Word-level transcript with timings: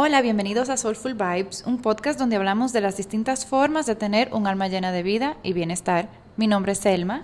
Hola, 0.00 0.22
bienvenidos 0.22 0.68
a 0.68 0.76
Soulful 0.76 1.14
Vibes, 1.14 1.64
un 1.66 1.82
podcast 1.82 2.20
donde 2.20 2.36
hablamos 2.36 2.72
de 2.72 2.80
las 2.80 2.96
distintas 2.96 3.44
formas 3.44 3.84
de 3.84 3.96
tener 3.96 4.32
un 4.32 4.46
alma 4.46 4.68
llena 4.68 4.92
de 4.92 5.02
vida 5.02 5.38
y 5.42 5.54
bienestar. 5.54 6.06
Mi 6.36 6.46
nombre 6.46 6.70
es 6.70 6.78
Selma. 6.78 7.22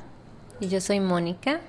Y 0.58 0.66
yo 0.66 0.80
soy 0.80 0.98
Mónica. 0.98 1.60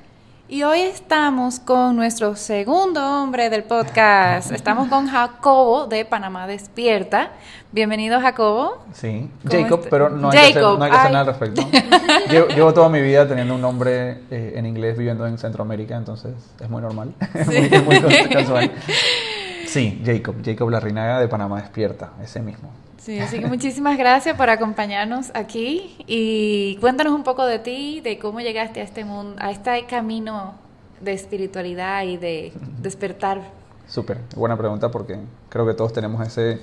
Y 0.49 0.63
hoy 0.63 0.79
estamos 0.79 1.59
con 1.59 1.95
nuestro 1.95 2.35
segundo 2.35 3.05
hombre 3.05 3.51
del 3.51 3.65
podcast. 3.65 4.51
Estamos 4.55 4.87
con 4.89 5.07
Jacobo 5.07 5.85
de 5.85 6.05
Panamá 6.05 6.47
Despierta. 6.47 7.33
Bienvenido, 7.71 8.19
Jacobo. 8.19 8.79
Sí, 8.93 9.29
Jacob, 9.47 9.85
pero 9.91 10.09
no 10.09 10.31
hay, 10.31 10.53
que 10.53 10.59
hacer, 10.59 10.79
nada 10.79 11.19
al 11.19 11.25
respecto. 11.27 11.61
Llevo, 12.55 12.73
toda 12.73 12.89
mi 12.89 13.01
vida 13.01 13.27
teniendo 13.27 13.53
un 13.53 13.61
nombre 13.61 14.21
eh, 14.31 14.53
en 14.55 14.65
inglés 14.65 14.97
viviendo 14.97 15.27
en 15.27 15.37
Centroamérica, 15.37 15.97
entonces 15.97 16.33
es 16.59 16.67
muy 16.67 16.81
normal. 16.81 17.13
Sí. 17.47 17.69
muy, 17.85 17.99
muy 17.99 18.29
casual. 18.29 18.71
Sí, 19.75 20.01
Jacob, 20.05 20.35
Jacob 20.41 20.69
Larrinaga 20.69 21.19
de 21.19 21.27
Panamá 21.27 21.59
Despierta, 21.59 22.11
ese 22.23 22.39
mismo. 22.39 22.69
Sí, 22.97 23.19
así 23.19 23.39
que 23.39 23.45
muchísimas 23.45 23.97
gracias 23.97 24.37
por 24.37 24.49
acompañarnos 24.49 25.31
aquí 25.33 25.97
y 26.07 26.77
cuéntanos 26.79 27.11
un 27.11 27.25
poco 27.25 27.45
de 27.45 27.59
ti, 27.59 27.99
de 27.99 28.17
cómo 28.17 28.39
llegaste 28.39 28.79
a 28.79 28.83
este 28.85 29.03
mundo, 29.03 29.35
a 29.37 29.51
este 29.51 29.85
camino 29.85 30.53
de 31.01 31.11
espiritualidad 31.11 32.03
y 32.03 32.15
de 32.15 32.53
despertar. 32.81 33.41
Súper, 33.85 34.19
buena 34.33 34.55
pregunta 34.55 34.91
porque 34.91 35.19
creo 35.49 35.67
que 35.67 35.73
todos 35.73 35.91
tenemos 35.91 36.25
ese 36.25 36.61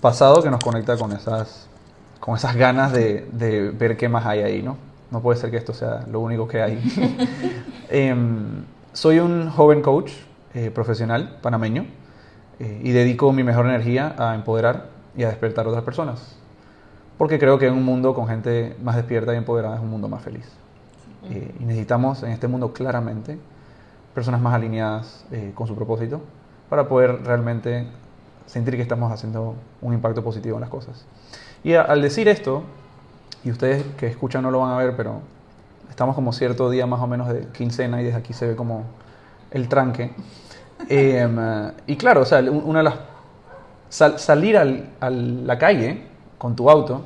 pasado 0.00 0.42
que 0.42 0.50
nos 0.50 0.58
conecta 0.58 0.96
con 0.96 1.12
esas, 1.12 1.68
con 2.18 2.34
esas 2.34 2.56
ganas 2.56 2.90
de, 2.92 3.28
de 3.30 3.70
ver 3.70 3.96
qué 3.96 4.08
más 4.08 4.26
hay 4.26 4.40
ahí, 4.40 4.60
¿no? 4.60 4.76
No 5.12 5.22
puede 5.22 5.38
ser 5.38 5.52
que 5.52 5.56
esto 5.56 5.72
sea 5.72 6.04
lo 6.10 6.18
único 6.18 6.48
que 6.48 6.60
hay. 6.60 6.82
Em, 7.90 8.64
soy 8.92 9.20
un 9.20 9.50
joven 9.50 9.82
coach 9.82 10.10
eh, 10.52 10.72
profesional 10.72 11.38
panameño 11.42 11.99
eh, 12.60 12.80
y 12.84 12.92
dedico 12.92 13.32
mi 13.32 13.42
mejor 13.42 13.66
energía 13.66 14.14
a 14.18 14.34
empoderar 14.34 14.88
y 15.16 15.24
a 15.24 15.28
despertar 15.28 15.66
a 15.66 15.70
otras 15.70 15.82
personas. 15.82 16.36
Porque 17.16 17.38
creo 17.38 17.58
que 17.58 17.66
en 17.66 17.74
un 17.74 17.84
mundo 17.84 18.14
con 18.14 18.28
gente 18.28 18.76
más 18.82 18.96
despierta 18.96 19.34
y 19.34 19.38
empoderada 19.38 19.76
es 19.76 19.82
un 19.82 19.90
mundo 19.90 20.08
más 20.08 20.22
feliz. 20.22 20.46
Eh, 21.30 21.54
y 21.58 21.64
necesitamos 21.64 22.22
en 22.22 22.32
este 22.32 22.48
mundo 22.48 22.72
claramente 22.72 23.38
personas 24.14 24.40
más 24.40 24.54
alineadas 24.54 25.24
eh, 25.30 25.52
con 25.54 25.66
su 25.66 25.74
propósito 25.74 26.20
para 26.68 26.88
poder 26.88 27.22
realmente 27.24 27.86
sentir 28.46 28.76
que 28.76 28.82
estamos 28.82 29.10
haciendo 29.10 29.54
un 29.80 29.94
impacto 29.94 30.22
positivo 30.22 30.56
en 30.56 30.60
las 30.60 30.70
cosas. 30.70 31.06
Y 31.64 31.74
al 31.74 32.02
decir 32.02 32.28
esto, 32.28 32.62
y 33.42 33.50
ustedes 33.50 33.84
que 33.96 34.06
escuchan 34.06 34.42
no 34.42 34.50
lo 34.50 34.60
van 34.60 34.72
a 34.72 34.76
ver, 34.76 34.96
pero 34.96 35.20
estamos 35.88 36.14
como 36.14 36.32
cierto 36.32 36.68
día 36.68 36.86
más 36.86 37.00
o 37.00 37.06
menos 37.06 37.28
de 37.28 37.46
quincena 37.48 38.00
y 38.00 38.04
desde 38.04 38.18
aquí 38.18 38.32
se 38.32 38.46
ve 38.48 38.56
como 38.56 38.84
el 39.50 39.68
tranque. 39.68 40.12
Em, 40.88 41.38
y 41.86 41.96
claro, 41.96 42.22
o 42.22 42.24
sea, 42.24 42.40
una 42.40 42.82
de 42.82 42.84
las... 42.84 44.20
salir 44.20 44.56
a 44.56 45.10
la 45.10 45.58
calle 45.58 46.06
con 46.38 46.56
tu 46.56 46.70
auto 46.70 47.02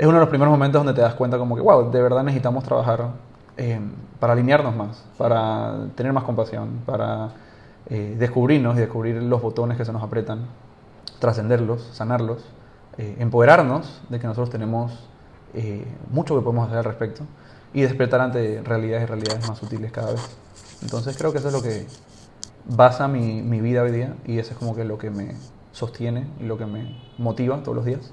es 0.00 0.06
uno 0.06 0.16
de 0.16 0.20
los 0.20 0.28
primeros 0.30 0.50
momentos 0.50 0.80
donde 0.80 0.94
te 0.94 1.02
das 1.02 1.14
cuenta 1.14 1.36
como 1.36 1.54
que, 1.54 1.60
wow, 1.60 1.90
de 1.90 2.02
verdad 2.02 2.22
necesitamos 2.22 2.64
trabajar 2.64 3.10
em, 3.56 3.90
para 4.18 4.32
alinearnos 4.32 4.74
más, 4.74 5.04
para 5.18 5.74
tener 5.94 6.12
más 6.12 6.24
compasión, 6.24 6.80
para 6.86 7.30
eh, 7.88 8.16
descubrirnos 8.18 8.76
y 8.76 8.80
descubrir 8.80 9.22
los 9.22 9.42
botones 9.42 9.76
que 9.76 9.84
se 9.84 9.92
nos 9.92 10.02
apretan, 10.02 10.46
trascenderlos, 11.18 11.82
sanarlos, 11.92 12.44
eh, 12.96 13.16
empoderarnos 13.18 14.00
de 14.08 14.18
que 14.18 14.26
nosotros 14.26 14.50
tenemos 14.50 14.92
eh, 15.54 15.84
mucho 16.10 16.34
que 16.34 16.42
podemos 16.42 16.66
hacer 16.66 16.78
al 16.78 16.84
respecto 16.84 17.24
y 17.74 17.82
despertar 17.82 18.20
ante 18.20 18.62
realidades 18.62 19.04
y 19.04 19.06
realidades 19.06 19.48
más 19.48 19.58
sutiles 19.58 19.92
cada 19.92 20.12
vez. 20.12 20.36
Entonces 20.82 21.16
creo 21.18 21.32
que 21.32 21.38
eso 21.38 21.48
es 21.48 21.54
lo 21.54 21.62
que 21.62 21.86
basa 22.64 23.08
mi, 23.08 23.42
mi, 23.42 23.60
vida 23.60 23.82
hoy 23.82 23.92
día 23.92 24.14
y 24.26 24.38
eso 24.38 24.52
es 24.52 24.58
como 24.58 24.74
que 24.74 24.84
lo 24.84 24.98
que 24.98 25.10
me 25.10 25.34
sostiene 25.72 26.26
y 26.40 26.44
lo 26.44 26.58
que 26.58 26.66
me 26.66 26.96
motiva 27.18 27.62
todos 27.62 27.76
los 27.76 27.84
días. 27.84 28.12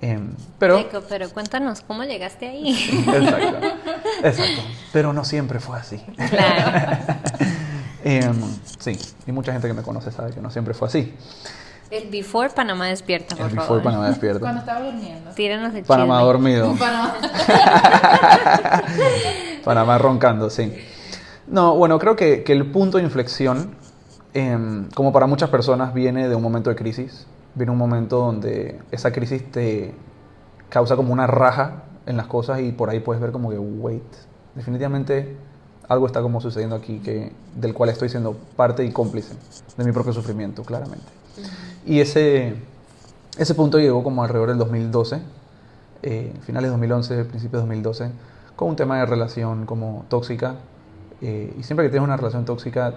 Eh, 0.00 0.20
pero, 0.58 0.86
pero 1.08 1.28
cuéntanos 1.30 1.80
cómo 1.80 2.04
llegaste 2.04 2.48
ahí. 2.48 2.70
Exacto, 3.08 3.66
exacto. 4.22 4.62
Pero 4.92 5.12
no 5.12 5.24
siempre 5.24 5.58
fue 5.58 5.76
así. 5.76 5.98
Claro. 5.98 7.02
eh, 8.04 8.32
sí, 8.78 8.96
y 9.26 9.32
mucha 9.32 9.52
gente 9.52 9.66
que 9.66 9.74
me 9.74 9.82
conoce 9.82 10.12
sabe 10.12 10.32
que 10.32 10.40
no 10.40 10.50
siempre 10.50 10.72
fue 10.74 10.86
así. 10.86 11.14
El 11.90 12.10
before 12.10 12.50
Panamá 12.50 12.86
despierta, 12.86 13.34
por 13.34 13.46
el 13.46 13.56
before 13.56 13.82
Panamá 13.82 14.08
despierta. 14.08 14.40
Cuando 14.40 14.60
estaba 14.60 14.82
durmiendo. 14.82 15.30
Tíranos 15.30 15.72
de 15.72 15.82
Panamá 15.82 16.20
dormido. 16.20 16.76
Panamá. 16.76 17.14
Panamá 19.64 19.98
roncando, 19.98 20.50
sí. 20.50 20.72
No, 21.50 21.76
bueno, 21.76 21.98
creo 21.98 22.14
que, 22.14 22.44
que 22.44 22.52
el 22.52 22.70
punto 22.70 22.98
de 22.98 23.04
inflexión, 23.04 23.74
eh, 24.34 24.86
como 24.94 25.12
para 25.12 25.26
muchas 25.26 25.48
personas, 25.48 25.94
viene 25.94 26.28
de 26.28 26.34
un 26.34 26.42
momento 26.42 26.68
de 26.68 26.76
crisis. 26.76 27.26
Viene 27.54 27.72
un 27.72 27.78
momento 27.78 28.18
donde 28.18 28.80
esa 28.90 29.12
crisis 29.12 29.50
te 29.50 29.94
causa 30.68 30.94
como 30.96 31.12
una 31.12 31.26
raja 31.26 31.84
en 32.06 32.16
las 32.16 32.26
cosas 32.26 32.60
y 32.60 32.72
por 32.72 32.90
ahí 32.90 33.00
puedes 33.00 33.22
ver 33.22 33.32
como 33.32 33.50
que, 33.50 33.58
wait, 33.58 34.02
definitivamente 34.54 35.36
algo 35.88 36.06
está 36.06 36.20
como 36.20 36.40
sucediendo 36.40 36.76
aquí 36.76 36.98
que, 36.98 37.32
del 37.54 37.72
cual 37.72 37.88
estoy 37.88 38.10
siendo 38.10 38.34
parte 38.56 38.84
y 38.84 38.92
cómplice 38.92 39.34
de 39.76 39.84
mi 39.84 39.92
propio 39.92 40.12
sufrimiento, 40.12 40.62
claramente. 40.62 41.06
Y 41.86 42.00
ese, 42.00 42.56
ese 43.38 43.54
punto 43.54 43.78
llegó 43.78 44.02
como 44.02 44.22
alrededor 44.22 44.50
del 44.50 44.58
2012, 44.58 45.22
eh, 46.02 46.32
finales 46.42 46.68
de 46.68 46.72
2011, 46.72 47.24
principios 47.24 47.62
de 47.62 47.66
2012, 47.68 48.10
con 48.54 48.68
un 48.68 48.76
tema 48.76 48.98
de 48.98 49.06
relación 49.06 49.64
como 49.64 50.04
tóxica, 50.10 50.56
eh, 51.20 51.54
y 51.58 51.62
siempre 51.62 51.86
que 51.86 51.90
tienes 51.90 52.06
una 52.06 52.16
relación 52.16 52.44
tóxica, 52.44 52.94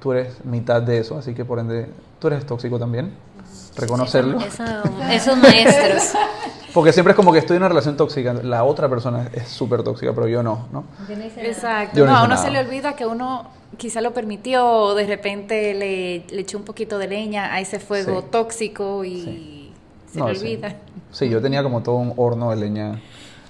tú 0.00 0.12
eres 0.12 0.44
mitad 0.44 0.82
de 0.82 0.98
eso, 0.98 1.16
así 1.16 1.32
que 1.32 1.44
por 1.44 1.58
ende 1.58 1.88
tú 2.18 2.28
eres 2.28 2.44
tóxico 2.44 2.78
también. 2.78 3.12
Reconocerlo. 3.76 4.38
esos 5.10 5.36
maestros. 5.38 6.12
Porque 6.74 6.92
siempre 6.92 7.12
es 7.12 7.16
como 7.16 7.32
que 7.32 7.38
estoy 7.38 7.56
en 7.56 7.62
una 7.62 7.68
relación 7.68 7.96
tóxica, 7.96 8.32
la 8.32 8.64
otra 8.64 8.88
persona 8.88 9.28
es 9.32 9.48
súper 9.48 9.82
tóxica, 9.82 10.12
pero 10.14 10.26
yo 10.26 10.42
no, 10.42 10.68
¿no? 10.72 10.84
Exacto. 11.08 12.04
no, 12.04 12.16
a 12.16 12.24
uno 12.24 12.36
se 12.36 12.50
le 12.50 12.58
olvida 12.58 12.96
que 12.96 13.06
uno 13.06 13.50
quizá 13.76 14.00
lo 14.00 14.12
permitió 14.12 14.66
o 14.66 14.94
de 14.94 15.06
repente 15.06 15.74
le, 15.74 16.24
le 16.30 16.40
echó 16.40 16.58
un 16.58 16.64
poquito 16.64 16.98
de 16.98 17.08
leña 17.08 17.52
a 17.52 17.60
ese 17.60 17.78
fuego 17.78 18.22
tóxico 18.22 19.04
y 19.04 19.72
se 20.10 20.18
le 20.18 20.24
olvida. 20.24 20.76
Sí. 21.10 21.28
yo 21.28 21.42
tenía 21.42 21.62
como 21.62 21.82
todo 21.82 21.96
un 21.96 22.14
horno 22.16 22.50
de 22.50 22.56
leña 22.56 23.00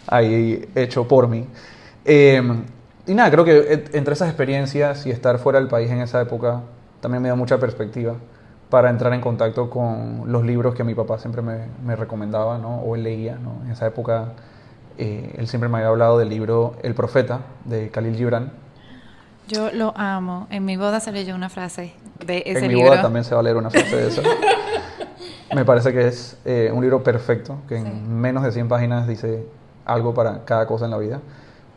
ahí 0.07 0.69
hecho 0.75 1.07
por 1.07 1.29
mí. 1.29 1.47
Eh, 2.05 2.43
y 3.07 3.15
nada, 3.15 3.31
creo 3.31 3.45
que 3.45 3.85
entre 3.93 4.15
esas 4.15 4.29
experiencias 4.29 5.07
y 5.07 5.11
estar 5.11 5.39
fuera 5.39 5.59
del 5.59 5.69
país 5.69 5.91
en 5.91 6.01
esa 6.01 6.21
época 6.21 6.61
también 7.01 7.23
me 7.23 7.29
da 7.29 7.35
mucha 7.35 7.59
perspectiva 7.59 8.15
para 8.71 8.91
entrar 8.91 9.13
en 9.13 9.21
contacto 9.21 9.69
con 9.69 10.25
los 10.27 10.45
libros 10.45 10.75
que 10.75 10.85
mi 10.85 10.95
papá 10.95 11.19
siempre 11.19 11.43
me, 11.43 11.67
me 11.85 11.97
recomendaba, 11.97 12.59
¿no? 12.59 12.77
O 12.77 12.95
él 12.95 13.03
leía, 13.03 13.37
¿no? 13.37 13.65
En 13.65 13.73
esa 13.73 13.87
época 13.87 14.33
eh, 14.99 15.35
él 15.39 15.49
siempre 15.49 15.69
me 15.69 15.79
había 15.79 15.89
hablado 15.89 16.19
del 16.19 16.29
libro 16.29 16.77
El 16.83 16.95
Profeta 16.95 17.41
de 17.65 17.91
Khalil 17.91 18.17
Gibran. 18.17 18.53
Yo 19.49 19.71
lo 19.73 19.93
amo. 19.97 20.47
En 20.51 20.65
mi 20.65 20.77
boda 20.77 21.01
se 21.01 21.13
leyó 21.13 21.35
una 21.35 21.49
frase 21.49 21.95
de 22.25 22.43
ese 22.47 22.61
libro. 22.63 22.67
En 22.67 22.69
mi 22.69 22.83
boda 22.83 23.03
también 23.03 23.25
se 23.25 23.35
va 23.35 23.41
a 23.41 23.43
leer 23.43 23.57
una 23.57 23.71
frase 23.71 23.97
de 23.97 24.09
eso. 24.09 24.23
me 25.55 25.65
parece 25.65 25.93
que 25.93 26.09
es 26.09 26.37
eh, 26.45 26.71
un 26.73 26.81
libro 26.81 27.03
perfecto, 27.03 27.59
que 27.69 27.77
en 27.77 28.21
menos 28.21 28.43
de 28.43 28.53
100 28.53 28.69
páginas 28.69 29.07
dice 29.07 29.47
algo 29.85 30.15
para 30.15 30.45
cada 30.45 30.67
cosa 30.67 30.85
en 30.85 30.91
la 30.93 30.99
vida. 30.99 31.21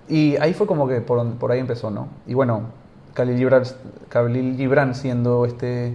Y 0.07 0.37
ahí 0.37 0.53
fue 0.53 0.67
como 0.67 0.87
que 0.87 1.01
por, 1.01 1.25
por 1.35 1.51
ahí 1.51 1.59
empezó, 1.59 1.89
¿no? 1.89 2.07
Y 2.27 2.33
bueno, 2.33 2.61
Khalil 3.13 3.37
Gibran, 3.37 3.63
Khalil 4.09 4.55
Gibran 4.55 4.93
siendo 4.93 5.45
este 5.45 5.93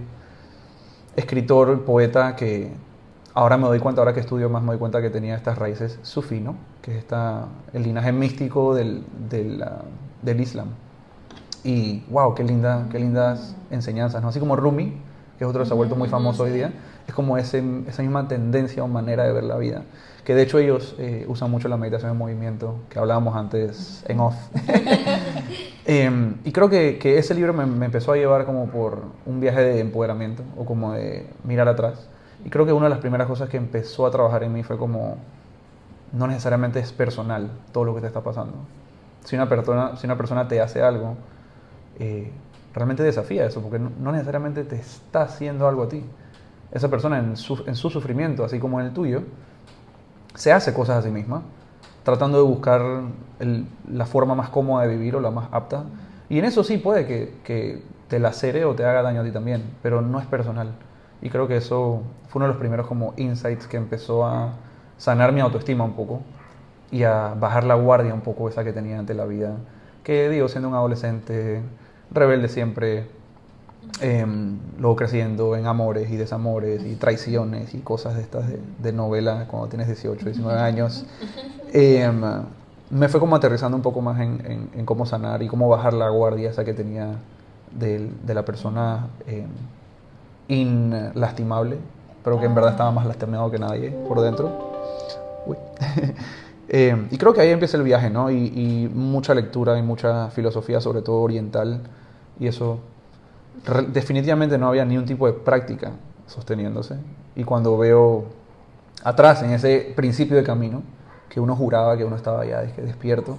escritor, 1.15 1.85
poeta 1.85 2.35
que 2.35 2.73
ahora 3.33 3.57
me 3.57 3.67
doy 3.67 3.79
cuenta, 3.79 4.01
ahora 4.01 4.13
que 4.13 4.19
estudio 4.19 4.49
más 4.49 4.63
me 4.63 4.69
doy 4.69 4.79
cuenta 4.79 5.01
que 5.01 5.09
tenía 5.09 5.35
estas 5.35 5.57
raíces 5.57 5.99
sufí, 6.01 6.39
¿no? 6.39 6.55
Que 6.81 6.91
es 6.91 6.97
esta, 6.97 7.45
el 7.73 7.83
linaje 7.83 8.11
místico 8.11 8.75
del, 8.75 9.03
del, 9.29 9.63
del 10.21 10.41
Islam. 10.41 10.69
Y 11.63 12.03
wow, 12.09 12.33
qué, 12.33 12.43
linda, 12.43 12.87
qué 12.91 12.99
lindas 12.99 13.55
enseñanzas, 13.69 14.21
¿no? 14.21 14.29
Así 14.29 14.39
como 14.39 14.55
Rumi, 14.55 14.97
que 15.37 15.43
es 15.43 15.49
otro 15.49 15.61
que 15.61 15.67
se 15.67 15.73
ha 15.73 15.75
vuelto 15.75 15.95
muy 15.95 16.09
famoso 16.09 16.43
hoy 16.43 16.51
día, 16.51 16.73
es 17.07 17.13
como 17.13 17.37
ese, 17.37 17.63
esa 17.87 18.01
misma 18.01 18.27
tendencia 18.27 18.83
o 18.83 18.87
manera 18.87 19.23
de 19.23 19.31
ver 19.31 19.43
la 19.43 19.57
vida 19.57 19.83
que 20.23 20.35
de 20.35 20.43
hecho 20.43 20.59
ellos 20.59 20.95
eh, 20.99 21.25
usan 21.27 21.49
mucho 21.49 21.67
la 21.67 21.77
meditación 21.77 22.11
en 22.11 22.17
movimiento, 22.17 22.79
que 22.89 22.99
hablábamos 22.99 23.35
antes 23.35 24.03
en 24.07 24.19
off. 24.19 24.35
Em, 25.85 26.35
y 26.45 26.51
creo 26.51 26.69
que, 26.69 26.99
que 26.99 27.17
ese 27.17 27.33
libro 27.33 27.53
me, 27.53 27.65
me, 27.65 27.87
empezó 27.87 28.11
a 28.11 28.15
llevar 28.15 28.45
como 28.45 28.69
por 28.69 29.01
un 29.25 29.39
viaje 29.39 29.61
de 29.61 29.79
empoderamiento 29.79 30.43
o 30.55 30.63
como 30.63 30.93
de 30.93 31.27
mirar 31.43 31.67
atrás. 31.67 32.07
Y 32.45 32.49
creo 32.49 32.65
que 32.65 32.71
una 32.71 32.85
de 32.85 32.91
las 32.91 32.99
primeras 32.99 33.27
cosas 33.27 33.49
que 33.49 33.57
empezó 33.57 34.05
a 34.05 34.11
trabajar 34.11 34.43
en 34.43 34.53
mí 34.53 34.63
fue 34.63 34.77
como, 34.77 35.17
no 36.11 36.27
necesariamente 36.27 36.79
es 36.79 36.91
personal 36.91 37.49
todo 37.71 37.85
lo 37.85 37.95
que 37.95 38.01
te 38.01 38.07
está 38.07 38.21
pasando. 38.21 38.53
Si 39.23 39.35
una 39.35 39.49
persona, 39.49 39.97
si 39.97 40.05
una 40.05 40.17
persona 40.17 40.47
te 40.47 40.61
hace 40.61 40.81
algo, 40.81 41.15
eh, 41.99 42.31
realmente 42.73 43.03
desafía 43.03 43.45
eso, 43.45 43.61
porque 43.61 43.79
no, 43.79 43.91
no, 43.99 44.11
necesariamente 44.11 44.63
te 44.63 44.75
está 44.75 45.23
haciendo 45.23 45.67
algo 45.67 45.83
a 45.83 45.89
ti. 45.89 46.03
Esa 46.71 46.89
persona 46.89 47.19
en 47.19 47.37
su, 47.37 47.63
en 47.67 47.75
su 47.75 47.89
sufrimiento, 47.89 48.43
así 48.43 48.59
como 48.59 48.79
en 48.79 48.87
el 48.87 48.93
tuyo, 48.93 49.23
se 50.35 50.51
hace 50.51 50.73
cosas 50.73 50.97
a 50.97 51.01
sí 51.01 51.09
misma, 51.09 51.43
tratando 52.03 52.37
de 52.37 52.43
buscar 52.43 52.81
la 53.91 54.05
forma 54.05 54.35
más 54.35 54.49
cómoda 54.49 54.85
de 54.85 54.95
vivir 54.95 55.15
o 55.15 55.19
la 55.19 55.31
más 55.31 55.49
apta. 55.51 55.83
Y 56.29 56.39
en 56.39 56.45
eso 56.45 56.63
sí 56.63 56.77
puede 56.77 57.05
que, 57.05 57.35
que 57.43 57.83
te 58.07 58.19
lacere 58.19 58.65
o 58.65 58.75
te 58.75 58.85
haga 58.85 59.01
daño 59.01 59.21
a 59.21 59.23
ti 59.23 59.31
también, 59.31 59.63
pero 59.81 60.01
no 60.01 60.19
es 60.19 60.25
personal. 60.25 60.69
Y 61.21 61.29
creo 61.29 61.47
que 61.47 61.57
eso 61.57 62.01
fue 62.29 62.39
uno 62.39 62.45
de 62.45 62.53
los 62.53 62.59
primeros 62.59 62.87
como 62.87 63.13
insights 63.17 63.67
que 63.67 63.77
empezó 63.77 64.25
a 64.25 64.53
sanar 64.97 65.31
mi 65.31 65.41
autoestima 65.41 65.83
un 65.83 65.93
poco 65.93 66.21
y 66.91 67.03
a 67.03 67.33
bajar 67.39 67.63
la 67.63 67.75
guardia 67.75 68.13
un 68.13 68.21
poco 68.21 68.49
esa 68.49 68.63
que 68.63 68.73
tenía 68.73 68.99
ante 68.99 69.13
la 69.13 69.25
vida. 69.25 69.55
Que 70.03 70.29
digo, 70.29 70.47
siendo 70.47 70.69
un 70.69 70.75
adolescente 70.75 71.61
rebelde 72.11 72.49
siempre, 72.49 73.07
em, 74.01 74.57
luego 74.79 74.95
creciendo 74.95 75.55
en 75.55 75.67
amores 75.67 76.09
y 76.09 76.17
desamores 76.17 76.83
y 76.85 76.95
traiciones 76.95 77.73
y 77.73 77.79
cosas 77.79 78.15
de 78.15 78.21
estas 78.21 78.45
de, 78.79 78.93
novela 78.93 79.47
cuando 79.49 79.67
tienes 79.69 79.87
18, 79.87 80.25
19 80.25 80.59
años, 80.59 81.05
em, 81.73 82.21
me 82.89 83.07
fue 83.07 83.19
como 83.19 83.35
aterrizando 83.35 83.77
un 83.77 83.83
poco 83.83 84.01
más 84.01 84.19
en, 84.19 84.69
en, 84.73 84.85
cómo 84.85 85.05
sanar 85.05 85.41
y 85.41 85.47
cómo 85.47 85.69
bajar 85.69 85.93
la 85.93 86.09
guardia 86.09 86.49
esa 86.49 86.65
que 86.65 86.73
tenía 86.73 87.15
de, 87.71 88.11
de 88.23 88.33
la 88.33 88.43
persona 88.43 89.07
eh, 89.27 89.45
inlastimable, 90.49 91.77
pero 92.23 92.39
que 92.39 92.45
en 92.45 92.53
verdad 92.53 92.71
estaba 92.71 92.91
más 92.91 93.05
lastimado 93.05 93.49
que 93.49 93.59
nadie 93.59 93.91
por 94.07 94.21
dentro. 94.21 94.71
Eh, 96.73 96.95
y 97.11 97.17
creo 97.17 97.33
que 97.33 97.41
ahí 97.41 97.49
empieza 97.49 97.75
el 97.75 97.83
viaje, 97.83 98.09
¿no? 98.09 98.31
Y, 98.31 98.37
y, 98.37 98.89
mucha 98.93 99.33
lectura 99.33 99.77
y 99.77 99.81
mucha 99.81 100.29
filosofía, 100.29 100.79
sobre 100.79 101.01
todo 101.01 101.17
oriental, 101.17 101.81
y 102.39 102.47
eso 102.47 102.79
definitivamente 103.89 104.57
no 104.57 104.67
había 104.67 104.85
ni 104.85 104.97
un 104.97 105.05
tipo 105.05 105.27
de 105.27 105.33
práctica 105.33 105.91
sosteniéndose. 106.27 106.97
Y 107.35 107.43
cuando 107.43 107.77
veo 107.77 108.25
atrás, 109.03 109.43
en 109.43 109.51
ese 109.51 109.93
principio 109.95 110.37
de 110.37 110.43
camino, 110.43 110.83
que 111.29 111.39
uno 111.39 111.55
juraba 111.55 111.95
que 111.97 112.03
uno 112.03 112.15
estaba 112.15 112.45
ya 112.45 112.61
despierto, 112.61 113.37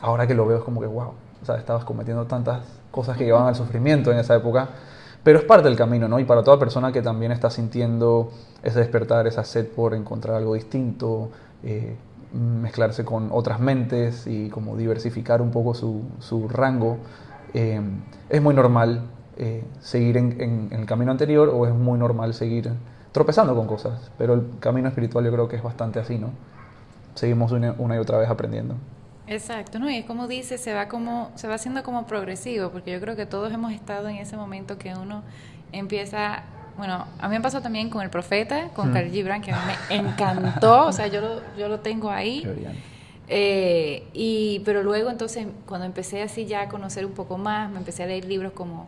ahora 0.00 0.26
que 0.26 0.34
lo 0.34 0.46
veo 0.46 0.58
es 0.58 0.64
como 0.64 0.80
que, 0.80 0.86
wow, 0.86 1.12
o 1.42 1.46
sea, 1.46 1.56
estabas 1.56 1.84
cometiendo 1.84 2.26
tantas 2.26 2.62
cosas 2.90 3.16
que 3.16 3.24
llevaban 3.24 3.48
al 3.48 3.54
sufrimiento 3.54 4.10
en 4.10 4.18
esa 4.18 4.34
época, 4.34 4.68
pero 5.22 5.38
es 5.38 5.44
parte 5.44 5.68
del 5.68 5.76
camino, 5.76 6.06
¿no? 6.08 6.18
Y 6.18 6.24
para 6.24 6.42
toda 6.42 6.58
persona 6.58 6.92
que 6.92 7.02
también 7.02 7.32
está 7.32 7.50
sintiendo 7.50 8.30
ese 8.62 8.80
despertar, 8.80 9.26
esa 9.26 9.44
sed 9.44 9.68
por 9.68 9.94
encontrar 9.94 10.36
algo 10.36 10.54
distinto, 10.54 11.30
eh, 11.62 11.96
mezclarse 12.32 13.04
con 13.04 13.28
otras 13.30 13.60
mentes 13.60 14.26
y 14.26 14.48
como 14.50 14.76
diversificar 14.76 15.40
un 15.40 15.50
poco 15.50 15.74
su, 15.74 16.02
su 16.18 16.48
rango, 16.48 16.98
eh, 17.54 17.80
es 18.28 18.42
muy 18.42 18.54
normal 18.54 19.02
eh, 19.36 19.64
seguir 19.80 20.16
en, 20.16 20.40
en, 20.40 20.68
el 20.72 20.86
camino 20.86 21.10
anterior 21.10 21.50
o 21.52 21.66
es 21.66 21.74
muy 21.74 21.98
normal 21.98 22.34
seguir 22.34 22.70
tropezando 23.12 23.54
con 23.54 23.66
cosas, 23.66 24.10
pero 24.18 24.34
el 24.34 24.58
camino 24.60 24.88
espiritual 24.88 25.24
yo 25.24 25.32
creo 25.32 25.48
que 25.48 25.56
es 25.56 25.62
bastante 25.62 26.00
así, 26.00 26.18
¿no? 26.18 26.30
Seguimos 27.14 27.52
una, 27.52 27.74
una 27.78 27.94
y 27.94 27.98
otra 27.98 28.18
vez 28.18 28.28
aprendiendo. 28.28 28.74
Exacto, 29.26 29.78
¿no? 29.78 29.88
Y 29.88 29.98
es 29.98 30.04
como 30.04 30.28
dice, 30.28 30.58
se 30.58 30.74
va 30.74 30.88
como, 30.88 31.30
se 31.36 31.48
va 31.48 31.54
haciendo 31.54 31.82
como 31.82 32.06
progresivo, 32.06 32.70
porque 32.70 32.92
yo 32.92 33.00
creo 33.00 33.16
que 33.16 33.24
todos 33.24 33.52
hemos 33.52 33.72
estado 33.72 34.08
en 34.08 34.16
ese 34.16 34.36
momento 34.36 34.78
que 34.78 34.94
uno 34.94 35.22
empieza, 35.72 36.42
bueno, 36.76 37.06
a 37.20 37.28
mí 37.28 37.36
me 37.36 37.40
pasó 37.40 37.62
también 37.62 37.88
con 37.88 38.02
el 38.02 38.10
profeta, 38.10 38.68
con 38.74 38.92
mm. 38.92 39.10
Gibran, 39.10 39.40
que 39.40 39.52
a 39.52 39.56
mí 39.56 39.72
me 39.88 39.96
encantó, 40.10 40.86
o 40.86 40.92
sea, 40.92 41.06
yo 41.06 41.20
lo, 41.20 41.40
yo 41.56 41.68
lo 41.68 41.80
tengo 41.80 42.10
ahí. 42.10 42.44
Eh, 43.28 44.06
y, 44.12 44.60
pero 44.64 44.82
luego 44.82 45.08
entonces, 45.10 45.46
cuando 45.66 45.86
empecé 45.86 46.22
así 46.22 46.44
ya 46.44 46.62
a 46.62 46.68
conocer 46.68 47.06
un 47.06 47.12
poco 47.12 47.38
más, 47.38 47.70
me 47.70 47.78
empecé 47.78 48.02
a 48.02 48.06
leer 48.06 48.26
libros 48.26 48.52
como, 48.52 48.86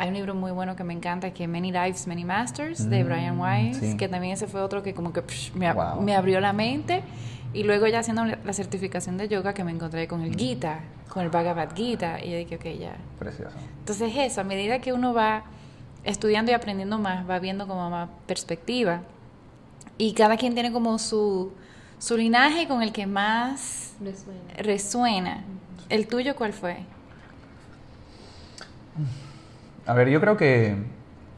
hay 0.00 0.08
un 0.08 0.14
libro 0.14 0.34
muy 0.34 0.50
bueno 0.50 0.76
que 0.76 0.82
me 0.82 0.94
encanta, 0.94 1.30
que 1.30 1.46
Many 1.46 1.72
Lives, 1.72 2.06
Many 2.06 2.24
Masters, 2.24 2.88
de 2.88 3.04
mm, 3.04 3.06
Brian 3.06 3.38
Weiss, 3.38 3.96
que 3.96 4.08
también 4.08 4.32
ese 4.32 4.46
fue 4.46 4.62
otro 4.62 4.82
que 4.82 4.94
como 4.94 5.12
que 5.12 5.22
me, 5.54 5.70
me 6.00 6.16
abrió 6.16 6.40
la 6.40 6.54
mente. 6.54 7.02
Y 7.52 7.64
luego 7.64 7.86
ya 7.86 7.98
haciendo 7.98 8.24
la 8.24 8.52
certificación 8.54 9.18
de 9.18 9.28
yoga 9.28 9.52
que 9.52 9.62
me 9.62 9.72
encontré 9.72 10.08
con 10.08 10.22
el 10.22 10.34
Gita, 10.34 10.80
con 11.10 11.22
el 11.22 11.28
Bhagavad 11.28 11.76
Gita, 11.76 12.18
y 12.18 12.30
yo 12.30 12.38
dije, 12.38 12.56
ok, 12.56 12.80
ya. 12.80 12.96
Precioso. 13.18 13.54
Entonces 13.80 14.10
eso, 14.16 14.40
a 14.40 14.44
medida 14.44 14.78
que 14.78 14.94
uno 14.94 15.12
va 15.12 15.44
estudiando 16.02 16.50
y 16.50 16.54
aprendiendo 16.54 16.98
más, 16.98 17.28
va 17.28 17.38
viendo 17.38 17.66
como 17.66 17.90
más 17.90 18.08
perspectiva. 18.26 19.02
Y 19.98 20.14
cada 20.14 20.38
quien 20.38 20.54
tiene 20.54 20.72
como 20.72 20.98
su, 20.98 21.52
su 21.98 22.16
linaje 22.16 22.66
con 22.66 22.82
el 22.82 22.92
que 22.92 23.06
más 23.06 23.96
resuena. 24.56 25.44
¿El 25.90 26.06
tuyo 26.06 26.34
cuál 26.36 26.54
fue? 26.54 26.86
A 29.86 29.94
ver, 29.94 30.08
yo 30.08 30.20
creo 30.20 30.36
que, 30.36 30.76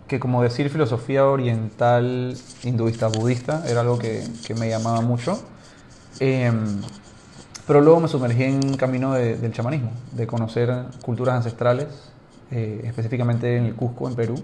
que 0.09 0.21
como 0.21 0.43
decir 0.43 0.69
filosofía 0.69 1.27
oriental, 1.27 2.37
hinduista, 2.65 3.09
budista, 3.09 3.65
era 3.69 3.81
algo 3.81 3.99
que, 3.99 4.25
que 4.47 4.55
me 4.55 4.69
llamaba 4.69 5.01
mucho. 5.01 5.41
Em, 6.21 6.81
pero 7.67 7.81
luego 7.81 8.01
me 8.01 8.09
sumergí 8.09 8.43
en 8.45 8.77
camino 8.77 9.15
del 9.15 9.53
chamanismo, 9.53 9.93
de 10.13 10.27
conocer 10.27 10.85
culturas 11.05 11.37
ancestrales, 11.37 12.13
eh, 12.51 12.83
específicamente 12.85 13.57
en 13.57 13.65
el 13.67 13.75
Cusco, 13.75 14.09
en 14.09 14.15
Perú, 14.15 14.35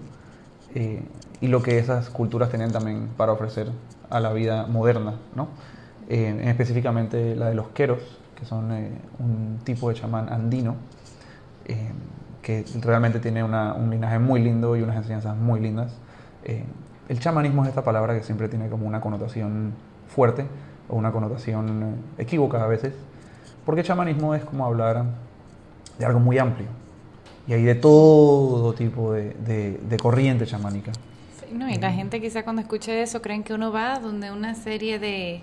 eh, 0.73 1.03
y 1.41 1.47
lo 1.47 1.61
que 1.61 1.77
esas 1.77 2.09
culturas 2.09 2.49
tenían 2.49 2.71
también 2.71 3.09
para 3.17 3.33
ofrecer 3.33 3.69
a 4.09 4.19
la 4.19 4.33
vida 4.33 4.65
moderna, 4.67 5.15
¿no? 5.35 5.49
Eh, 6.09 6.43
específicamente 6.45 7.35
la 7.35 7.49
de 7.49 7.55
los 7.55 7.67
queros, 7.69 7.99
que 8.35 8.45
son 8.45 8.71
un 9.19 9.59
tipo 9.63 9.89
de 9.89 9.95
chamán 9.95 10.31
andino, 10.31 10.75
que 12.41 12.65
realmente 12.81 13.19
tiene 13.19 13.43
un 13.43 13.89
linaje 13.89 14.19
muy 14.19 14.41
lindo 14.41 14.75
y 14.75 14.81
unas 14.81 14.95
enseñanzas 14.95 15.35
muy 15.35 15.59
lindas. 15.59 15.93
el 17.07 17.19
chamanismo 17.19 17.63
es 17.63 17.69
esta 17.69 17.83
palabra 17.83 18.15
que 18.15 18.23
siempre 18.23 18.47
tiene 18.47 18.69
como 18.69 18.87
una 18.87 19.01
connotación 19.01 19.73
fuerte, 20.07 20.45
o 20.89 20.95
una 20.95 21.11
connotación 21.11 21.95
equívoca 22.17 22.63
a 22.63 22.67
veces, 22.67 22.93
porque 23.65 23.83
chamanismo 23.83 24.33
es 24.35 24.43
como 24.43 24.65
hablar 24.65 25.05
de 25.97 26.05
algo 26.05 26.19
muy 26.19 26.37
amplio 26.37 26.67
y 27.47 27.53
hay 27.53 27.63
de 27.63 27.75
todo 27.75 28.73
tipo 28.73 29.13
de, 29.13 29.33
de, 29.33 29.97
corriente 29.97 30.45
chamánica. 30.45 30.91
no, 31.51 31.69
y 31.69 31.75
la 31.75 31.91
gente 31.91 32.21
quizá 32.21 32.43
cuando 32.43 32.61
escuche 32.61 33.01
eso 33.01 33.21
creen 33.21 33.43
que 33.43 33.53
uno 33.53 33.71
va 33.71 33.99
donde 33.99 34.31
una 34.31 34.55
serie 34.55 34.99
de, 34.99 35.41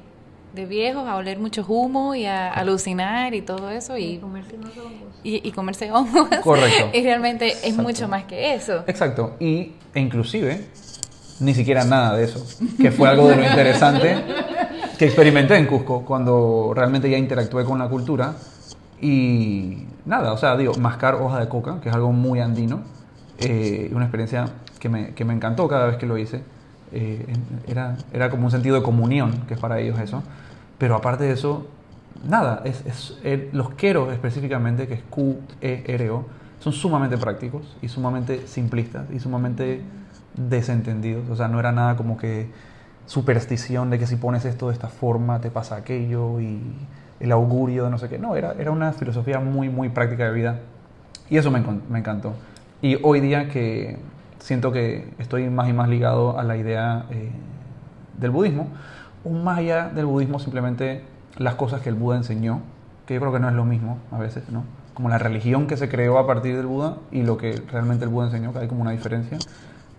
de 0.57 0.67
viejos 0.67 1.07
a 1.07 1.15
oler 1.15 1.39
mucho 1.39 1.65
humo 1.69 2.17
y 2.17 2.27
a 2.27 2.51
alucinar 2.51 3.35
y 3.35 3.43
todo 3.43 3.71
eso 3.71 3.97
y, 3.97 4.19
comerse 4.19 4.57
hongos. 4.57 5.15
Y, 5.23 5.53
comerse 5.53 5.93
hongos. 5.93 6.29
Correcto. 6.43 6.91
y 6.93 7.03
realmente 7.03 7.53
es 7.63 7.77
mucho 7.77 8.09
más 8.09 8.25
que 8.25 8.55
eso. 8.55 8.83
Exacto. 8.89 9.37
Y 9.39 9.75
e 9.95 10.01
inclusive 10.01 10.65
ni 11.39 11.55
siquiera 11.55 11.85
nada 11.85 12.17
de 12.17 12.25
eso, 12.25 12.45
que 12.81 12.91
fue 12.91 13.09
algo 13.09 13.29
de 13.29 13.37
lo 13.37 13.45
interesante 13.45 14.17
que 14.99 15.05
experimenté 15.05 15.57
en 15.57 15.67
Cusco 15.67 16.03
cuando 16.03 16.73
realmente 16.75 17.11
ya 17.11 17.19
interactué 17.19 17.65
con 17.65 17.79
la 17.79 17.89
cultura 17.89 18.35
y 19.01 19.85
nada, 20.07 20.33
o 20.33 20.39
sea, 20.39 20.57
digo, 20.57 20.73
mascar 20.77 21.17
hoja 21.17 21.39
de 21.39 21.49
coca, 21.49 21.81
que 21.83 21.91
es 21.91 21.95
algo 21.95 22.13
muy 22.13 22.41
andino, 22.41 22.81
eh, 23.39 23.91
una 23.93 24.05
experiencia 24.05 24.47
que 24.79 24.89
me, 24.89 25.15
que 25.15 25.27
me, 25.27 25.35
encantó 25.35 25.69
cada 25.69 25.87
vez 25.87 25.97
que 25.97 26.07
lo 26.07 26.17
hice. 26.17 26.43
Eh, 26.93 27.27
era, 27.67 27.97
era 28.13 28.31
como 28.31 28.47
un 28.47 28.51
sentido 28.51 28.77
de 28.77 28.83
comunión, 28.83 29.43
que 29.47 29.55
es 29.55 29.61
para 29.61 29.79
ellos 29.81 29.99
eso. 30.01 30.23
Pero 30.79 30.95
aparte 30.97 31.25
de 31.25 31.33
eso, 31.33 31.67
nada, 32.29 32.63
es, 32.65 32.85
es 32.87 33.19
eh, 33.25 33.49
los 33.53 33.71
queros 33.71 34.13
específicamente, 34.13 34.87
que 34.87 34.95
es 34.95 35.03
Q-E-R-O, 35.09 36.25
son 36.61 36.73
sumamente 36.73 37.17
prácticos 37.17 37.77
y 37.83 37.89
sumamente 37.89 38.47
simplistas 38.47 39.07
y 39.11 39.21
sumamente 39.21 39.83
desentendidos. 40.35 41.29
O 41.31 41.37
sea, 41.37 41.49
no 41.49 41.61
era 41.61 41.73
nada 41.73 41.97
como 41.97 42.17
que 42.17 42.51
superstición 43.07 43.91
de 43.91 43.99
que 43.99 44.07
si 44.07 44.17
pones 44.17 44.45
esto 44.45 44.69
de 44.69 44.73
esta 44.73 44.89
forma 44.89 45.41
te 45.41 45.51
pasa 45.51 45.77
aquello 45.77 46.41
y 46.41 46.61
el 47.21 47.33
augurio 47.33 47.85
de 47.85 47.91
no 47.91 47.99
sé 47.99 48.09
qué. 48.09 48.19
No, 48.19 48.37
era, 48.37 48.55
era 48.59 48.71
una 48.71 48.93
filosofía 48.93 49.41
muy, 49.41 49.69
muy 49.69 49.89
práctica 49.89 50.25
de 50.25 50.33
vida. 50.33 50.61
Y 51.31 51.37
eso 51.37 51.51
me, 51.51 51.63
me 51.89 51.99
encantó. 51.99 52.35
Y 52.83 52.99
hoy 53.03 53.21
día 53.21 53.49
que 53.49 53.99
siento 54.39 54.73
que 54.73 55.09
estoy 55.19 55.49
más 55.51 55.69
y 55.69 55.73
más 55.73 55.89
ligado 55.89 56.39
a 56.39 56.45
la 56.45 56.57
idea 56.57 57.07
eh, 57.11 57.31
del 58.19 58.31
budismo, 58.31 58.69
un 59.27 59.43
más 59.45 59.59
allá 59.59 59.89
del 59.89 60.07
budismo 60.07 60.39
simplemente 60.39 61.03
las 61.37 61.57
cosas 61.57 61.83
que 61.83 61.89
el 61.89 61.97
Buda 61.97 62.17
enseñó, 62.17 62.63
que 63.07 63.15
yo 63.15 63.21
creo 63.21 63.33
que 63.33 63.41
no 63.41 63.49
es 63.49 63.55
lo 63.55 63.65
mismo 63.65 63.99
a 64.11 64.19
veces, 64.19 64.49
¿no? 64.51 64.65
Como 64.95 65.09
la 65.09 65.19
religión 65.19 65.67
que 65.67 65.77
se 65.77 65.89
creó 65.89 66.19
a 66.19 66.27
partir 66.27 66.57
del 66.57 66.67
Buda 66.67 66.97
y 67.11 67.23
lo 67.23 67.37
que 67.37 67.63
realmente 67.71 68.05
el 68.05 68.11
Buda 68.11 68.27
enseñó, 68.27 68.53
que 68.53 68.61
hay 68.61 68.69
como 68.69 68.83
una 68.83 68.93
diferencia. 68.93 69.39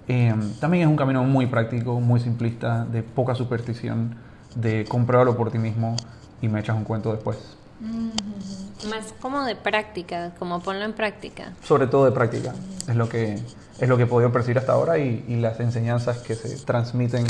Em, 0.07 0.53
también 0.59 0.83
es 0.83 0.89
un 0.89 0.95
camino 0.95 1.23
muy 1.23 1.45
práctico, 1.45 1.99
muy 1.99 2.19
simplista, 2.19 2.85
de 2.85 3.03
poca 3.03 3.35
superstición, 3.35 4.15
de 4.55 4.85
compruébalo 4.85 5.35
por 5.35 5.51
ti 5.51 5.59
mismo 5.59 5.95
y 6.41 6.47
me 6.47 6.59
echas 6.59 6.75
un 6.75 6.85
cuento 6.85 7.11
después. 7.11 7.37
Más 8.89 9.13
como 9.21 9.43
de 9.43 9.55
práctica, 9.55 10.31
como 10.39 10.61
ponlo 10.61 10.85
en 10.85 10.93
práctica. 10.93 11.53
Sobre 11.61 11.85
todo 11.85 12.05
de 12.05 12.11
práctica, 12.11 12.53
es 12.87 12.95
lo 12.95 13.07
que, 13.07 13.33
es 13.79 13.89
lo 13.89 13.97
que 13.97 14.03
he 14.03 14.07
podido 14.07 14.31
percibir 14.31 14.57
hasta 14.57 14.71
ahora 14.71 14.97
y, 14.97 15.23
y 15.27 15.35
las 15.35 15.59
enseñanzas 15.59 16.19
que 16.19 16.33
se 16.33 16.65
transmiten 16.65 17.25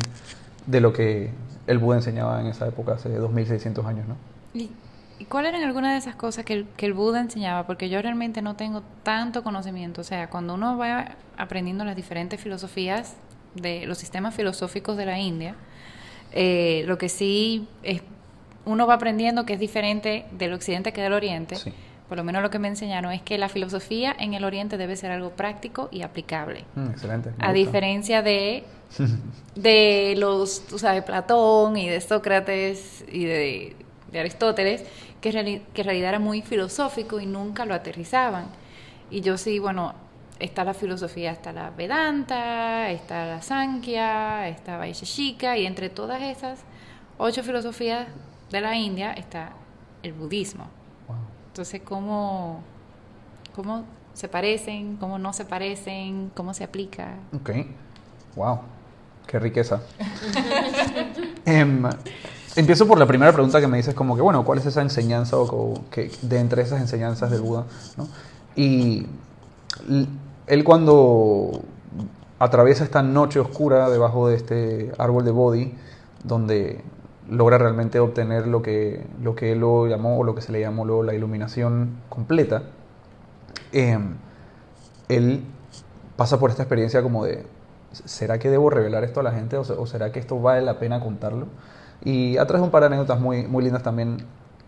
de 0.67 0.81
lo 0.81 0.93
que 0.93 1.31
el 1.65 1.79
Buda 1.79 1.97
enseñaba 1.97 2.39
en 2.39 2.47
esa 2.47 2.67
época, 2.67 2.93
hace 2.93 3.09
2600 3.09 3.85
años, 3.85 4.07
¿no? 4.07 4.15
¿Y 5.19 5.25
cuáles 5.25 5.49
eran 5.49 5.63
algunas 5.63 5.93
de 5.93 5.97
esas 5.97 6.15
cosas 6.15 6.45
que 6.45 6.53
el, 6.53 6.67
que 6.77 6.85
el 6.85 6.93
Buda 6.93 7.19
enseñaba? 7.19 7.65
Porque 7.65 7.89
yo 7.89 8.01
realmente 8.01 8.41
no 8.41 8.55
tengo 8.55 8.83
tanto 9.03 9.43
conocimiento. 9.43 10.01
O 10.01 10.03
sea, 10.03 10.29
cuando 10.29 10.53
uno 10.53 10.77
va 10.77 11.15
aprendiendo 11.37 11.83
las 11.85 11.95
diferentes 11.95 12.39
filosofías 12.39 13.15
de 13.55 13.87
los 13.87 13.97
sistemas 13.97 14.35
filosóficos 14.35 14.95
de 14.95 15.05
la 15.07 15.17
India, 15.17 15.55
eh, 16.33 16.83
lo 16.85 16.97
que 16.99 17.09
sí 17.09 17.67
es, 17.81 18.01
uno 18.65 18.85
va 18.85 18.95
aprendiendo 18.95 19.45
que 19.45 19.53
es 19.53 19.59
diferente 19.59 20.25
del 20.31 20.53
occidente 20.53 20.93
que 20.93 21.01
del 21.01 21.13
oriente, 21.13 21.55
por 22.07 22.17
lo 22.17 22.23
menos 22.23 22.41
lo 22.41 22.49
que 22.49 22.59
me 22.59 22.67
enseñaron, 22.67 23.11
es 23.11 23.21
que 23.21 23.37
la 23.37 23.49
filosofía 23.49 24.15
en 24.17 24.33
el 24.33 24.43
Oriente 24.45 24.77
debe 24.77 24.95
ser 24.95 25.11
algo 25.11 25.31
práctico 25.31 25.89
y 25.91 26.01
aplicable. 26.03 26.63
Mm, 26.75 26.87
excelente. 26.89 27.31
A 27.39 27.51
diferencia 27.53 28.21
de, 28.21 28.63
de 29.55 30.15
los, 30.17 30.65
tú 30.67 30.79
sabes, 30.79 31.03
Platón 31.03 31.77
y 31.77 31.89
de 31.89 31.99
Sócrates 32.01 33.03
y 33.11 33.25
de, 33.25 33.75
de 34.11 34.19
Aristóteles, 34.19 34.85
que, 35.21 35.31
reali- 35.31 35.61
que 35.73 35.81
en 35.81 35.85
realidad 35.85 36.09
era 36.09 36.19
muy 36.19 36.41
filosófico 36.41 37.19
y 37.19 37.25
nunca 37.25 37.65
lo 37.65 37.73
aterrizaban. 37.73 38.45
Y 39.09 39.21
yo 39.21 39.37
sí, 39.37 39.59
bueno, 39.59 39.93
está 40.39 40.63
la 40.63 40.73
filosofía, 40.73 41.31
está 41.31 41.51
la 41.51 41.71
Vedanta, 41.71 42.89
está 42.91 43.25
la 43.25 43.41
Sankhya, 43.41 44.47
está 44.47 44.77
Vaisheshika, 44.77 45.57
y 45.57 45.65
entre 45.65 45.89
todas 45.89 46.21
esas 46.21 46.59
ocho 47.17 47.41
filosofías 47.43 48.07
de 48.51 48.61
la 48.61 48.75
India 48.75 49.11
está 49.13 49.53
el 50.03 50.13
budismo. 50.13 50.69
Entonces, 51.57 51.81
¿cómo, 51.83 52.59
cómo 53.55 53.83
se 54.13 54.27
parecen? 54.27 54.95
¿Cómo 54.97 55.17
no 55.17 55.33
se 55.33 55.43
parecen? 55.43 56.29
¿Cómo 56.35 56.53
se 56.53 56.63
aplica? 56.63 57.15
Ok. 57.33 57.49
Wow. 58.35 58.59
Qué 59.25 59.39
riqueza. 59.39 59.81
Em, 61.45 61.83
empiezo 62.55 62.87
por 62.87 62.99
la 62.99 63.07
primera 63.07 63.33
pregunta 63.33 63.59
que 63.59 63.65
me 63.65 63.77
dices, 63.77 63.95
como 63.95 64.15
que, 64.15 64.21
bueno, 64.21 64.45
¿cuál 64.45 64.59
es 64.59 64.67
esa 64.67 64.83
enseñanza 64.83 65.35
o, 65.35 65.83
que, 65.89 66.11
de 66.21 66.39
entre 66.39 66.61
esas 66.61 66.79
enseñanzas 66.79 67.31
del 67.31 67.41
Buda? 67.41 67.65
¿no? 67.97 68.07
Y 68.55 69.07
él 70.45 70.63
cuando 70.63 71.63
atraviesa 72.37 72.83
esta 72.83 73.01
noche 73.01 73.39
oscura 73.39 73.89
debajo 73.89 74.27
de 74.27 74.35
este 74.35 74.91
árbol 74.99 75.25
de 75.25 75.31
Bodhi, 75.31 75.73
donde 76.23 76.83
logra 77.29 77.57
realmente 77.57 77.99
obtener 77.99 78.47
lo 78.47 78.61
que, 78.61 79.05
lo 79.21 79.35
que 79.35 79.53
él 79.53 79.59
lo 79.59 79.87
llamó, 79.87 80.17
o 80.19 80.23
lo 80.23 80.35
que 80.35 80.41
se 80.41 80.51
le 80.51 80.59
llamó 80.61 80.85
la 81.03 81.13
iluminación 81.13 81.91
completa, 82.09 82.63
em, 83.71 84.15
él 85.09 85.43
pasa 86.15 86.39
por 86.39 86.49
esta 86.49 86.63
experiencia 86.63 87.01
como 87.03 87.25
de, 87.25 87.45
¿será 87.91 88.39
que 88.39 88.49
debo 88.49 88.69
revelar 88.69 89.03
esto 89.03 89.19
a 89.19 89.23
la 89.23 89.31
gente 89.31 89.57
o, 89.57 89.63
se- 89.63 89.73
o 89.73 89.85
será 89.85 90.11
que 90.11 90.19
esto 90.19 90.39
vale 90.41 90.61
la 90.61 90.79
pena 90.79 90.99
contarlo? 90.99 91.47
Y 92.03 92.37
a 92.37 92.45
través 92.45 92.61
de 92.61 92.65
un 92.65 92.71
par 92.71 92.81
de 92.81 92.87
anécdotas 92.87 93.19
muy, 93.19 93.47
muy 93.47 93.63
lindas 93.63 93.83
también, 93.83 94.17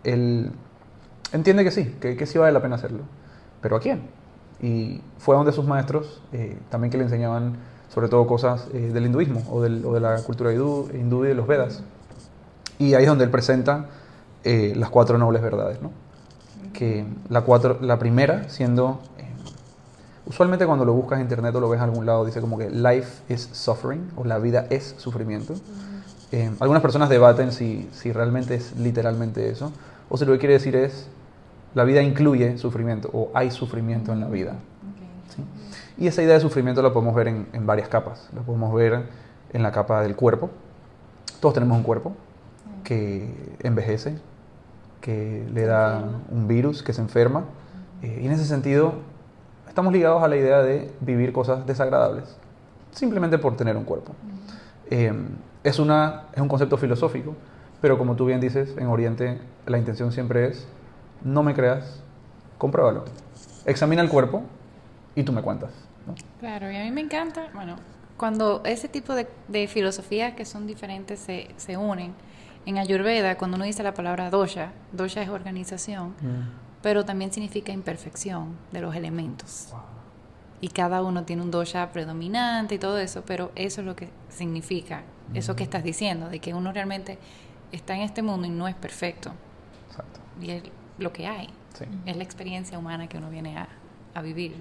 él 0.03 0.51
entiende 1.33 1.63
que 1.63 1.71
sí, 1.71 1.95
que, 1.99 2.15
que 2.17 2.25
sí 2.25 2.37
vale 2.37 2.51
la 2.53 2.61
pena 2.61 2.75
hacerlo. 2.75 3.01
¿Pero 3.61 3.75
a 3.75 3.79
quién? 3.79 4.01
Y 4.61 5.01
fue 5.17 5.35
a 5.35 5.37
donde 5.37 5.51
sus 5.53 5.65
maestros, 5.65 6.21
eh, 6.33 6.57
también 6.69 6.91
que 6.91 6.97
le 6.97 7.03
enseñaban 7.05 7.57
sobre 7.89 8.07
todo 8.09 8.27
cosas 8.27 8.67
eh, 8.73 8.91
del 8.93 9.05
hinduismo 9.05 9.43
o 9.51 9.61
de 9.61 9.99
la 9.99 10.23
cultura 10.23 10.53
hindú, 10.53 10.89
hindú 10.93 11.25
y 11.25 11.29
de 11.29 11.33
los 11.35 11.47
Vedas. 11.47 11.83
Y 12.79 12.93
ahí 12.93 13.03
es 13.03 13.09
donde 13.09 13.25
él 13.25 13.29
presenta 13.29 13.87
eh, 14.45 14.73
las 14.75 14.89
cuatro 14.89 15.17
nobles 15.17 15.41
verdades, 15.41 15.81
¿no? 15.81 15.91
Que 16.71 17.05
la, 17.27 17.41
cuatro, 17.41 17.77
la 17.81 17.99
primera 17.99 18.47
siendo, 18.47 19.01
eh, 19.17 19.25
usualmente 20.25 20.65
cuando 20.65 20.85
lo 20.85 20.93
buscas 20.93 21.17
en 21.17 21.23
internet 21.23 21.53
o 21.55 21.59
lo 21.59 21.69
ves 21.69 21.79
en 21.79 21.83
algún 21.83 22.05
lado, 22.05 22.23
dice 22.23 22.39
como 22.39 22.57
que 22.57 22.69
life 22.69 23.21
is 23.27 23.49
suffering 23.51 24.09
o 24.15 24.23
la 24.23 24.39
vida 24.39 24.65
es 24.69 24.95
sufrimiento. 24.97 25.55
Eh, 26.31 26.49
algunas 26.61 26.81
personas 26.81 27.09
debaten 27.09 27.51
si, 27.51 27.89
si 27.91 28.13
realmente 28.13 28.55
es 28.55 28.77
literalmente 28.77 29.49
eso 29.49 29.73
o 30.09 30.17
si 30.17 30.25
lo 30.25 30.31
que 30.33 30.39
quiere 30.39 30.53
decir 30.53 30.75
es 30.75 31.07
la 31.75 31.83
vida 31.83 32.01
incluye 32.01 32.57
sufrimiento 32.57 33.09
o 33.11 33.29
hay 33.33 33.51
sufrimiento 33.51 34.13
en 34.13 34.21
la 34.21 34.29
vida. 34.29 34.53
¿sí? 35.35 35.43
Y 36.01 36.07
esa 36.07 36.23
idea 36.23 36.35
de 36.35 36.39
sufrimiento 36.39 36.81
la 36.81 36.93
podemos 36.93 37.13
ver 37.13 37.27
en, 37.27 37.47
en 37.51 37.67
varias 37.67 37.89
capas. 37.89 38.29
La 38.33 38.41
podemos 38.41 38.73
ver 38.73 39.03
en 39.51 39.63
la 39.63 39.73
capa 39.73 40.01
del 40.01 40.15
cuerpo. 40.15 40.49
Todos 41.41 41.55
tenemos 41.55 41.77
un 41.77 41.83
cuerpo 41.83 42.15
que 42.83 43.33
envejece, 43.61 44.17
que 45.01 45.47
le 45.53 45.65
da 45.65 46.03
un 46.29 46.47
virus, 46.47 46.83
que 46.83 46.93
se 46.93 47.01
enferma. 47.01 47.45
Eh, 48.01 48.19
y 48.23 48.25
en 48.25 48.31
ese 48.31 48.45
sentido, 48.45 48.93
estamos 49.67 49.93
ligados 49.93 50.23
a 50.23 50.27
la 50.27 50.37
idea 50.37 50.61
de 50.61 50.91
vivir 51.01 51.31
cosas 51.33 51.65
desagradables, 51.65 52.37
simplemente 52.91 53.37
por 53.37 53.55
tener 53.55 53.77
un 53.77 53.83
cuerpo. 53.83 54.13
Eh, 54.89 55.13
es, 55.63 55.79
una, 55.79 56.23
es 56.33 56.41
un 56.41 56.47
concepto 56.47 56.77
filosófico, 56.77 57.35
pero 57.81 57.97
como 57.97 58.15
tú 58.15 58.25
bien 58.25 58.41
dices, 58.41 58.75
en 58.77 58.87
Oriente 58.87 59.39
la 59.65 59.77
intención 59.77 60.11
siempre 60.11 60.47
es, 60.47 60.67
no 61.23 61.43
me 61.43 61.53
creas, 61.53 62.01
compruébalo. 62.57 63.05
Examina 63.65 64.01
el 64.01 64.09
cuerpo 64.09 64.43
y 65.15 65.23
tú 65.23 65.31
me 65.31 65.41
cuentas. 65.41 65.71
¿no? 66.07 66.15
Claro, 66.39 66.71
y 66.71 66.75
a 66.75 66.83
mí 66.83 66.91
me 66.91 67.01
encanta, 67.01 67.47
bueno, 67.53 67.75
cuando 68.17 68.61
ese 68.65 68.89
tipo 68.89 69.15
de, 69.15 69.27
de 69.47 69.67
filosofías 69.67 70.33
que 70.33 70.45
son 70.45 70.67
diferentes 70.67 71.19
se, 71.19 71.47
se 71.57 71.77
unen. 71.77 72.13
En 72.65 72.77
Ayurveda, 72.77 73.37
cuando 73.37 73.55
uno 73.55 73.65
dice 73.65 73.83
la 73.83 73.93
palabra 73.93 74.29
dosha, 74.29 74.71
dosha 74.91 75.21
es 75.21 75.29
organización, 75.29 76.13
pero 76.81 77.03
también 77.05 77.31
significa 77.31 77.71
imperfección 77.71 78.55
de 78.71 78.81
los 78.81 78.95
elementos. 78.95 79.69
Y 80.61 80.67
cada 80.69 81.01
uno 81.01 81.23
tiene 81.23 81.41
un 81.41 81.51
dosha 81.51 81.91
predominante 81.91 82.75
y 82.75 82.79
todo 82.79 82.97
eso, 82.99 83.23
pero 83.25 83.51
eso 83.55 83.81
es 83.81 83.87
lo 83.87 83.95
que 83.95 84.09
significa, 84.29 85.03
eso 85.33 85.55
que 85.55 85.63
estás 85.63 85.83
diciendo, 85.83 86.29
de 86.29 86.39
que 86.39 86.53
uno 86.53 86.71
realmente 86.71 87.17
está 87.71 87.95
en 87.95 88.01
este 88.01 88.21
mundo 88.21 88.45
y 88.45 88.49
no 88.49 88.67
es 88.67 88.75
perfecto. 88.75 89.31
Exacto. 89.89 90.19
Y 90.41 90.51
es 90.51 90.63
lo 90.97 91.11
que 91.13 91.27
hay, 91.27 91.49
Sí. 91.77 91.85
es 92.05 92.17
la 92.17 92.23
experiencia 92.23 92.77
humana 92.77 93.07
que 93.07 93.17
uno 93.17 93.29
viene 93.29 93.57
a, 93.57 93.67
a 94.15 94.21
vivir. 94.21 94.55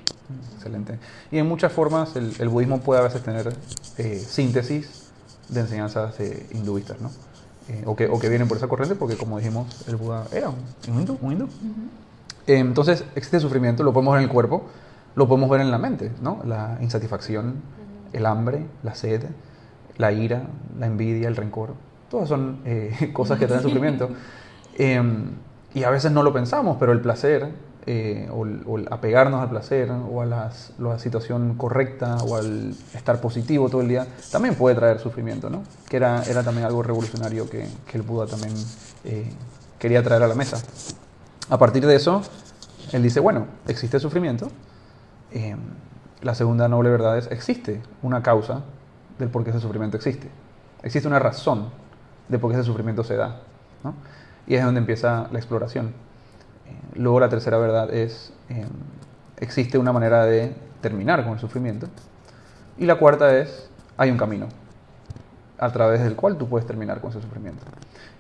Excelente. 0.55 0.99
Y 1.33 1.38
en 1.38 1.49
muchas 1.49 1.73
formas 1.73 2.14
el, 2.17 2.33
el 2.38 2.49
budismo 2.49 2.81
puede 2.81 3.00
a 3.00 3.05
veces 3.05 3.23
tener 3.23 3.57
eh, 3.97 4.19
síntesis 4.19 5.11
de 5.49 5.61
enseñanzas 5.61 6.21
eh, 6.21 6.47
hinduistas, 6.52 7.00
¿no? 7.00 7.11
Eh, 7.69 7.83
o, 7.85 7.95
que, 7.95 8.07
o 8.07 8.19
que 8.19 8.29
vienen 8.29 8.49
por 8.49 8.57
esa 8.57 8.67
corriente, 8.67 8.95
porque 8.95 9.17
como 9.17 9.39
dijimos, 9.39 9.87
el 9.89 9.97
Buda 9.97 10.27
era 10.33 10.49
un, 10.49 10.57
un 10.89 11.01
hindú. 11.01 11.19
Un 11.21 11.33
hindú. 11.33 11.49
Eh, 12.47 12.59
entonces, 12.59 13.05
existe 13.15 13.41
sufrimiento, 13.41 13.83
lo 13.83 13.93
podemos 13.93 14.15
ver 14.15 14.23
en 14.23 14.29
el 14.29 14.33
cuerpo, 14.33 14.65
lo 15.15 15.29
podemos 15.29 15.51
ver 15.51 15.61
en 15.61 15.71
la 15.71 15.79
mente, 15.79 16.11
¿no? 16.23 16.41
La 16.45 16.79
insatisfacción, 16.81 17.57
el 18.13 18.25
hambre, 18.25 18.65
la 18.83 18.95
sed, 18.95 19.25
la 19.99 20.13
ira, 20.13 20.45
la 20.79 20.87
envidia, 20.87 21.29
el 21.29 21.37
rencor. 21.37 21.75
Todas 22.11 22.29
son 22.29 22.61
eh, 22.65 23.11
cosas 23.13 23.39
que 23.39 23.47
traen 23.47 23.63
sufrimiento. 23.65 24.09
Eh, 24.79 25.03
y 25.75 25.83
a 25.83 25.91
veces 25.91 26.11
no 26.11 26.23
lo 26.23 26.33
pensamos, 26.33 26.79
pero 26.81 26.93
el 26.93 27.01
placer, 27.01 27.51
eh, 27.90 28.28
o, 28.30 28.45
apegarnos 28.90 29.40
al 29.40 29.49
placer, 29.49 29.90
o 29.90 30.21
a 30.21 30.26
las- 30.26 30.73
la 30.78 30.99
situación 30.99 31.54
correcta, 31.54 32.16
o 32.18 32.37
al 32.37 32.75
estar 32.95 33.18
positivo 33.18 33.71
todo 33.71 33.80
el 33.80 33.88
día, 33.88 34.07
también 34.30 34.57
puede 34.57 34.76
traer 34.76 34.99
sufrimiento, 34.99 35.49
¿no? 35.49 35.62
Que 35.88 35.97
era, 35.97 36.23
era 36.25 36.42
también 36.42 36.66
algo 36.66 36.83
revolucionario 36.83 37.49
que, 37.49 37.66
que 37.90 37.97
el 37.97 38.02
Buda 38.02 38.26
también 38.26 38.52
eh, 39.04 39.33
quería 39.78 40.02
traer 40.02 40.23
a 40.23 40.28
la 40.28 40.35
mesa. 40.35 40.59
A 41.49 41.57
partir 41.57 41.87
de 41.87 41.95
eso, 41.97 42.21
él 42.92 43.02
dice, 43.02 43.21
bueno, 43.21 43.47
existe 43.66 43.99
sufrimiento. 43.99 44.50
Eh, 45.33 45.57
la 46.21 46.35
segunda 46.35 46.68
noble 46.68 46.90
verdad 46.90 47.16
es, 47.16 47.30
existe 47.30 47.80
una 48.02 48.23
causa 48.23 48.64
del 49.18 49.30
por 49.30 49.45
qué 49.45 49.50
ese 49.50 49.61
sufrimiento 49.61 49.97
existe. 49.97 50.28
Existe 50.83 51.09
una 51.09 51.21
razón 51.21 51.71
de 52.28 52.38
por 52.38 52.50
qué 52.50 52.59
ese 52.59 52.66
sufrimiento 52.66 53.02
se 53.02 53.16
da. 53.16 53.40
¿no? 53.83 53.95
Y 54.47 54.57
es 54.57 54.62
donde 54.62 54.80
empieza 54.80 55.26
la 55.33 55.38
exploración. 55.38 55.95
Luego 56.95 57.21
la 57.21 57.29
tercera 57.29 57.59
verdad 57.59 57.93
es, 57.93 58.33
eh, 58.49 58.67
existe 59.39 59.79
una 59.79 59.93
manera 59.93 60.25
de 60.25 60.55
terminar 60.81 61.25
con 61.25 61.35
el 61.35 61.39
sufrimiento. 61.39 61.89
Y 62.77 62.87
la 62.87 62.97
cuarta 62.97 63.37
es, 63.37 63.69
hay 63.97 64.11
un 64.11 64.17
camino 64.17 64.47
a 65.59 65.73
través 65.73 66.03
del 66.03 66.15
cual 66.15 66.39
tú 66.39 66.49
puedes 66.49 66.67
terminar 66.67 67.01
con 67.01 67.11
ese 67.11 67.21
sufrimiento. 67.21 67.65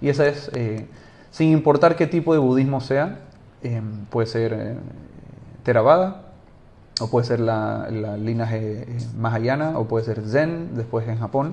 Y 0.00 0.08
esa 0.08 0.26
es, 0.26 0.50
eh, 0.54 0.86
sin 1.30 1.52
importar 1.52 1.96
qué 1.96 2.06
tipo 2.06 2.32
de 2.32 2.38
budismo 2.38 2.80
sea, 2.80 3.20
eh, 3.62 3.82
puede 4.10 4.26
ser 4.26 4.52
eh, 4.52 4.76
Theravada, 5.62 6.22
o 7.00 7.08
puede 7.10 7.26
ser 7.26 7.40
la, 7.40 7.88
la 7.90 8.16
linaje 8.16 8.82
eh, 8.82 8.98
Mahayana, 9.16 9.78
o 9.78 9.86
puede 9.86 10.04
ser 10.04 10.22
Zen, 10.22 10.74
después 10.74 11.06
en 11.08 11.18
Japón, 11.18 11.52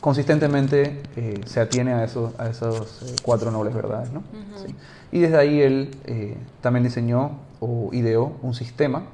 consistentemente 0.00 1.00
eh, 1.16 1.40
se 1.46 1.60
atiene 1.60 1.92
a 1.92 2.04
esos, 2.04 2.38
a 2.38 2.48
esos 2.48 3.02
eh, 3.02 3.16
cuatro 3.22 3.50
nobles 3.50 3.72
verdades. 3.72 4.12
¿no? 4.12 4.22
Sí. 4.56 4.74
Y 5.12 5.20
desde 5.20 5.38
ahí 5.38 5.60
él 5.60 5.96
eh, 6.04 6.36
también 6.60 6.82
diseñó 6.82 7.38
o 7.60 7.90
ideó 7.92 8.32
un 8.42 8.54
sistema 8.54 9.04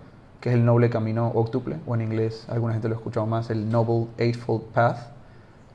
que 0.41 0.49
es 0.49 0.55
el 0.55 0.65
noble 0.65 0.89
camino 0.89 1.29
octuple, 1.35 1.77
o 1.87 1.95
en 1.95 2.01
inglés 2.01 2.47
alguna 2.49 2.73
gente 2.73 2.89
lo 2.89 2.95
ha 2.95 2.99
escuchado 2.99 3.27
más, 3.27 3.51
el 3.51 3.69
Noble 3.71 4.07
Eightfold 4.19 4.63
Path, 4.67 4.99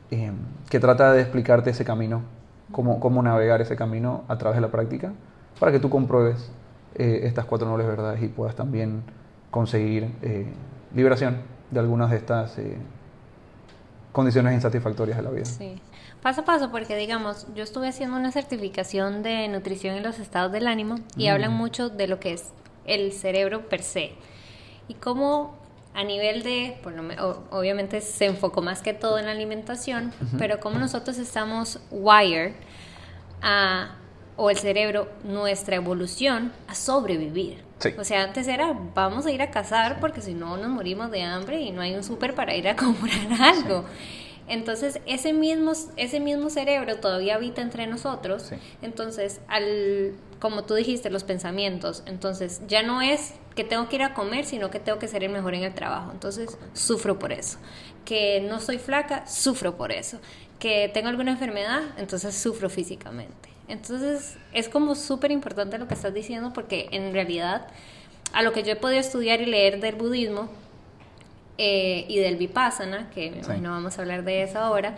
eh, 0.09 0.31
que 0.69 0.79
trata 0.79 1.11
de 1.11 1.21
explicarte 1.21 1.71
ese 1.71 1.83
camino, 1.83 2.21
cómo, 2.71 3.01
cómo 3.01 3.21
navegar 3.21 3.61
ese 3.61 3.75
camino 3.75 4.23
a 4.29 4.37
través 4.37 4.55
de 4.55 4.61
la 4.61 4.71
práctica, 4.71 5.11
para 5.59 5.73
que 5.73 5.79
tú 5.79 5.89
compruebes 5.89 6.49
estas 6.95 7.45
cuatro 7.45 7.67
nobles 7.67 7.87
verdades 7.87 8.21
y 8.21 8.27
puedas 8.27 8.55
también 8.55 9.01
conseguir 9.49 10.11
liberación 10.93 11.37
de 11.71 11.79
algunas 11.79 12.11
de 12.11 12.17
estas 12.17 12.55
condiciones 14.13 14.53
insatisfactorias 14.53 15.17
de 15.17 15.23
la 15.23 15.29
vida. 15.31 15.43
Sí. 15.45 15.81
Paso 16.21 16.41
a 16.41 16.45
paso, 16.45 16.71
porque 16.71 16.95
digamos, 16.95 17.47
yo 17.53 17.63
estuve 17.63 17.89
haciendo 17.89 18.15
una 18.15 18.31
certificación 18.31 19.23
de 19.23 19.49
nutrición 19.49 19.95
en 19.97 20.03
los 20.03 20.19
estados 20.19 20.53
del 20.53 20.67
ánimo 20.67 20.99
y 21.17 21.27
Mm. 21.27 21.31
hablan 21.31 21.51
mucho 21.53 21.89
de 21.89 22.07
lo 22.07 22.21
que 22.21 22.31
es 22.33 22.45
el 22.85 23.11
cerebro 23.11 23.67
per 23.67 23.83
se. 23.83 24.13
Y 24.87 24.93
cómo 24.93 25.55
a 25.93 26.03
nivel 26.03 26.43
de, 26.43 26.79
por 26.81 26.93
lo 26.93 27.03
me- 27.03 27.19
o- 27.19 27.43
obviamente 27.51 27.99
se 28.01 28.25
enfocó 28.25 28.61
más 28.61 28.81
que 28.81 28.93
todo 28.93 29.19
en 29.19 29.25
la 29.25 29.31
alimentación, 29.31 30.13
pero 30.37 30.59
cómo 30.59 30.79
nosotros 30.79 31.17
estamos 31.17 31.79
wired 31.91 32.53
a 33.41 33.95
o 34.35 34.49
el 34.49 34.57
cerebro 34.57 35.07
nuestra 35.23 35.75
evolución 35.75 36.51
a 36.67 36.73
sobrevivir. 36.73 37.63
Sí. 37.83 37.95
O 37.99 38.03
sea, 38.03 38.23
antes 38.23 38.47
era 38.47 38.73
vamos 38.93 39.25
a 39.25 39.31
ir 39.31 39.41
a 39.41 39.51
cazar 39.51 39.99
porque 39.99 40.21
si 40.21 40.33
no 40.33 40.57
nos 40.57 40.69
morimos 40.69 41.11
de 41.11 41.23
hambre 41.23 41.61
y 41.61 41.71
no 41.71 41.81
hay 41.81 41.95
un 41.95 42.03
súper 42.03 42.33
para 42.33 42.55
ir 42.55 42.67
a 42.67 42.75
comprar 42.77 43.41
algo. 43.41 43.85
Entonces, 44.47 44.99
ese 45.05 45.33
mismo, 45.33 45.71
ese 45.95 46.19
mismo 46.19 46.49
cerebro 46.49 46.97
todavía 46.97 47.35
habita 47.35 47.61
entre 47.61 47.87
nosotros. 47.87 48.43
Sí. 48.43 48.55
Entonces, 48.81 49.39
al, 49.47 50.13
como 50.39 50.63
tú 50.65 50.75
dijiste, 50.75 51.09
los 51.09 51.23
pensamientos. 51.23 52.03
Entonces, 52.05 52.61
ya 52.67 52.83
no 52.83 53.01
es 53.01 53.35
que 53.55 53.63
tengo 53.63 53.87
que 53.87 53.95
ir 53.95 54.03
a 54.03 54.13
comer, 54.13 54.45
sino 54.45 54.69
que 54.69 54.79
tengo 54.79 54.99
que 54.99 55.07
ser 55.07 55.23
el 55.23 55.31
mejor 55.31 55.53
en 55.53 55.63
el 55.63 55.73
trabajo. 55.73 56.11
Entonces, 56.11 56.57
sufro 56.73 57.19
por 57.19 57.31
eso. 57.31 57.57
Que 58.03 58.41
no 58.41 58.59
soy 58.59 58.79
flaca, 58.79 59.25
sufro 59.27 59.77
por 59.77 59.91
eso. 59.93 60.19
Que 60.59 60.89
tengo 60.93 61.07
alguna 61.07 61.31
enfermedad, 61.31 61.81
entonces 61.97 62.35
sufro 62.35 62.69
físicamente. 62.69 63.52
Entonces, 63.67 64.37
es 64.53 64.69
como 64.69 64.95
súper 64.95 65.31
importante 65.31 65.77
lo 65.77 65.87
que 65.87 65.93
estás 65.93 66.13
diciendo 66.13 66.51
porque 66.53 66.89
en 66.91 67.13
realidad, 67.13 67.67
a 68.33 68.41
lo 68.43 68.51
que 68.51 68.63
yo 68.63 68.73
he 68.73 68.75
podido 68.75 68.99
estudiar 68.99 69.41
y 69.41 69.45
leer 69.45 69.79
del 69.79 69.95
budismo, 69.95 70.49
eh, 71.57 72.05
y 72.07 72.17
del 72.17 72.35
vipassana, 72.37 73.09
que 73.11 73.29
Sí. 73.31 73.39
imagino 73.45 73.69
vamos 73.71 73.97
a 73.97 74.01
hablar 74.01 74.23
de 74.23 74.43
eso 74.43 74.57
ahora, 74.59 74.95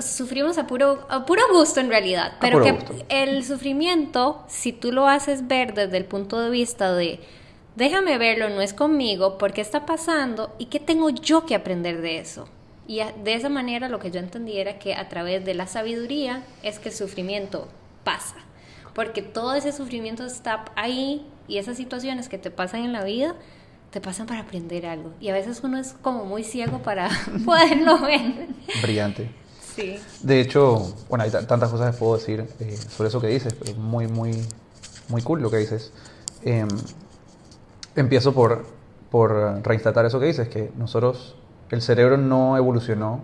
sufrimos 0.00 0.56
a 0.58 0.66
puro, 0.66 1.06
a 1.08 1.24
puro 1.26 1.42
gusto 1.52 1.80
en 1.80 1.88
realidad, 1.88 2.34
A 2.36 2.40
pero 2.40 2.62
que 2.62 2.72
gusto. 2.72 2.94
el 3.08 3.44
sufrimiento, 3.44 4.44
si 4.48 4.72
tú 4.72 4.92
lo 4.92 5.06
haces 5.08 5.46
ver 5.48 5.74
desde 5.74 5.96
el 5.96 6.04
punto 6.04 6.40
de 6.40 6.50
vista 6.50 6.94
de 6.94 7.20
déjame 7.76 8.18
verlo, 8.18 8.48
no 8.50 8.60
es 8.60 8.72
conmigo, 8.72 9.36
por 9.36 9.52
qué 9.52 9.60
está 9.60 9.84
pasando 9.84 10.54
y 10.58 10.66
qué 10.66 10.78
tengo 10.78 11.10
yo 11.10 11.44
que 11.44 11.56
aprender 11.56 12.00
de 12.00 12.18
eso. 12.18 12.48
Y 12.86 13.00
de 13.22 13.34
esa 13.34 13.48
manera 13.48 13.88
lo 13.88 13.98
que 13.98 14.10
yo 14.10 14.20
entendí 14.20 14.58
era 14.58 14.78
que 14.78 14.94
a 14.94 15.08
través 15.08 15.44
de 15.44 15.54
la 15.54 15.66
sabiduría 15.66 16.42
es 16.62 16.78
que 16.78 16.90
el 16.90 16.94
sufrimiento 16.94 17.68
pasa. 18.04 18.36
Porque 18.94 19.22
todo 19.22 19.54
ese 19.54 19.72
sufrimiento 19.72 20.24
está 20.24 20.66
ahí 20.76 21.26
y 21.48 21.58
esas 21.58 21.76
situaciones 21.76 22.28
que 22.28 22.38
te 22.38 22.50
pasan 22.50 22.84
en 22.84 22.92
la 22.92 23.02
vida 23.04 23.34
te 23.90 24.00
pasan 24.00 24.26
para 24.26 24.40
aprender 24.40 24.86
algo. 24.86 25.12
Y 25.20 25.28
a 25.28 25.32
veces 25.32 25.60
uno 25.62 25.78
es 25.78 25.94
como 26.02 26.24
muy 26.24 26.42
ciego 26.44 26.82
para 26.82 27.08
poderlo 27.44 27.98
ver. 28.00 28.48
Brillante. 28.82 29.30
Sí. 29.74 29.96
De 30.22 30.40
hecho, 30.40 30.94
bueno, 31.08 31.24
hay 31.24 31.30
ta- 31.30 31.46
tantas 31.46 31.70
cosas 31.70 31.94
que 31.94 31.98
puedo 31.98 32.16
decir 32.16 32.44
eh, 32.60 32.76
sobre 32.76 33.08
eso 33.08 33.20
que 33.20 33.28
dices, 33.28 33.54
pero 33.54 33.74
muy, 33.76 34.06
muy, 34.08 34.32
muy 35.08 35.22
cool 35.22 35.42
lo 35.42 35.50
que 35.50 35.56
dices. 35.58 35.92
Em, 36.42 36.68
empiezo 37.96 38.32
por, 38.34 38.66
por 39.10 39.62
reinstatar 39.66 40.04
eso 40.04 40.20
que 40.20 40.26
dices, 40.26 40.48
que 40.48 40.70
nosotros, 40.76 41.34
el 41.70 41.82
cerebro 41.82 42.16
no 42.16 42.56
evolucionó 42.56 43.20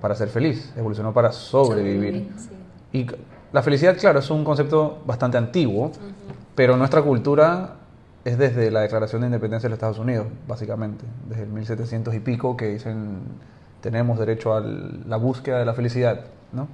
para 0.00 0.14
ser 0.14 0.28
feliz, 0.28 0.72
evolucionó 0.76 1.12
para 1.12 1.32
sobrevivir. 1.32 2.28
Sí. 2.36 2.48
Y 2.98 3.06
la 3.52 3.62
felicidad, 3.62 3.96
claro, 3.98 4.18
es 4.18 4.30
un 4.30 4.44
concepto 4.44 4.98
bastante 5.06 5.38
antiguo, 5.38 5.92
pero 6.54 6.76
nuestra 6.76 7.02
cultura 7.02 7.74
es 8.24 8.38
desde 8.38 8.70
la 8.70 8.80
Declaración 8.80 9.22
de 9.22 9.26
Independencia 9.28 9.66
de 9.68 9.70
los 9.70 9.76
Estados 9.76 9.98
Unidos, 9.98 10.26
básicamente, 10.46 11.04
desde 11.28 11.42
el 11.44 11.48
1700 11.50 12.14
y 12.14 12.20
pico, 12.20 12.56
que 12.56 12.68
dicen 12.68 13.20
tenemos 13.80 14.18
derecho 14.18 14.54
a 14.54 14.60
la 14.60 15.16
búsqueda 15.16 15.58
de 15.58 15.64
la 15.64 15.74
felicidad, 15.74 16.20
¿no? 16.52 16.68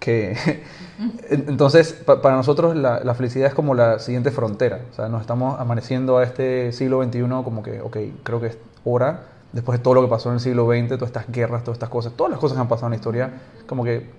Que, 0.00 0.32
en- 1.30 1.44
entonces, 1.48 1.92
pa- 1.92 2.20
para 2.20 2.36
nosotros 2.36 2.76
la, 2.76 3.00
la 3.04 3.14
felicidad 3.14 3.46
es 3.48 3.54
como 3.54 3.74
la 3.74 3.98
siguiente 4.00 4.30
frontera, 4.30 4.80
o 4.90 4.94
sea, 4.94 5.08
nos 5.08 5.20
estamos 5.20 5.60
amaneciendo 5.60 6.18
a 6.18 6.24
este 6.24 6.72
siglo 6.72 7.02
XXI 7.04 7.20
como 7.44 7.62
que, 7.62 7.80
ok, 7.80 7.96
creo 8.24 8.40
que 8.40 8.48
es 8.48 8.58
hora, 8.84 9.20
después 9.54 9.78
de 9.78 9.82
todo 9.82 9.94
lo 9.94 10.02
que 10.02 10.08
pasó 10.08 10.28
en 10.30 10.34
el 10.34 10.40
siglo 10.40 10.66
XX, 10.66 10.88
todas 10.98 11.02
estas 11.08 11.26
guerras, 11.30 11.62
todas 11.62 11.76
estas 11.76 11.88
cosas, 11.88 12.12
todas 12.14 12.30
las 12.32 12.40
cosas 12.40 12.56
que 12.56 12.60
han 12.62 12.68
pasado 12.68 12.88
en 12.88 12.90
la 12.92 12.96
historia, 12.96 13.30
como 13.66 13.84
que 13.84 14.10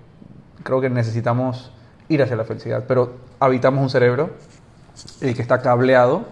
creo 0.62 0.80
que 0.80 0.88
necesitamos 0.90 1.70
ir 2.08 2.22
hacia 2.22 2.36
la 2.36 2.44
felicidad, 2.44 2.84
pero 2.88 3.12
habitamos 3.38 3.82
un 3.82 3.90
cerebro 3.90 4.30
eh, 5.20 5.34
que 5.34 5.42
está 5.42 5.60
cableado 5.60 6.24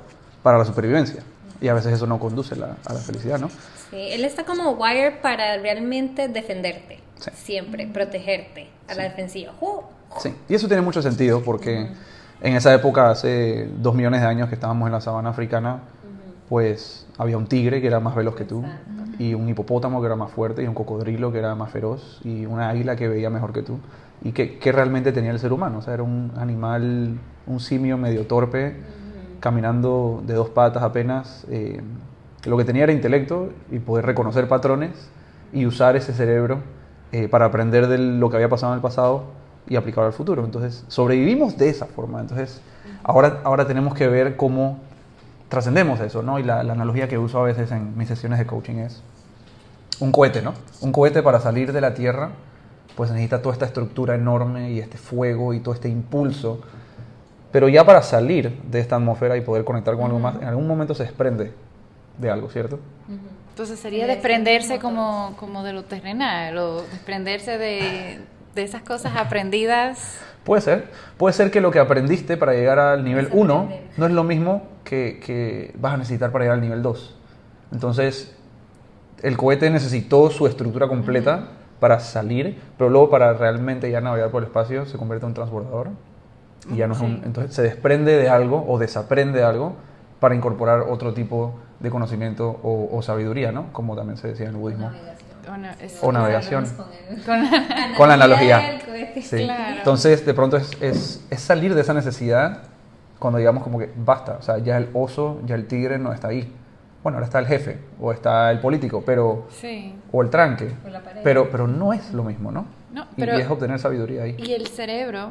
para 0.43 0.57
la 0.59 0.65
supervivencia. 0.65 1.23
Y 1.61 1.69
a 1.69 1.75
veces 1.75 1.93
eso 1.93 2.07
no 2.07 2.19
conduce 2.19 2.57
la- 2.57 2.77
a 2.87 2.93
la 2.95 3.01
felicidad, 3.01 3.39
¿no? 3.39 3.49
Sí, 3.91 3.97
él 4.11 4.25
está 4.25 4.45
como 4.45 4.73
wired 4.73 5.21
para 5.21 5.57
realmente 5.59 6.29
defenderte, 6.29 7.01
Sí. 7.19 7.31
siempre, 7.35 7.87
protegerte 7.87 8.69
a 8.89 8.95
la 8.95 9.05
defensiva. 9.05 9.53
¡Uh! 9.61 9.83
Sí, 10.19 10.35
y 10.49 10.55
eso 10.55 10.67
tiene 10.67 10.83
mucho 10.83 11.01
sentido 11.03 11.43
porque 11.43 11.89
en 12.41 12.57
esa 12.57 12.73
época, 12.75 13.11
hace 13.11 13.69
dos 13.79 13.95
millones 13.95 14.21
de 14.23 14.27
años 14.27 14.49
que 14.49 14.55
estábamos 14.55 14.87
en 14.87 14.93
la 14.93 15.01
sabana 15.01 15.31
africana, 15.31 15.81
pues 16.49 17.07
había 17.19 17.39
un 17.39 17.47
tigre 17.47 17.81
que 17.81 17.87
era 17.87 18.01
más 18.01 18.15
veloz 18.15 18.35
que 18.35 18.45
tú, 18.45 18.59
Exacto. 18.65 19.23
y 19.23 19.35
un 19.35 19.49
hipopótamo 19.49 20.01
que 20.01 20.07
era 20.07 20.17
más 20.17 20.31
fuerte, 20.31 20.63
y 20.63 20.67
un 20.67 20.75
cocodrilo 20.75 21.33
que 21.33 21.39
era 21.39 21.55
más 21.55 21.71
feroz, 21.71 22.21
y 22.25 22.47
una 22.47 22.69
águila 22.69 22.97
que 22.97 23.09
veía 23.09 23.31
mejor 23.31 23.53
que 23.53 23.63
tú. 23.63 23.79
¿Y 24.23 24.33
que, 24.33 24.59
que 24.59 24.73
realmente 24.73 25.13
tenía 25.13 25.31
el 25.31 25.39
ser 25.39 25.53
humano? 25.53 25.79
O 25.79 25.83
sea, 25.83 25.95
era 25.95 26.03
un 26.03 26.33
animal, 26.37 27.19
un 27.47 27.61
simio 27.61 27.99
medio 27.99 28.27
torpe, 28.27 28.77
caminando 29.41 30.23
de 30.27 30.35
dos 30.35 30.49
patas 30.51 30.83
apenas. 30.83 31.45
eh, 31.51 31.81
lo 32.47 32.59
que 32.59 32.65
tenía 32.65 32.83
era 32.85 32.93
intelecto 32.93 33.51
y 33.71 33.79
poder 33.79 34.05
reconocer 34.05 34.49
patrones 34.49 34.91
y 35.53 35.65
usar 35.65 35.97
ese 35.97 36.13
cerebro 36.13 36.59
eh, 37.13 37.27
para 37.29 37.47
aprender 37.47 37.87
de 37.87 37.97
lo 37.97 38.29
que 38.29 38.37
había 38.37 38.51
pasado 38.51 38.73
en 38.73 38.77
el 38.77 38.83
pasado 38.83 39.25
y 39.67 39.77
aplicarlo 39.77 40.09
al 40.09 40.13
futuro. 40.13 40.45
Entonces, 40.45 40.85
sobrevivimos 40.89 41.57
de 41.57 41.71
esa 41.71 41.87
forma. 41.87 42.21
Entonces, 42.21 42.61
ahora, 43.03 43.41
ahora 43.45 43.67
tenemos 43.67 43.95
que 43.95 44.09
ver 44.09 44.37
cómo 44.37 44.79
trascendemos 45.55 46.01
eso, 46.01 46.23
¿no? 46.23 46.41
Y 46.41 46.43
la, 46.43 46.65
la 46.65 46.73
analogía 46.73 47.09
que 47.09 47.17
uso 47.17 47.39
a 47.39 47.45
veces 47.45 47.71
en 47.71 47.97
mis 47.97 48.09
sesiones 48.09 48.41
de 48.41 48.47
coaching 48.47 48.79
es 48.79 49.03
un 50.01 50.11
cohete, 50.11 50.43
¿no? 50.43 50.53
Un 50.81 50.91
cohete 50.91 51.23
para 51.23 51.39
salir 51.39 51.73
de 51.73 51.81
la 51.81 51.95
Tierra, 51.95 52.31
pues 52.97 53.11
necesita 53.11 53.41
toda 53.41 53.53
esta 53.53 53.67
estructura 53.67 54.17
enorme 54.17 54.73
y 54.73 54.81
este 54.81 54.99
fuego 54.99 55.55
y 55.55 55.61
todo 55.61 55.75
este 55.75 55.89
impulso. 55.89 56.61
Pero 57.53 57.69
ya 57.69 57.85
para 57.85 58.03
salir 58.03 58.61
de 58.63 58.81
esta 58.81 58.97
atmósfera 58.97 59.37
y 59.37 59.43
poder 59.43 59.65
conectar 59.65 59.95
con 59.95 60.07
algo 60.07 60.19
más, 60.19 60.35
en 60.43 60.49
algún 60.49 60.67
momento 60.67 60.93
se 60.93 61.05
desprende 61.05 61.53
de 62.19 62.31
algo, 62.31 62.51
¿cierto? 62.51 62.81
Entonces 63.51 63.79
sería 63.79 64.09
desprenderse 64.09 64.81
como, 64.81 65.37
como 65.39 65.63
de 65.63 65.73
lo 65.73 65.85
terrenal 65.85 66.59
o 66.59 66.83
desprenderse 66.83 67.57
de, 67.57 68.19
de 68.57 68.63
esas 68.65 68.83
cosas 68.83 69.13
aprendidas. 69.17 70.19
Puede 70.45 70.63
ser. 70.63 70.89
Puede 71.17 71.33
ser 71.33 71.51
que 71.51 71.61
lo 71.61 71.71
que 71.71 71.79
aprendiste 71.79 72.37
para 72.37 72.53
llegar 72.53 72.79
al 72.79 73.03
nivel 73.05 73.27
Es 73.27 73.33
1 73.35 73.55
aprender. 73.55 73.91
no 73.97 74.07
es 74.07 74.13
lo 74.13 74.25
mismo 74.25 74.63
que, 74.85 75.21
que 75.25 75.75
vas 75.79 75.95
a 75.95 75.97
necesitar 75.97 76.31
para 76.33 76.45
llegar 76.45 76.57
al 76.57 76.61
nivel 76.61 76.83
2. 76.83 77.17
Entonces, 77.73 78.37
el 79.23 79.37
cohete 79.37 79.71
necesitó 79.71 80.31
su 80.31 80.47
estructura 80.47 80.87
completa 80.89 81.49
para 81.81 81.99
salir, 82.01 82.61
pero 82.79 82.91
luego 82.91 83.11
para 83.11 83.33
realmente 83.33 83.91
ya 83.91 84.01
navegar 84.01 84.31
por 84.31 84.43
el 84.43 84.49
espacio 84.49 84.87
se 84.87 84.99
convierte 84.99 85.25
en 85.25 85.29
un 85.31 85.35
transbordador. 85.35 85.89
Y 86.71 86.77
ya 86.77 86.87
no 86.87 86.95
es 86.95 87.01
un- 87.01 87.23
entonces 87.25 87.55
se 87.55 87.63
desprende 87.63 88.17
de 88.17 88.29
algo 88.29 88.65
o 88.69 88.79
desaprende 88.79 89.43
algo 89.43 89.75
para 90.21 90.35
incorporar 90.35 90.81
otro 90.89 91.13
tipo 91.13 91.55
de 91.81 91.91
conocimiento 91.91 92.49
o, 92.63 92.89
o 92.97 93.03
sabiduría, 93.03 93.53
¿no? 93.53 93.73
Como 93.73 93.95
también 93.97 94.17
se 94.17 94.29
decía 94.29 94.47
en 94.49 94.55
el 94.55 94.61
budismo. 94.61 94.91
O 95.53 95.57
no, 95.57 95.69
es- 95.81 95.99
O 96.03 96.13
navegación. 96.13 96.65
con- 97.27 97.47
Con 97.97 98.09
la 98.09 98.15
analogía. 98.15 98.81
cohete. 98.87 99.23
Sí. 99.23 99.45
Claro. 99.45 99.77
Entonces, 99.79 100.25
de 100.27 100.35
pronto 100.35 100.57
es, 100.57 100.71
es, 100.81 101.25
es 101.31 101.41
salir 101.41 101.75
de 101.75 101.81
esa 101.81 101.95
necesidad 101.95 102.63
cuando 103.19 103.39
digamos 103.39 103.63
como 103.63 103.79
que 103.79 103.91
basta, 103.97 104.37
o 104.39 104.43
sea, 104.43 104.59
ya 104.59 104.77
el 104.77 104.89
oso, 104.93 105.41
ya 105.47 105.55
el 105.55 105.67
tigre 105.67 105.99
no 105.99 106.13
está 106.13 106.29
ahí. 106.29 106.53
Bueno, 107.03 107.17
ahora 107.19 107.27
está 107.27 107.39
el 107.39 107.47
jefe 107.47 107.79
o 108.01 108.13
está 108.13 108.51
el 108.51 108.61
político, 108.61 109.03
pero 109.05 109.47
sí. 109.51 109.95
o 110.11 110.23
el 110.23 110.31
tranque, 110.31 110.75
O 110.87 110.89
la 110.89 111.01
pero 111.23 111.51
pero 111.51 111.67
no 111.69 111.93
es 111.93 112.13
lo 112.13 112.25
mismo, 112.25 112.51
¿no? 112.51 112.67
No, 112.93 113.03
Y- 113.03 113.21
pero- 113.21 113.39
y, 113.39 113.43
es 113.43 113.51
obtener 113.51 113.79
sabiduría 113.79 114.23
ahí. 114.23 114.37
Y 114.39 114.53
el 114.53 114.67
cerebro, 114.69 115.31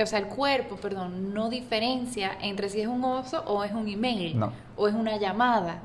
o 0.00 0.06
sea, 0.06 0.18
el 0.20 0.26
cuerpo, 0.26 0.76
perdón, 0.76 1.34
no 1.34 1.48
diferencia 1.48 2.32
entre 2.42 2.68
si 2.68 2.80
es 2.80 2.86
un 2.86 3.02
oso 3.04 3.42
o 3.46 3.64
es 3.64 3.72
un 3.72 3.88
email, 3.88 4.38
No. 4.38 4.52
o 4.76 4.86
es 4.88 4.94
una 4.94 5.16
llamada, 5.16 5.78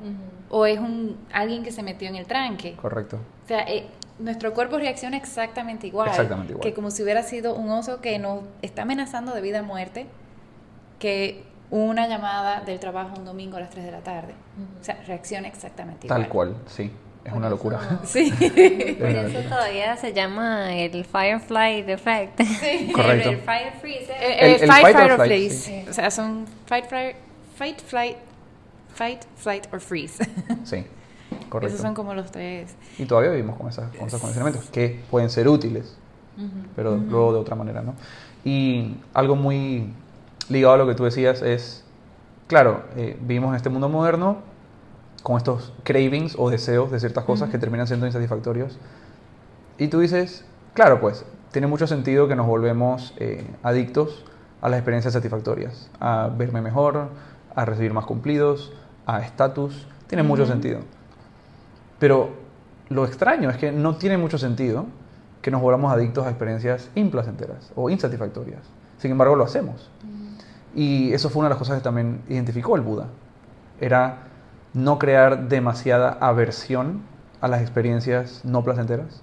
o 0.56 0.66
es 0.66 0.78
un 0.78 1.16
alguien 1.32 1.64
que 1.64 1.72
se 1.72 1.82
metió 1.82 2.08
en 2.08 2.14
el 2.14 2.26
tranque. 2.26 2.74
Correcto. 2.80 3.18
O 3.44 3.48
sea, 3.48 3.60
eh, 3.68 3.86
nuestro 4.20 4.54
cuerpo 4.54 4.78
reacciona 4.78 5.16
exactamente 5.16 5.88
igual, 5.88 6.08
Exactamente 6.10 6.52
igual. 6.52 6.62
que 6.62 6.72
como 6.74 6.92
si 6.92 7.02
hubiera 7.02 7.24
sido 7.24 7.54
un 7.56 7.68
oso 7.70 8.00
que 8.00 8.20
nos 8.20 8.40
está 8.62 8.82
amenazando 8.82 9.34
de 9.34 9.40
vida 9.40 9.62
o 9.62 9.64
muerte, 9.64 10.06
que 11.00 11.42
una 11.70 12.06
llamada 12.06 12.60
del 12.60 12.78
trabajo 12.78 13.14
un 13.18 13.24
domingo 13.24 13.56
a 13.56 13.60
las 13.60 13.70
3 13.70 13.84
de 13.84 13.90
la 13.90 14.00
tarde. 14.00 14.34
O 14.80 14.84
sea, 14.84 15.02
reacciona 15.08 15.48
exactamente 15.48 16.06
igual. 16.06 16.20
Tal 16.22 16.28
cual, 16.30 16.56
sí. 16.68 16.92
Es 17.24 17.32
una 17.32 17.48
locura. 17.48 17.80
Sí. 18.04 18.30
Por 18.38 19.08
eso 19.08 19.40
todavía 19.48 19.96
se 19.96 20.12
llama 20.12 20.72
el 20.76 21.04
Firefly 21.04 21.90
Effect. 21.90 22.40
Sí. 22.42 22.92
Correcto. 22.94 23.30
El, 23.30 23.34
el 23.36 23.40
Fire 23.40 23.72
Freeze. 23.80 24.12
El- 24.20 24.62
el 24.62 24.68
fight, 24.68 24.82
fight 24.82 24.94
or 24.96 25.00
flight 25.02 25.10
or 25.10 25.16
flight, 25.16 25.28
freeze. 25.50 25.54
sí. 25.64 25.84
O 25.88 25.92
sea, 25.92 26.10
son 26.10 26.46
fight, 26.66 26.84
flight, 26.86 27.16
fight, 27.56 27.80
flight, 27.80 28.16
fight, 28.94 29.24
flight 29.36 29.66
or 29.72 29.80
freeze. 29.80 30.18
Sí. 30.64 30.84
Correcto. 31.48 31.74
Esos 31.74 31.80
son 31.80 31.94
como 31.94 32.14
los 32.14 32.30
tres. 32.30 32.74
Y 32.98 33.06
todavía 33.06 33.30
vivimos 33.30 33.56
con, 33.56 33.68
esas, 33.68 33.94
con 33.96 34.06
esos 34.06 34.20
condicionamientos 34.20 34.70
que 34.70 35.02
pueden 35.10 35.30
ser 35.30 35.48
útiles, 35.48 35.96
pero 36.74 36.96
luego 36.96 37.32
de 37.32 37.38
otra 37.38 37.56
manera, 37.56 37.82
¿no? 37.82 37.94
Y 38.44 38.96
algo 39.12 39.36
muy 39.36 39.92
ligado 40.48 40.74
a 40.74 40.76
lo 40.78 40.86
que 40.86 40.94
tú 40.94 41.04
decías 41.04 41.42
es, 41.42 41.84
claro, 42.46 42.84
eh, 42.96 43.16
vivimos 43.20 43.50
en 43.50 43.56
este 43.56 43.68
mundo 43.68 43.88
moderno 43.88 44.38
con 45.22 45.38
estos 45.38 45.72
cravings 45.84 46.36
o 46.38 46.50
deseos 46.50 46.90
de 46.90 47.00
ciertas 47.00 47.24
cosas 47.24 47.50
que 47.50 47.58
terminan 47.58 47.86
siendo 47.86 48.06
insatisfactorios. 48.06 48.78
Y 49.78 49.88
tú 49.88 50.00
dices, 50.00 50.44
claro, 50.74 51.00
pues, 51.00 51.24
tiene 51.50 51.66
mucho 51.66 51.86
sentido 51.86 52.28
que 52.28 52.36
nos 52.36 52.46
volvemos 52.46 53.14
eh, 53.16 53.46
adictos 53.62 54.24
a 54.60 54.68
las 54.68 54.78
experiencias 54.78 55.14
satisfactorias, 55.14 55.90
a 56.00 56.30
verme 56.36 56.60
mejor, 56.60 57.08
a 57.54 57.64
recibir 57.64 57.92
más 57.92 58.04
cumplidos, 58.06 58.72
a 59.06 59.20
estatus. 59.20 59.86
Tiene 60.06 60.22
mucho 60.22 60.46
sentido. 60.46 60.80
Pero 61.98 62.30
lo 62.88 63.04
extraño 63.04 63.50
es 63.50 63.56
que 63.56 63.72
no 63.72 63.96
tiene 63.96 64.18
mucho 64.18 64.38
sentido 64.38 64.86
que 65.42 65.50
nos 65.50 65.60
volvamos 65.60 65.92
adictos 65.92 66.26
a 66.26 66.30
experiencias 66.30 66.90
implacenteras 66.94 67.72
o 67.74 67.90
insatisfactorias. 67.90 68.60
Sin 68.98 69.10
embargo, 69.10 69.36
lo 69.36 69.44
hacemos. 69.44 69.90
Y 70.74 71.12
eso 71.12 71.28
fue 71.28 71.40
una 71.40 71.48
de 71.48 71.54
las 71.54 71.58
cosas 71.58 71.78
que 71.78 71.84
también 71.84 72.22
identificó 72.28 72.76
el 72.76 72.82
Buda. 72.82 73.06
Era 73.80 74.18
no 74.72 74.98
crear 74.98 75.48
demasiada 75.48 76.16
aversión 76.20 77.02
a 77.40 77.48
las 77.48 77.60
experiencias 77.60 78.44
no 78.44 78.64
placenteras 78.64 79.22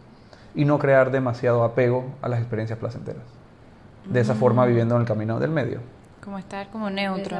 y 0.53 0.65
no 0.65 0.79
crear 0.79 1.11
demasiado 1.11 1.63
apego 1.63 2.05
a 2.21 2.29
las 2.29 2.39
experiencias 2.39 2.77
placenteras. 2.77 3.23
De 4.05 4.19
esa 4.19 4.35
forma 4.35 4.65
viviendo 4.65 4.95
en 4.95 5.01
el 5.01 5.07
camino 5.07 5.39
del 5.39 5.51
medio. 5.51 5.79
Como 6.23 6.37
estar 6.37 6.69
como 6.69 6.89
neutro. 6.89 7.37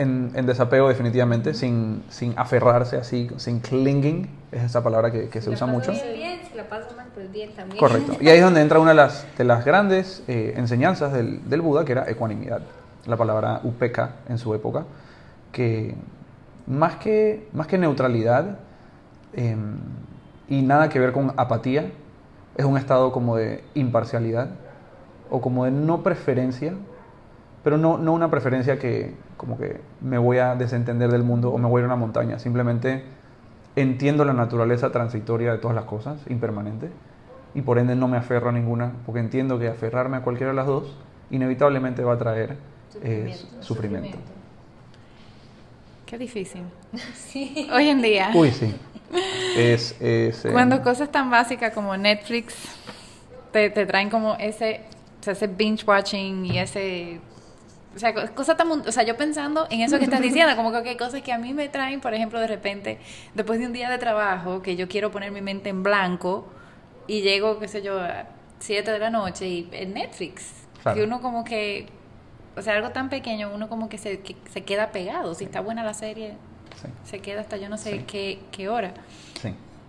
En, 0.00 0.32
en 0.34 0.46
desapego 0.46 0.88
definitivamente, 0.88 1.52
sin, 1.52 2.02
sin 2.08 2.32
aferrarse 2.38 2.96
así, 2.96 3.28
sin 3.36 3.60
clinging, 3.60 4.30
es 4.50 4.62
esa 4.62 4.82
palabra 4.82 5.10
que, 5.10 5.28
que 5.28 5.42
se 5.42 5.50
usa 5.50 5.66
mucho. 5.66 5.92
Bien, 5.92 6.14
bien, 6.14 6.40
si 6.50 6.56
la 6.56 6.64
paso 6.70 6.96
mal, 6.96 7.08
pues 7.12 7.30
bien 7.30 7.54
también. 7.54 7.78
Correcto. 7.78 8.16
Y 8.18 8.28
ahí 8.28 8.38
es 8.38 8.42
donde 8.42 8.62
entra 8.62 8.78
una 8.78 8.92
de 8.92 8.96
las, 8.96 9.26
de 9.36 9.44
las 9.44 9.62
grandes 9.62 10.22
eh, 10.26 10.54
enseñanzas 10.56 11.12
del, 11.12 11.46
del 11.50 11.60
Buda, 11.60 11.84
que 11.84 11.92
era 11.92 12.08
ecuanimidad. 12.08 12.62
La 13.06 13.18
palabra 13.18 13.60
upeka 13.62 14.16
en 14.30 14.38
su 14.38 14.54
época, 14.54 14.84
que 15.52 15.94
más 16.66 16.96
que, 16.96 17.46
más 17.52 17.66
que 17.66 17.76
neutralidad 17.76 18.58
eh, 19.34 19.54
y 20.48 20.62
nada 20.62 20.88
que 20.88 20.98
ver 20.98 21.12
con 21.12 21.34
apatía, 21.36 21.90
es 22.56 22.64
un 22.64 22.78
estado 22.78 23.12
como 23.12 23.36
de 23.36 23.62
imparcialidad 23.74 24.48
o 25.28 25.42
como 25.42 25.66
de 25.66 25.72
no 25.72 26.02
preferencia, 26.02 26.72
pero 27.62 27.78
no, 27.78 27.98
no 27.98 28.12
una 28.12 28.30
preferencia 28.30 28.78
que 28.78 29.14
como 29.36 29.58
que 29.58 29.80
me 30.00 30.18
voy 30.18 30.38
a 30.38 30.54
desentender 30.54 31.10
del 31.10 31.22
mundo 31.22 31.50
o 31.50 31.58
me 31.58 31.68
voy 31.68 31.80
a 31.80 31.84
ir 31.84 31.90
a 31.90 31.94
una 31.94 31.96
montaña, 31.96 32.38
simplemente 32.38 33.04
entiendo 33.76 34.24
la 34.24 34.32
naturaleza 34.32 34.90
transitoria 34.90 35.52
de 35.52 35.58
todas 35.58 35.74
las 35.74 35.84
cosas, 35.84 36.20
impermanente, 36.28 36.90
y 37.54 37.62
por 37.62 37.78
ende 37.78 37.96
no 37.96 38.08
me 38.08 38.16
aferro 38.16 38.50
a 38.50 38.52
ninguna, 38.52 38.92
porque 39.06 39.20
entiendo 39.20 39.58
que 39.58 39.68
aferrarme 39.68 40.18
a 40.18 40.22
cualquiera 40.22 40.52
de 40.52 40.56
las 40.56 40.66
dos 40.66 40.96
inevitablemente 41.30 42.02
va 42.02 42.14
a 42.14 42.18
traer 42.18 42.56
eh, 43.02 43.36
Sufrimiento. 43.60 44.18
Qué 46.06 46.18
difícil. 46.18 46.64
Hoy 47.72 47.88
en 47.88 48.02
día. 48.02 48.30
Uy, 48.34 48.50
sí. 48.50 48.74
Es, 49.56 49.96
es, 50.00 50.44
eh, 50.44 50.50
Cuando 50.52 50.82
cosas 50.82 51.10
tan 51.10 51.30
básicas 51.30 51.72
como 51.72 51.96
Netflix 51.96 52.54
te, 53.52 53.70
te 53.70 53.86
traen 53.86 54.10
como 54.10 54.34
ese, 54.36 54.82
o 55.20 55.22
sea, 55.22 55.32
ese 55.32 55.46
binge 55.46 55.84
watching 55.86 56.46
y 56.46 56.58
ese... 56.58 57.20
O 57.94 57.98
sea, 57.98 58.14
co- 58.14 58.34
cosas 58.34 58.56
tan... 58.56 58.70
O 58.70 58.92
sea, 58.92 59.02
yo 59.02 59.16
pensando 59.16 59.66
en 59.70 59.80
eso 59.80 59.98
que 59.98 60.04
estás 60.04 60.20
diciendo, 60.20 60.54
como 60.56 60.70
que 60.70 60.92
ok, 60.92 60.98
cosas 60.98 61.22
que 61.22 61.32
a 61.32 61.38
mí 61.38 61.52
me 61.54 61.68
traen, 61.68 62.00
por 62.00 62.14
ejemplo, 62.14 62.38
de 62.40 62.46
repente, 62.46 62.98
después 63.34 63.58
de 63.58 63.66
un 63.66 63.72
día 63.72 63.90
de 63.90 63.98
trabajo, 63.98 64.62
que 64.62 64.76
yo 64.76 64.86
quiero 64.88 65.10
poner 65.10 65.32
mi 65.32 65.40
mente 65.40 65.70
en 65.70 65.82
blanco 65.82 66.46
y 67.08 67.22
llego, 67.22 67.58
qué 67.58 67.66
sé 67.68 67.82
yo, 67.82 68.00
a 68.00 68.26
7 68.60 68.92
de 68.92 68.98
la 69.00 69.10
noche 69.10 69.48
y 69.48 69.68
en 69.72 69.94
Netflix. 69.94 70.52
Claro. 70.82 70.96
Que 70.98 71.04
uno 71.04 71.20
como 71.20 71.44
que... 71.44 71.88
O 72.56 72.62
sea, 72.62 72.74
algo 72.74 72.90
tan 72.90 73.08
pequeño, 73.10 73.50
uno 73.54 73.68
como 73.68 73.88
que 73.88 73.96
se, 73.98 74.20
que 74.20 74.36
se 74.52 74.62
queda 74.62 74.92
pegado. 74.92 75.34
Si 75.34 75.44
está 75.44 75.60
buena 75.60 75.82
la 75.84 75.94
serie, 75.94 76.34
sí, 76.80 76.88
se 77.04 77.18
queda 77.20 77.40
hasta 77.40 77.56
yo 77.56 77.68
no 77.68 77.76
sé 77.78 77.92
Sí. 77.92 78.04
qué, 78.06 78.38
qué 78.52 78.68
hora. 78.68 78.92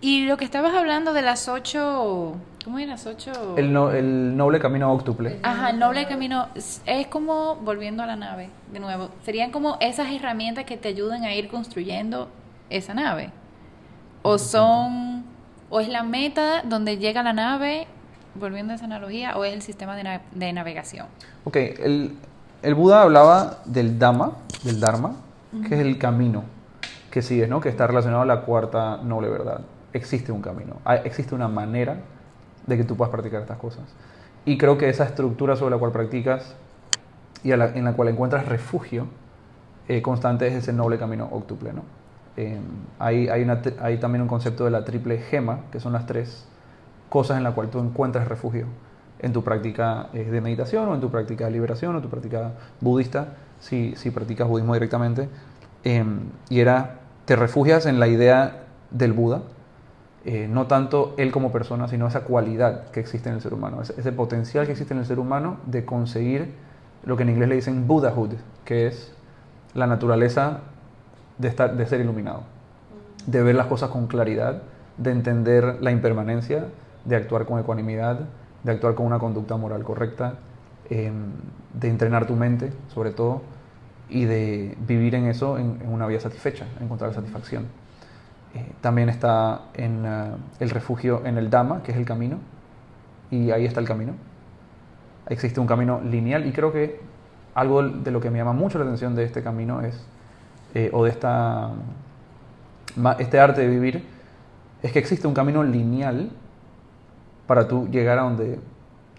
Y 0.02 0.26
lo 0.26 0.36
que 0.36 0.44
estabas 0.44 0.74
hablando 0.74 1.12
de 1.12 1.22
las 1.22 1.48
ocho... 1.48 2.34
¿Cómo 2.64 2.78
era? 2.78 2.92
Las 2.92 3.06
ocho... 3.06 3.32
El, 3.56 3.72
no- 3.72 3.90
el 3.92 4.36
noble 4.36 4.58
camino 4.58 4.92
óctuple. 4.92 5.38
Ajá, 5.44 5.70
el 5.70 5.78
noble 5.78 6.06
camino 6.06 6.48
es, 6.56 6.82
es 6.86 7.06
como, 7.06 7.54
volviendo 7.56 8.02
a 8.02 8.06
la 8.06 8.16
nave, 8.16 8.50
de 8.72 8.80
nuevo, 8.80 9.08
serían 9.24 9.50
como 9.52 9.76
esas 9.80 10.10
herramientas 10.12 10.64
que 10.64 10.76
te 10.76 10.88
ayudan 10.88 11.22
a 11.24 11.32
ir 11.34 11.48
construyendo 11.48 12.28
esa 12.68 12.94
nave. 12.94 13.30
O 14.22 14.38
son, 14.38 15.24
o 15.70 15.80
es 15.80 15.88
la 15.88 16.02
meta 16.02 16.62
donde 16.64 16.98
llega 16.98 17.22
la 17.22 17.32
nave, 17.32 17.86
volviendo 18.34 18.72
a 18.72 18.76
esa 18.76 18.84
analogía, 18.86 19.36
o 19.36 19.44
es 19.44 19.52
el 19.54 19.62
sistema 19.62 19.94
de, 19.96 20.02
na- 20.04 20.20
de 20.32 20.52
navegación. 20.52 21.06
Ok, 21.44 21.56
el, 21.56 22.16
el 22.62 22.74
Buda 22.74 23.02
hablaba 23.02 23.58
del 23.66 23.98
Dhamma, 24.00 24.32
del 24.64 24.80
Dharma, 24.80 25.14
que 25.68 25.74
es 25.76 25.80
el 25.80 25.96
camino 25.98 26.44
que 27.10 27.22
sigues, 27.22 27.48
¿no? 27.48 27.60
Que 27.60 27.68
está 27.68 27.86
relacionado 27.86 28.22
a 28.22 28.26
la 28.26 28.40
cuarta 28.40 28.96
noble 28.98 29.28
verdad. 29.28 29.60
Existe 29.92 30.32
un 30.32 30.40
camino, 30.40 30.76
existe 31.04 31.34
una 31.34 31.48
manera 31.48 31.96
de 32.66 32.76
que 32.76 32.84
tú 32.84 32.96
puedas 32.96 33.10
practicar 33.10 33.42
estas 33.42 33.58
cosas. 33.58 33.84
Y 34.44 34.56
creo 34.58 34.78
que 34.78 34.88
esa 34.88 35.04
estructura 35.04 35.56
sobre 35.56 35.72
la 35.74 35.78
cual 35.78 35.92
practicas 35.92 36.54
y 37.44 37.50
la- 37.54 37.66
en 37.68 37.84
la 37.84 37.92
cual 37.92 38.08
encuentras 38.08 38.46
refugio 38.46 39.06
eh, 39.88 40.00
constante 40.00 40.46
es 40.46 40.54
ese 40.54 40.72
noble 40.72 40.96
camino 40.98 41.28
óctuple, 41.32 41.72
¿no? 41.72 41.82
Eh, 42.36 42.58
hay, 42.98 43.28
hay, 43.28 43.42
una 43.42 43.60
hay 43.80 43.98
también 43.98 44.22
un 44.22 44.28
concepto 44.28 44.64
de 44.64 44.70
la 44.70 44.84
triple 44.84 45.18
gema, 45.18 45.60
que 45.70 45.80
son 45.80 45.92
las 45.92 46.06
tres 46.06 46.46
cosas 47.10 47.36
en 47.36 47.42
las 47.44 47.52
cuales 47.52 47.72
tú 47.72 47.80
encuentras 47.80 48.26
refugio 48.28 48.66
en 49.18 49.32
tu 49.32 49.42
práctica 49.44 50.06
eh, 50.14 50.24
de 50.24 50.40
meditación 50.40 50.88
o 50.88 50.94
en 50.94 51.00
tu 51.00 51.10
práctica 51.10 51.44
de 51.46 51.50
liberación 51.50 51.94
o 51.96 52.00
tu 52.00 52.08
práctica 52.08 52.52
budista, 52.80 53.34
si, 53.60 53.94
si 53.96 54.10
practicas 54.10 54.48
budismo 54.48 54.72
directamente. 54.74 55.28
Eh, 55.84 56.04
y 56.48 56.60
era, 56.60 57.00
te 57.26 57.36
refugias 57.36 57.84
en 57.86 58.00
la 58.00 58.06
idea 58.06 58.62
del 58.90 59.12
Buda, 59.12 59.42
eh, 60.24 60.46
no 60.48 60.68
tanto 60.68 61.14
él 61.18 61.32
como 61.32 61.50
persona, 61.50 61.88
sino 61.88 62.06
esa 62.06 62.20
cualidad 62.20 62.90
que 62.90 63.00
existe 63.00 63.28
en 63.28 63.34
el 63.34 63.40
ser 63.40 63.54
humano, 63.54 63.82
ese, 63.82 64.12
potencial 64.12 64.66
que 64.66 64.72
existe 64.72 64.94
en 64.94 65.00
el 65.00 65.06
ser 65.06 65.18
humano 65.18 65.56
de 65.66 65.84
conseguir 65.84 66.54
lo 67.04 67.16
que 67.16 67.24
en 67.24 67.30
inglés 67.30 67.48
le 67.48 67.56
dicen 67.56 67.88
Buddhahood, 67.88 68.34
que 68.64 68.86
es 68.86 69.12
la 69.74 69.88
naturaleza 69.88 70.60
de, 71.38 71.48
estar, 71.48 71.76
de 71.76 71.86
ser 71.86 72.00
iluminado, 72.00 72.44
de 73.26 73.42
ver 73.42 73.56
las 73.56 73.66
cosas 73.66 73.90
con 73.90 74.06
claridad, 74.06 74.62
de 74.96 75.10
entender 75.10 75.78
la 75.80 75.90
impermanencia, 75.90 76.66
de 77.04 77.16
actuar 77.16 77.44
con 77.44 77.58
ecuanimidad, 77.58 78.20
de 78.62 78.70
actuar 78.70 78.94
con 78.94 79.06
una 79.06 79.18
conducta 79.18 79.56
moral 79.56 79.82
correcta, 79.82 80.34
eh, 80.88 81.10
de 81.74 81.88
entrenar 81.88 82.26
tu 82.26 82.36
mente, 82.36 82.72
sobre 82.94 83.10
todo, 83.10 83.42
y 84.08 84.26
de 84.26 84.78
vivir 84.86 85.16
en 85.16 85.26
eso 85.26 85.58
en, 85.58 85.80
en 85.82 85.92
una 85.92 86.06
vida 86.06 86.20
satisfecha, 86.20 86.66
encontrar 86.80 87.12
satisfacción. 87.12 87.81
Eh, 88.54 88.72
también 88.80 89.08
está 89.08 89.62
en 89.74 90.04
eh, 90.04 90.30
el 90.60 90.70
refugio 90.70 91.22
en 91.24 91.38
el 91.38 91.48
Dhamma, 91.48 91.82
que 91.82 91.92
es 91.92 91.98
el 91.98 92.04
camino, 92.04 92.38
y 93.30 93.50
ahí 93.50 93.64
está 93.64 93.80
el 93.80 93.86
camino. 93.86 94.12
Existe 95.28 95.60
un 95.60 95.66
camino 95.66 96.00
lineal 96.02 96.46
y 96.46 96.52
creo 96.52 96.72
que 96.72 97.00
algo 97.54 97.82
de 97.82 98.10
lo 98.10 98.20
que 98.20 98.30
me 98.30 98.38
llama 98.38 98.52
mucho 98.52 98.78
la 98.78 98.84
atención 98.84 99.14
de 99.14 99.24
este 99.24 99.42
camino 99.42 99.80
es, 99.80 100.04
eh, 100.74 100.90
o 100.92 101.04
de 101.04 101.10
esta, 101.10 101.70
este 103.18 103.40
arte 103.40 103.62
de 103.62 103.68
vivir, 103.68 104.04
es 104.82 104.92
que 104.92 104.98
existe 104.98 105.26
un 105.26 105.34
camino 105.34 105.62
lineal 105.62 106.30
para 107.46 107.68
tú 107.68 107.88
llegar 107.88 108.18
a 108.18 108.22
donde 108.22 108.58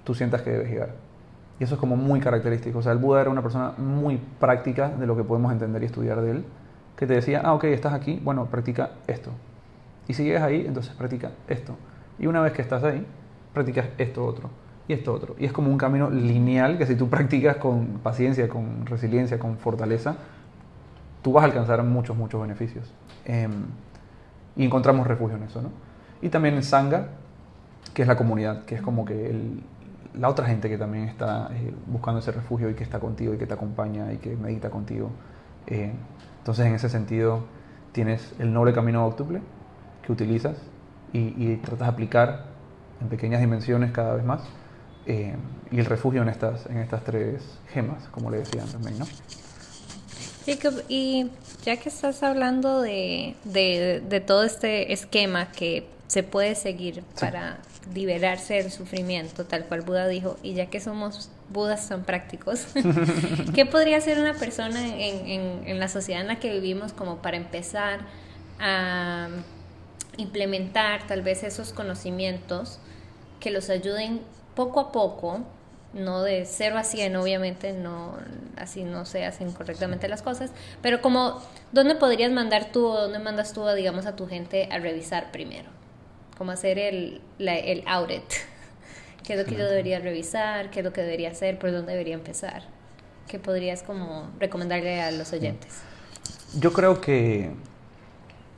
tú 0.04 0.14
sientas 0.14 0.42
que 0.42 0.52
debes 0.52 0.70
llegar. 0.70 0.90
Y 1.60 1.64
eso 1.64 1.76
es 1.76 1.80
como 1.80 1.96
muy 1.96 2.20
característico. 2.20 2.80
O 2.80 2.82
sea, 2.82 2.92
el 2.92 2.98
Buda 2.98 3.22
era 3.22 3.30
una 3.30 3.42
persona 3.42 3.74
muy 3.78 4.18
práctica 4.40 4.90
de 4.90 5.08
lo 5.08 5.16
que 5.16 5.24
podemos 5.24 5.52
entender 5.52 5.84
y 5.84 5.86
estudiar 5.86 6.22
de 6.22 6.32
él, 6.32 6.46
que 6.96 7.08
te 7.08 7.14
decía, 7.14 7.42
ah, 7.44 7.54
ok, 7.54 7.66
estás 7.66 7.94
aquí, 7.94 8.20
bueno, 8.24 8.46
practica 8.46 8.92
esto. 9.08 9.32
Y 10.08 10.14
si 10.14 10.24
llegas 10.24 10.44
ahí, 10.44 10.66
entonces 10.66 10.94
practica 10.94 11.32
esto. 11.48 11.76
Y 12.20 12.28
una 12.28 12.42
vez 12.42 12.54
que 12.54 12.62
estás 12.62 12.84
ahí, 12.84 13.06
practicas 13.54 13.88
esto 13.98 14.26
otro 14.26 14.50
y 14.88 14.94
esto 14.94 15.14
otro. 15.14 15.36
Y 15.40 15.46
es 15.46 15.54
como 15.54 15.72
un 15.72 15.78
camino 15.78 16.10
lineal 16.10 16.78
que 16.78 16.86
si 16.86 16.96
tú 16.96 17.10
practicas 17.10 17.58
con 17.58 18.00
paciencia, 18.04 18.48
con 18.50 18.86
resiliencia, 18.86 19.40
con 19.40 19.58
fortaleza, 19.58 20.18
tú 21.22 21.34
vas 21.34 21.44
a 21.44 21.46
alcanzar 21.46 21.84
muchos, 21.84 22.16
muchos 22.18 22.42
beneficios. 22.42 22.92
Em, 23.26 23.66
y 24.56 24.66
encontramos 24.66 25.08
refugio 25.08 25.38
en 25.38 25.44
eso, 25.44 25.62
¿no? 25.62 25.70
Y 26.22 26.30
también 26.30 26.56
en 26.56 26.64
Sangha, 26.64 27.08
que 27.94 28.02
es 28.04 28.08
la 28.08 28.16
comunidad, 28.16 28.66
que 28.66 28.76
es 28.76 28.82
como 28.82 29.06
que 29.06 29.36
la 30.14 30.30
otra 30.30 30.46
gente 30.46 30.70
que 30.70 30.78
también 30.78 31.06
está 31.06 31.50
eh, 31.54 31.74
buscando 31.88 32.20
ese 32.20 32.32
refugio 32.32 32.70
y 32.70 32.76
que 32.76 32.84
está 32.84 33.00
contigo 33.00 33.34
y 33.34 33.38
que 33.38 33.48
te 33.48 33.54
acompaña 33.54 34.14
y 34.14 34.18
que 34.18 34.36
medita 34.36 34.70
contigo. 34.70 35.10
Eh, 35.68 35.92
entonces, 36.40 36.66
en 36.66 36.76
ese 36.76 36.90
sentido, 36.90 37.46
tienes 37.92 38.34
el 38.40 38.52
noble 38.54 38.74
camino 38.74 39.06
óctuple 39.06 39.42
que 40.06 40.12
utilizas 40.12 40.58
y, 41.14 41.34
y 41.38 41.58
tratas 41.58 41.88
de 41.88 41.94
aplicar 41.94 42.46
en 43.02 43.08
pequeñas 43.10 43.40
dimensiones 43.42 43.92
cada 43.92 44.16
vez 44.16 44.26
más. 44.26 44.42
eh, 45.06 45.36
y 45.72 45.80
el 45.80 45.86
refugio 45.86 46.22
en 46.22 46.30
estas, 46.30 46.66
en 46.68 46.78
estas 46.78 47.04
tres 47.04 47.42
gemas, 47.74 48.04
como 48.12 48.30
le 48.30 48.38
decían 48.38 48.68
también, 48.68 49.00
¿no? 49.00 49.06
Jacob, 50.46 50.74
y 50.90 51.32
ya 51.64 51.78
que 51.78 51.90
estás 51.90 52.22
hablando 52.22 52.82
de, 52.82 53.36
de, 53.44 54.02
de 54.08 54.20
todo 54.20 54.44
este 54.44 54.92
esquema 54.94 55.52
que 55.52 55.88
se 56.08 56.22
puede 56.24 56.56
seguir 56.56 57.04
para 57.20 57.58
liberarse 57.94 58.56
del 58.56 58.72
sufrimiento, 58.72 59.46
tal 59.46 59.66
cual 59.66 59.82
Buda 59.82 60.08
dijo, 60.08 60.38
y 60.44 60.54
ya 60.54 60.68
que 60.68 60.80
somos 60.80 61.32
budas 61.50 61.90
tan 61.90 62.04
prácticos, 62.04 62.68
¿qué 63.54 63.66
podría 63.66 63.98
hacer 63.98 64.20
una 64.20 64.34
persona 64.34 64.86
en, 64.86 65.28
en, 65.28 65.68
en 65.68 65.80
la 65.80 65.88
sociedad 65.88 66.22
en 66.22 66.28
la 66.28 66.40
que 66.40 66.52
vivimos 66.52 66.94
como 66.94 67.22
para 67.22 67.38
empezar 67.38 68.02
a 68.60 69.30
implementar 70.18 71.08
tal 71.08 71.22
vez 71.22 71.44
esos 71.44 71.74
conocimientos 71.74 72.80
que 73.40 73.52
los 73.52 73.70
ayuden 73.70 74.22
poco 74.56 74.80
a 74.80 74.92
poco 74.92 75.42
no 75.94 76.24
de 76.24 76.46
0 76.46 76.78
a 76.78 76.84
100, 76.84 77.16
obviamente, 77.16 77.74
no, 77.74 78.16
así 78.58 78.84
no 78.84 79.06
se 79.06 79.26
hacen 79.26 79.52
correctamente 79.52 80.08
las 80.08 80.22
cosas, 80.22 80.52
pero 80.82 81.02
como, 81.02 81.42
¿dónde 81.72 81.96
podrías 81.96 82.32
mandar 82.32 82.72
tú 82.72 82.88
o 82.88 83.02
dónde 83.02 83.20
mandas 83.20 83.54
tú, 83.54 83.68
digamos, 83.70 84.06
a 84.06 84.16
tu 84.16 84.28
gente 84.28 84.68
a 84.72 84.80
revisar 84.80 85.32
primero? 85.32 85.70
Como 86.38 86.52
hacer 86.52 86.80
el, 86.80 87.22
el 87.38 87.84
audit. 87.86 88.24
¿Qué 89.24 89.34
es 89.34 89.40
lo 89.40 89.46
que 89.46 89.56
yo 89.56 89.66
debería 89.66 90.00
revisar? 90.00 90.70
¿Qué 90.70 90.80
es 90.80 90.86
lo 90.86 90.92
que 90.92 91.02
debería 91.02 91.32
hacer? 91.32 91.58
¿Por 91.58 91.72
dónde 91.72 91.94
debería 91.94 92.14
empezar? 92.14 92.64
¿Qué 93.28 93.40
podrías 93.40 93.82
como 93.82 94.30
recomendarle 94.38 95.02
a 95.02 95.12
los 95.12 95.32
oyentes? 95.32 95.82
Yo 96.60 96.74
creo 96.74 97.00
que 97.00 97.52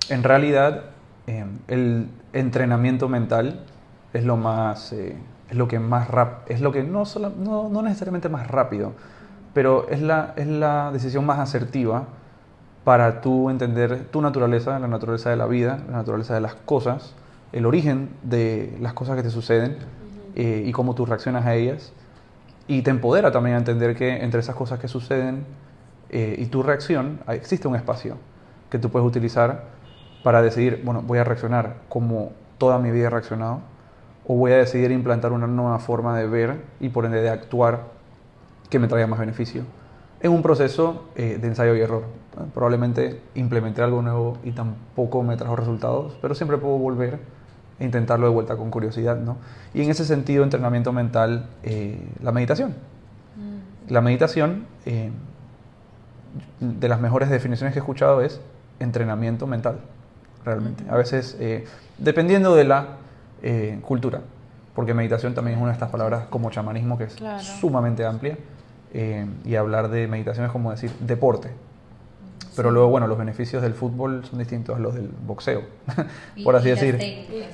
en 0.10 0.24
realidad 0.24 0.86
em, 1.28 1.60
el 1.68 2.08
entrenamiento 2.34 3.08
mental 3.08 3.64
es 4.14 4.24
lo 4.24 4.38
más... 4.38 4.92
Eh, 4.94 5.16
es 5.50 5.56
lo 5.56 5.68
que 5.68 5.78
más 5.78 6.10
rap, 6.10 6.50
es 6.50 6.60
lo 6.60 6.72
que 6.72 6.82
no, 6.82 7.06
solo, 7.06 7.30
no, 7.30 7.70
no, 7.70 7.84
necesariamente 7.84 8.30
más 8.30 8.48
rápido, 8.48 8.94
pero 9.54 9.88
es 9.90 10.02
la, 10.02 10.34
es 10.38 10.48
la 10.48 10.90
decisión 10.92 11.24
más 11.24 11.38
asertiva 11.38 12.06
para 12.84 13.22
tú 13.22 13.52
entender 13.52 14.06
tu 14.06 14.22
naturaleza, 14.22 14.80
la 14.80 14.88
naturaleza 14.88 15.30
de 15.30 15.36
la 15.36 15.46
vida, 15.46 15.84
la 15.88 15.98
naturaleza 15.98 16.34
de 16.34 16.42
las 16.42 16.56
cosas, 16.56 17.14
el 17.52 17.68
origen 17.68 18.10
de 18.24 18.76
las 18.82 18.94
cosas 18.94 19.16
que 19.16 19.22
te 19.22 19.30
suceden 19.30 19.78
eh, 20.36 20.64
y 20.66 20.72
cómo 20.72 20.96
tú 20.96 21.06
reaccionas 21.06 21.46
a 21.46 21.56
ellas. 21.56 21.94
Y 22.68 22.82
te 22.82 22.92
empodera 22.92 23.32
también 23.32 23.56
a 23.56 23.60
entender 23.60 23.96
que 23.96 24.24
entre 24.24 24.40
esas 24.40 24.56
cosas 24.56 24.80
que 24.80 24.88
suceden 24.88 25.46
eh, 26.10 26.36
y 26.38 26.48
tu 26.48 26.64
reacción 26.64 27.20
existe 27.28 27.68
un 27.68 27.76
espacio 27.76 28.18
que 28.70 28.80
tú 28.80 28.90
puedes 28.90 29.08
utilizar 29.08 29.64
para 30.24 30.42
decidir, 30.42 30.82
bueno, 30.84 31.02
voy 31.02 31.20
a 31.20 31.24
reaccionar 31.24 31.76
como 31.88 32.32
toda 32.58 32.80
mi 32.80 32.92
vida 32.92 33.08
he 33.08 33.10
reaccionado 33.10 33.62
o 34.28 34.36
voy 34.36 34.52
a 34.52 34.58
decidir 34.58 34.92
implantar 34.92 35.32
una 35.32 35.48
nueva 35.48 35.78
forma 35.80 36.18
de 36.18 36.28
ver 36.28 36.62
y 36.80 36.90
por 36.90 37.06
ende 37.06 37.22
de 37.22 37.30
actuar 37.30 37.84
que 38.70 38.80
me 38.80 38.88
traiga 38.88 39.08
más 39.08 39.20
beneficio. 39.20 39.64
En 40.20 40.32
un 40.32 40.42
proceso 40.42 41.06
eh, 41.16 41.38
de 41.40 41.48
ensayo 41.48 41.76
y 41.76 41.82
error. 41.82 42.04
Probablemente 42.54 43.22
implementé 43.36 43.82
algo 43.84 44.02
nuevo 44.02 44.38
y 44.44 44.52
tampoco 44.52 45.22
me 45.24 45.38
trajo 45.38 45.56
resultados, 45.56 46.18
pero 46.22 46.34
siempre 46.34 46.58
puedo 46.58 46.78
volver 46.78 47.20
e 47.80 47.86
intentarlo 47.86 48.28
de 48.28 48.34
vuelta 48.34 48.56
con 48.56 48.70
curiosidad. 48.72 49.18
¿no? 49.18 49.38
Y 49.74 49.82
en 49.82 49.90
ese 49.90 50.06
sentido, 50.06 50.44
entrenamiento 50.44 50.94
mental, 50.94 51.48
eh, 51.64 52.00
la 52.22 52.32
meditación. 52.32 52.72
Mm. 53.36 53.92
La 53.92 54.02
meditación, 54.02 54.66
eh, 54.86 55.12
de 56.60 56.90
las 56.90 57.00
mejores 57.00 57.30
definiciones 57.30 57.74
que 57.74 57.80
he 57.80 57.82
escuchado 57.82 58.22
es 58.22 58.42
entrenamiento 58.80 59.48
mental, 59.48 59.80
realmente. 60.44 60.84
A 60.90 60.98
veces, 60.98 61.38
dependiendo 61.98 62.56
de 62.56 62.66
la 62.66 62.98
eh, 63.48 63.80
cultura, 63.84 64.22
porque 64.74 64.96
meditación 64.96 65.36
también 65.36 65.58
es 65.58 65.62
una 65.62 65.70
de 65.70 65.76
estas 65.76 65.92
palabras 65.92 66.26
como 66.32 66.50
chamanismo 66.50 66.98
que 66.98 67.04
es 67.04 67.16
sumamente 67.60 68.04
amplia, 68.04 68.38
eh, 68.92 69.28
y 69.44 69.56
hablar 69.56 69.90
de 69.90 70.08
meditación 70.08 70.48
es 70.48 70.52
como 70.52 70.72
decir 70.72 70.92
deporte. 71.00 71.50
Pero 72.56 72.72
luego, 72.72 72.90
bueno, 72.90 73.08
los 73.08 73.18
beneficios 73.18 73.62
del 73.62 73.74
fútbol 73.74 74.24
son 74.26 74.40
distintos 74.40 74.76
a 74.76 74.80
los 74.80 74.96
del 74.96 75.10
boxeo, 75.26 75.64
por 76.44 76.56
así 76.56 76.70
decir, 76.70 76.98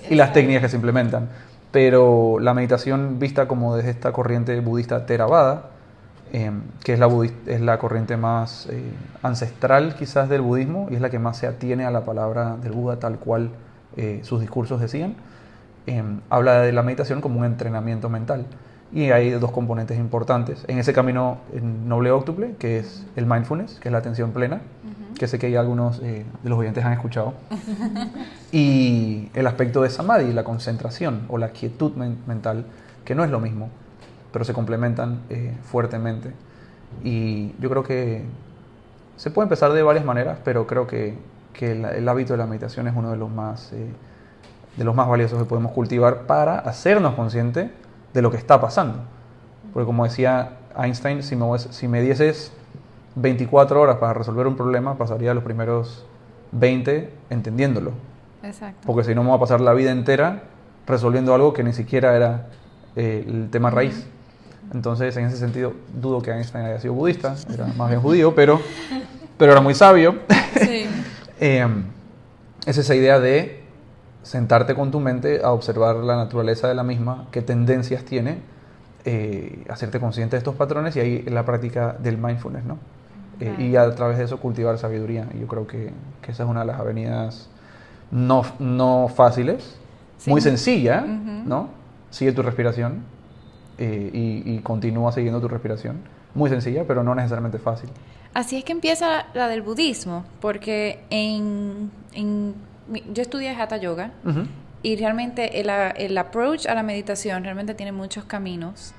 y 0.10 0.16
las 0.16 0.34
técnicas 0.34 0.64
que 0.64 0.70
se 0.70 0.76
implementan. 0.76 1.30
Pero 1.72 2.38
la 2.40 2.54
meditación 2.54 3.18
vista 3.20 3.48
como 3.48 3.76
desde 3.76 3.92
esta 3.92 4.12
corriente 4.12 4.60
budista 4.60 5.06
Theravada, 5.06 5.70
eh, 6.34 6.52
que 6.84 6.94
es 6.94 7.00
la, 7.00 7.10
es 7.48 7.62
la 7.62 7.78
corriente 7.78 8.18
más 8.18 8.70
ancestral 9.22 9.96
quizás 9.96 10.30
del 10.30 10.42
budismo 10.42 10.88
y 10.90 10.96
es 10.96 11.02
la 11.02 11.10
que 11.10 11.20
más 11.20 11.38
se 11.38 11.48
atiene 11.48 11.86
a 11.86 11.92
la 11.92 12.06
palabra 12.06 12.58
del 12.58 12.72
Buda 12.72 12.98
tal 12.98 13.18
cual 13.20 13.50
sus 14.24 14.40
discursos 14.40 14.80
decían, 14.80 15.16
Em, 15.88 16.22
habla 16.30 16.62
de 16.62 16.72
la 16.72 16.84
meditación 16.84 17.22
como 17.22 17.40
un 17.40 17.46
entrenamiento 17.46 18.10
mental. 18.10 18.46
Y 18.94 19.12
hay 19.12 19.32
dos 19.32 19.52
componentes 19.52 19.98
importantes. 19.98 20.66
En 20.68 20.78
ese 20.78 20.92
camino 20.92 21.38
noble 21.86 22.12
octuple, 22.12 22.56
que 22.60 22.80
es 22.80 23.06
el 23.16 23.26
mindfulness, 23.26 23.80
que 23.80 23.88
es 23.88 23.92
la 23.92 24.00
atención 24.00 24.32
plena, 24.32 24.62
que 25.18 25.28
sé 25.28 25.40
que 25.40 25.48
hay 25.48 25.56
algunos 25.56 26.00
eh, 26.00 26.26
de 26.44 26.50
los 26.50 26.60
oyentes 26.60 26.84
han 26.84 26.94
escuchado. 26.94 27.34
y 28.52 29.30
el 29.34 29.48
aspecto 29.48 29.82
de 29.82 29.90
samadhi, 29.90 30.34
la 30.34 30.44
concentración 30.44 31.22
o 31.30 31.38
la 31.38 31.50
quietud 31.50 31.94
mental, 31.94 32.66
que 33.06 33.16
no 33.16 33.24
es 33.24 33.32
lo 33.32 33.40
mismo, 33.40 33.70
pero 34.34 34.44
se 34.44 34.54
complementan 34.54 35.22
eh, 35.30 35.56
fuertemente. 35.64 36.34
Y 37.04 37.54
yo 37.60 37.70
creo 37.70 37.84
que 37.84 38.26
se 39.16 39.32
puede 39.32 39.46
empezar 39.46 39.72
de 39.72 39.84
varias 39.84 40.04
maneras, 40.04 40.40
pero 40.44 40.68
creo 40.68 40.86
que, 40.88 41.16
que 41.54 41.72
el, 41.72 42.10
hábito 42.10 42.34
de 42.34 42.38
la 42.38 42.48
meditación 42.48 42.88
es 42.88 42.96
uno 42.96 43.12
de 43.12 43.18
los 43.18 43.30
más... 43.30 43.72
Eh, 43.74 43.90
de 44.78 44.86
los 44.86 44.96
más 44.96 45.08
valiosos 45.10 45.38
que 45.38 45.44
podemos 45.44 45.74
cultivar 45.74 46.22
para 46.22 46.60
hacernos 46.60 47.16
conscientes 47.16 47.70
de 48.14 48.22
lo 48.22 48.32
que 48.32 48.38
está 48.38 48.60
pasando. 48.60 49.00
Porque 49.74 49.86
como 49.86 50.04
decía 50.04 50.58
Einstein, 50.78 51.24
si 51.24 51.36
me, 51.36 51.46
si 51.60 51.88
me 51.88 52.02
dieses 52.02 52.52
24 53.16 53.80
horas 53.80 53.98
para 53.98 54.14
resolver 54.14 54.48
un 54.48 54.56
problema, 54.56 54.98
pasaría 54.98 55.34
los 55.34 55.44
primeros 55.44 56.06
20 56.52 57.14
entendiéndolo. 57.30 57.92
Exacto. 58.44 58.82
Porque 58.86 59.04
si 59.04 59.16
no 59.16 59.24
me 59.24 59.30
voy 59.30 59.38
a 59.38 59.40
pasar 59.40 59.62
la 59.62 59.74
vida 59.74 59.92
entera 59.92 60.44
resolviendo 60.88 61.34
algo 61.34 61.54
que 61.54 61.64
ni 61.64 61.74
siquiera 61.74 62.16
era 62.16 62.48
eh, 62.96 63.24
el 63.28 63.50
tema 63.50 63.70
raíz. 63.70 64.08
Entonces, 64.74 65.16
en 65.18 65.26
ese 65.26 65.38
sentido, 65.38 65.74
dudo 65.94 66.22
que 66.22 66.32
Einstein 66.32 66.66
haya 66.66 66.80
sido 66.80 66.94
budista, 66.94 67.36
era 67.54 67.68
más 67.78 67.90
bien 67.90 68.02
judío, 68.02 68.34
pero, 68.34 68.62
pero 69.38 69.52
era 69.52 69.62
muy 69.62 69.76
sabio. 69.76 70.20
Sí. 70.60 70.86
eh, 71.40 71.68
es 72.66 72.78
esa 72.78 72.96
idea 72.96 73.20
de 73.20 73.61
sentarte 74.24 74.76
con 74.76 74.92
tu 74.92 75.00
mente 75.00 75.42
a 75.44 75.52
observar 75.52 75.96
la 75.98 76.16
naturaleza 76.16 76.68
de 76.68 76.76
la 76.76 76.84
misma, 76.84 77.28
qué 77.32 77.42
tendencias 77.42 78.06
tiene, 78.06 78.40
eh, 79.06 79.64
hacerte 79.70 80.00
consciente 80.00 80.36
de 80.36 80.40
estos 80.40 80.56
patrones 80.56 80.96
y 80.96 81.00
ahí 81.00 81.24
la 81.24 81.44
práctica 81.44 81.96
del 82.00 82.18
mindfulness, 82.18 82.66
¿no? 82.66 82.78
Eh, 83.40 83.56
y 83.58 83.76
a 83.76 83.90
través 83.96 84.20
de 84.20 84.26
eso 84.26 84.40
cultivar 84.40 84.78
sabiduría. 84.78 85.28
Y 85.34 85.40
yo 85.40 85.48
creo 85.48 85.66
que, 85.66 85.92
que, 86.22 86.32
esa 86.32 86.44
es 86.44 86.50
una 86.50 86.60
de 86.60 86.68
las 86.68 86.80
avenidas 86.80 87.50
no, 88.12 88.44
no 88.60 89.08
fáciles, 89.08 89.80
muy 90.28 90.42
sencilla, 90.42 91.02
¿no? 91.02 91.70
Sigue 92.12 92.32
tu 92.34 92.44
respiración 92.44 93.04
eh, 93.80 94.12
y, 94.14 94.54
y, 94.54 94.60
continúa 94.60 95.12
siguiendo 95.12 95.42
tu 95.42 95.48
respiración. 95.48 96.02
Muy 96.36 96.50
sencilla, 96.50 96.84
pero 96.88 97.04
no 97.04 97.16
necesariamente 97.16 97.58
fácil. 97.58 97.90
Así 98.34 98.58
es 98.58 98.64
que 98.64 98.72
empieza 98.72 99.26
la 99.34 99.48
del 99.48 99.64
budismo, 99.64 100.24
porque 100.40 101.04
en, 101.10 101.92
en 102.14 102.54
yo 103.14 103.22
estudié 103.22 103.50
Hatha 103.50 103.78
Yoga 103.78 104.12
y 104.84 104.96
realmente 104.96 105.60
el, 105.60 105.70
el, 105.70 106.18
approach 106.18 106.66
a 106.66 106.76
la 106.76 106.84
meditación 106.84 107.44
realmente 107.44 107.74
tiene 107.74 107.92
muchos 107.92 108.26
caminos. 108.26 108.94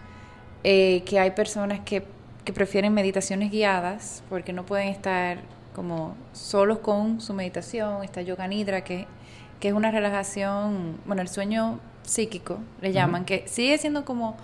Eh, 0.64 1.02
que 1.06 1.18
hay 1.18 1.32
personas 1.32 1.80
que, 1.80 2.04
que 2.44 2.52
prefieren 2.52 2.94
meditaciones 2.94 3.50
guiadas 3.50 4.22
porque 4.28 4.52
no 4.52 4.64
pueden 4.64 4.88
estar 4.88 5.38
como 5.74 6.14
solos 6.32 6.78
con 6.78 7.20
su 7.20 7.34
meditación, 7.34 8.04
esta 8.04 8.22
yoga 8.22 8.46
nidra 8.46 8.84
que, 8.84 9.06
que 9.58 9.68
es 9.68 9.74
una 9.74 9.90
relajación, 9.90 10.98
bueno, 11.04 11.22
el 11.22 11.28
sueño 11.28 11.80
psíquico 12.02 12.58
le 12.80 12.92
llaman, 12.92 13.24
que 13.24 13.44
sigue 13.46 13.78
siendo 13.78 14.04
como, 14.04 14.36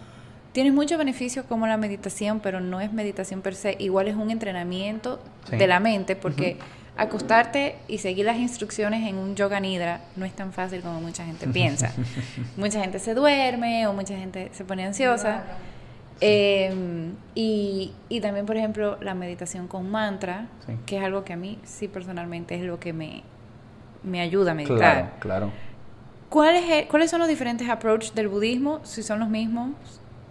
tiene 0.52 0.72
muchos 0.72 0.98
beneficios 0.98 1.44
como 1.46 1.66
la 1.66 1.76
meditación, 1.76 2.40
pero 2.40 2.60
no 2.60 2.80
es 2.80 2.92
meditación 2.92 3.42
per 3.42 3.54
se, 3.54 3.76
igual 3.78 4.08
es 4.08 4.16
un 4.16 4.30
entrenamiento 4.30 5.20
de 5.50 5.66
la 5.66 5.80
mente 5.80 6.16
porque 6.16 6.56
acostarte 6.98 7.76
y 7.86 7.98
seguir 7.98 8.26
las 8.26 8.36
instrucciones 8.36 9.08
en 9.08 9.16
un 9.16 9.36
yoga 9.36 9.60
nidra 9.60 10.00
no 10.16 10.26
es 10.26 10.34
tan 10.34 10.52
fácil 10.52 10.82
como 10.82 11.00
mucha 11.00 11.24
gente 11.24 11.46
piensa. 11.52 11.92
mucha 12.56 12.80
gente 12.80 12.98
se 12.98 13.14
duerme 13.14 13.86
o 13.86 13.92
mucha 13.94 14.16
gente 14.16 14.50
se 14.52 14.64
pone 14.64 14.84
ansiosa. 14.84 15.44
Em, 16.20 17.12
y, 17.36 17.92
y, 18.08 18.20
también, 18.20 18.44
por 18.44 18.56
ejemplo, 18.56 18.98
la 19.00 19.14
meditación 19.14 19.68
con 19.68 19.88
mantra, 19.88 20.48
que 20.84 20.98
es 20.98 21.04
algo 21.04 21.24
que 21.24 21.32
a 21.32 21.36
mí 21.36 21.60
sí 21.62 21.86
personalmente 21.86 22.56
es 22.56 22.62
lo 22.62 22.80
que 22.80 22.92
me, 22.92 23.22
me 24.02 24.20
ayuda 24.20 24.50
a 24.50 24.54
meditar. 24.54 24.78
Claro, 24.78 25.10
claro. 25.20 25.52
¿Cuáles, 26.28 26.86
¿Cuáles 26.86 27.10
son 27.10 27.20
los 27.20 27.28
diferentes 27.28 27.68
approaches 27.68 28.16
del 28.16 28.26
budismo? 28.26 28.80
Si 28.82 29.04
son 29.04 29.20
los 29.20 29.28
mismos 29.28 29.70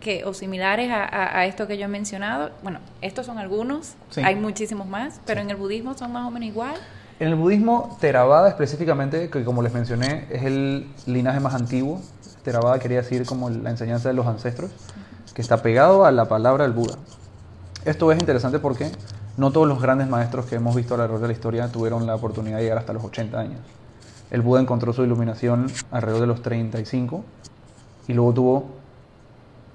que, 0.07 0.23
o 0.23 0.33
similares 0.33 0.89
a, 0.89 1.45
esto 1.47 1.67
que 1.67 1.77
yo 1.77 1.83
he 1.83 1.89
mencionado. 1.89 2.51
Bueno, 2.63 2.79
estos 3.01 3.25
son 3.25 3.39
algunos, 3.39 3.95
hay 4.23 4.35
muchísimos 4.35 4.87
más, 4.87 5.19
pero 5.25 5.41
en 5.41 5.49
el 5.49 5.57
budismo 5.57 5.97
son 5.97 6.13
más 6.13 6.25
o 6.25 6.31
menos 6.31 6.47
igual. 6.47 6.75
En 7.19 7.27
el 7.27 7.35
budismo, 7.35 7.97
Theravada 7.99 8.47
específicamente, 8.47 9.29
que 9.29 9.43
como 9.43 9.61
les 9.61 9.73
mencioné, 9.73 10.25
es 10.29 10.43
el 10.43 10.87
linaje 11.07 11.41
más 11.41 11.55
antiguo. 11.55 11.99
Theravada 12.43 12.79
quería 12.79 13.01
decir 13.01 13.25
como 13.25 13.49
la 13.49 13.69
enseñanza 13.69 14.07
de 14.07 14.13
los 14.15 14.25
ancestros, 14.27 14.71
que 15.33 15.41
está 15.41 15.61
pegado 15.61 16.05
a 16.05 16.11
la 16.13 16.29
palabra 16.29 16.63
del 16.63 16.71
Buda. 16.71 16.95
Esto 17.83 18.09
es 18.13 18.17
interesante 18.17 18.59
porque 18.59 18.89
no 19.35 19.51
todos 19.51 19.67
los 19.67 19.81
grandes 19.81 20.07
maestros 20.07 20.45
que 20.45 20.55
hemos 20.55 20.73
visto 20.73 20.93
a 20.93 20.97
lo 20.97 21.03
largo 21.03 21.19
de 21.19 21.27
la 21.27 21.33
historia 21.33 21.67
tuvieron 21.67 22.07
la 22.07 22.15
oportunidad 22.15 22.57
de 22.57 22.63
llegar 22.63 22.77
hasta 22.77 22.93
los 22.93 23.03
80 23.03 23.37
años. 23.37 23.59
El 24.31 24.41
Buda 24.41 24.61
encontró 24.61 24.93
su 24.93 25.03
iluminación 25.03 25.67
alrededor 25.91 26.21
de 26.21 26.27
los 26.27 26.41
35 26.41 27.25
y 28.07 28.13
luego 28.13 28.33
tuvo 28.33 28.76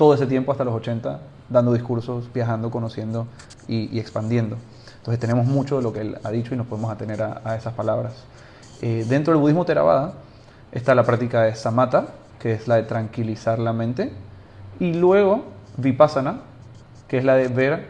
todo 0.02 0.14
ese 0.14 0.26
tiempo 0.26 0.50
hasta 0.50 0.64
los 0.64 0.74
80 0.74 1.20
dando 1.48 1.72
discursos, 1.72 2.24
viajando, 2.34 2.72
conociendo 2.72 3.28
y, 3.68 4.00
expandiendo. 4.00 4.56
Entonces 4.96 5.20
tenemos 5.20 5.46
mucho 5.46 5.76
de 5.76 5.82
lo 5.84 5.92
que 5.92 6.00
él 6.00 6.18
ha 6.24 6.30
dicho 6.32 6.54
y 6.54 6.56
nos 6.56 6.66
podemos 6.66 6.90
atener 6.90 7.22
a, 7.22 7.54
esas 7.54 7.72
palabras. 7.74 8.12
Eh, 8.80 9.06
dentro 9.08 9.32
del 9.32 9.40
budismo 9.40 9.64
Theravada 9.64 10.14
está 10.72 10.96
la 10.96 11.04
práctica 11.04 11.42
de 11.42 11.54
samatha, 11.54 12.06
que 12.40 12.52
es 12.52 12.66
la 12.66 12.74
de 12.74 12.82
tranquilizar 12.82 13.60
la 13.60 13.72
mente, 13.72 14.12
y 14.80 14.92
luego 14.92 15.44
vipassana, 15.76 16.40
que 17.06 17.18
es 17.18 17.24
la 17.24 17.36
de 17.36 17.46
ver 17.46 17.86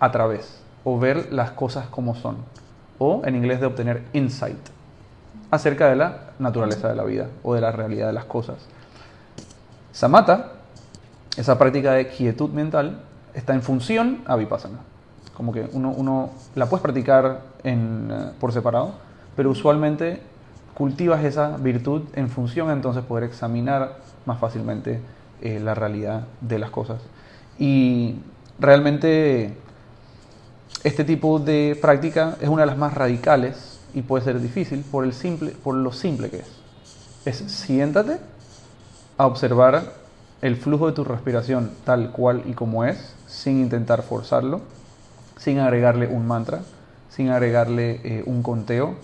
a 0.00 0.10
través 0.10 0.58
o 0.82 0.98
ver 0.98 1.32
las 1.32 1.52
cosas 1.52 1.86
como 1.86 2.16
son, 2.16 2.38
o 2.98 3.22
en 3.24 3.36
inglés 3.36 3.60
de 3.60 3.66
obtener 3.66 4.02
insight 4.14 4.58
acerca 5.52 5.90
de 5.90 5.94
la 5.94 6.30
naturaleza 6.40 6.88
de 6.88 6.96
la 6.96 7.04
vida 7.04 7.28
o 7.44 7.54
de 7.54 7.60
la 7.60 7.70
realidad 7.70 8.08
de 8.08 8.14
las 8.14 8.24
cosas. 8.24 8.56
Samatha, 9.92 10.55
esa 11.36 11.58
práctica 11.58 11.92
de 11.92 12.08
quietud 12.08 12.50
mental, 12.50 13.00
está 13.34 13.54
en 13.54 13.62
función 13.62 14.22
a 14.26 14.36
vipassana. 14.36 14.78
Como 15.34 15.52
que 15.52 15.68
uno, 15.72 15.90
uno 15.90 16.30
la 16.54 16.68
puedes 16.68 16.82
practicar 16.82 17.42
en, 17.62 18.08
eh, 18.10 18.30
por 18.40 18.52
separado, 18.52 18.94
pero 19.36 19.50
usualmente 19.50 20.20
cultivas 20.74 21.24
esa 21.24 21.56
virtud 21.56 22.02
en 22.14 22.28
función 22.28 22.70
a 22.70 22.72
entonces 22.72 23.04
poder 23.04 23.24
examinar 23.24 23.98
más 24.24 24.38
fácilmente 24.38 25.00
eh, 25.42 25.60
la 25.60 25.74
realidad 25.74 26.26
de 26.40 26.58
las 26.58 26.70
cosas. 26.70 27.00
Y 27.58 28.16
realmente 28.58 29.56
este 30.84 31.04
tipo 31.04 31.38
de 31.38 31.78
práctica 31.80 32.36
es 32.40 32.48
una 32.48 32.62
de 32.62 32.66
las 32.66 32.78
más 32.78 32.94
radicales 32.94 33.80
y 33.94 34.02
puede 34.02 34.24
ser 34.24 34.40
difícil 34.40 34.84
por, 34.90 35.04
el 35.04 35.12
simple, 35.12 35.50
por 35.50 35.74
lo 35.74 35.92
simple 35.92 36.30
que 36.30 36.38
es. 36.38 36.48
Es 37.24 37.38
siéntate 37.50 38.18
a 39.18 39.26
observar 39.26 39.92
el 40.42 40.56
flujo 40.56 40.86
de 40.86 40.92
tu 40.92 41.04
respiración 41.04 41.70
tal 41.84 42.12
cual 42.12 42.42
y 42.46 42.52
como 42.52 42.84
es, 42.84 43.14
sin 43.26 43.60
intentar 43.60 44.02
forzarlo, 44.02 44.60
sin 45.36 45.58
agregarle 45.58 46.06
un 46.06 46.26
mantra, 46.26 46.60
sin 47.10 47.30
agregarle 47.30 48.00
eh, 48.04 48.22
un 48.26 48.42
conteo, 48.42 48.94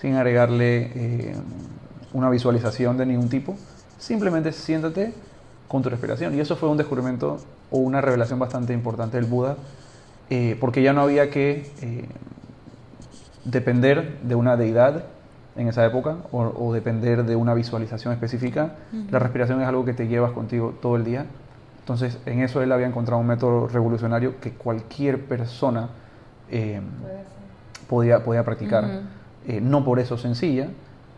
sin 0.00 0.14
agregarle 0.14 0.92
eh, 0.94 1.36
una 2.12 2.30
visualización 2.30 2.96
de 2.96 3.06
ningún 3.06 3.28
tipo. 3.28 3.56
Simplemente 3.98 4.52
siéntate 4.52 5.12
con 5.68 5.82
tu 5.82 5.90
respiración. 5.90 6.34
Y 6.34 6.40
eso 6.40 6.56
fue 6.56 6.68
un 6.68 6.76
descubrimiento 6.76 7.38
o 7.70 7.78
una 7.78 8.00
revelación 8.00 8.38
bastante 8.38 8.72
importante 8.72 9.16
del 9.16 9.26
Buda, 9.26 9.56
eh, 10.30 10.56
porque 10.60 10.82
ya 10.82 10.92
no 10.92 11.02
había 11.02 11.30
que 11.30 11.70
depender 13.44 14.18
de 14.22 14.34
una 14.34 14.56
deidad 14.56 15.04
en 15.56 15.68
esa 15.68 15.84
época 15.84 16.16
o, 16.32 16.72
depender 16.72 17.24
de 17.24 17.36
una 17.36 17.54
visualización 17.54 18.12
específica. 18.12 18.76
La 19.10 19.18
respiración 19.18 19.60
es 19.60 19.68
algo 19.68 19.84
que 19.84 19.94
te 19.94 20.08
llevas 20.08 20.32
contigo 20.32 20.74
todo 20.80 20.96
el 20.96 21.04
día. 21.04 21.26
Entonces, 21.80 22.18
en 22.26 22.42
eso 22.42 22.62
él 22.62 22.72
había 22.72 22.86
encontrado 22.86 23.20
un 23.20 23.26
método 23.26 23.68
revolucionario 23.68 24.40
que 24.40 24.52
cualquier 24.52 25.24
persona 25.24 25.88
eh, 26.50 26.80
podía, 27.88 28.24
podía 28.24 28.44
practicar. 28.44 29.02
Eh, 29.46 29.60
no 29.60 29.84
por 29.84 30.00
eso 30.00 30.18
sencilla, 30.18 30.68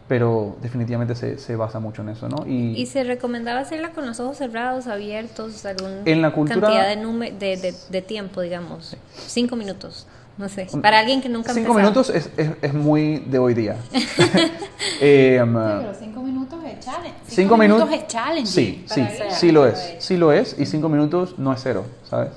pero 0.09 0.57
definitivamente 0.61 1.15
se, 1.15 1.39
se, 1.39 1.57
basa 1.57 1.81
mucho 1.81 2.03
en 2.03 2.11
eso, 2.11 2.29
¿no? 2.29 2.47
Y, 2.47 2.85
se 2.87 3.05
recomendaba 3.05 3.61
hacerla 3.61 3.93
con 3.93 4.07
los 4.07 4.21
ojos 4.21 4.39
cerrados, 4.39 4.87
abiertos, 4.87 5.65
alguna 5.65 6.03
en 6.05 6.23
la 6.23 6.33
cantidad 6.33 6.95
de, 6.95 7.57
de, 7.57 7.75
de, 7.91 8.03
tiempo, 8.03 8.41
digamos, 8.41 8.97
cinco 9.15 9.57
minutos. 9.57 10.07
No 10.39 10.49
sé, 10.49 10.69
para 10.81 11.01
alguien 11.01 11.21
que 11.21 11.29
nunca 11.29 11.53
Cinco 11.53 11.75
minutos 11.75 12.11
es, 12.11 12.31
es, 12.37 12.51
es, 12.63 12.73
muy 12.73 13.19
de 13.27 13.41
hoy 13.41 13.55
día. 13.55 13.77
eh, 15.01 15.41
um, 15.43 15.53
pero 15.53 15.95
cinco 15.99 16.23
minutos 16.23 16.61
es 16.65 16.79
challenge. 16.79 17.19
Cinco, 17.27 17.57
minutos, 17.57 17.91
es 17.93 18.07
challenge. 18.07 18.47
Sí, 18.47 18.85
sí, 18.87 19.05
sí 19.31 19.51
lo 19.51 19.67
es. 19.67 19.97
Sí 19.99 20.17
lo 20.17 20.33
es. 20.33 20.55
Y 20.57 20.67
cinco 20.67 20.89
minutos 20.89 21.35
no 21.39 21.53
es 21.53 21.61
cero, 21.61 21.85
¿sabes? 22.09 22.31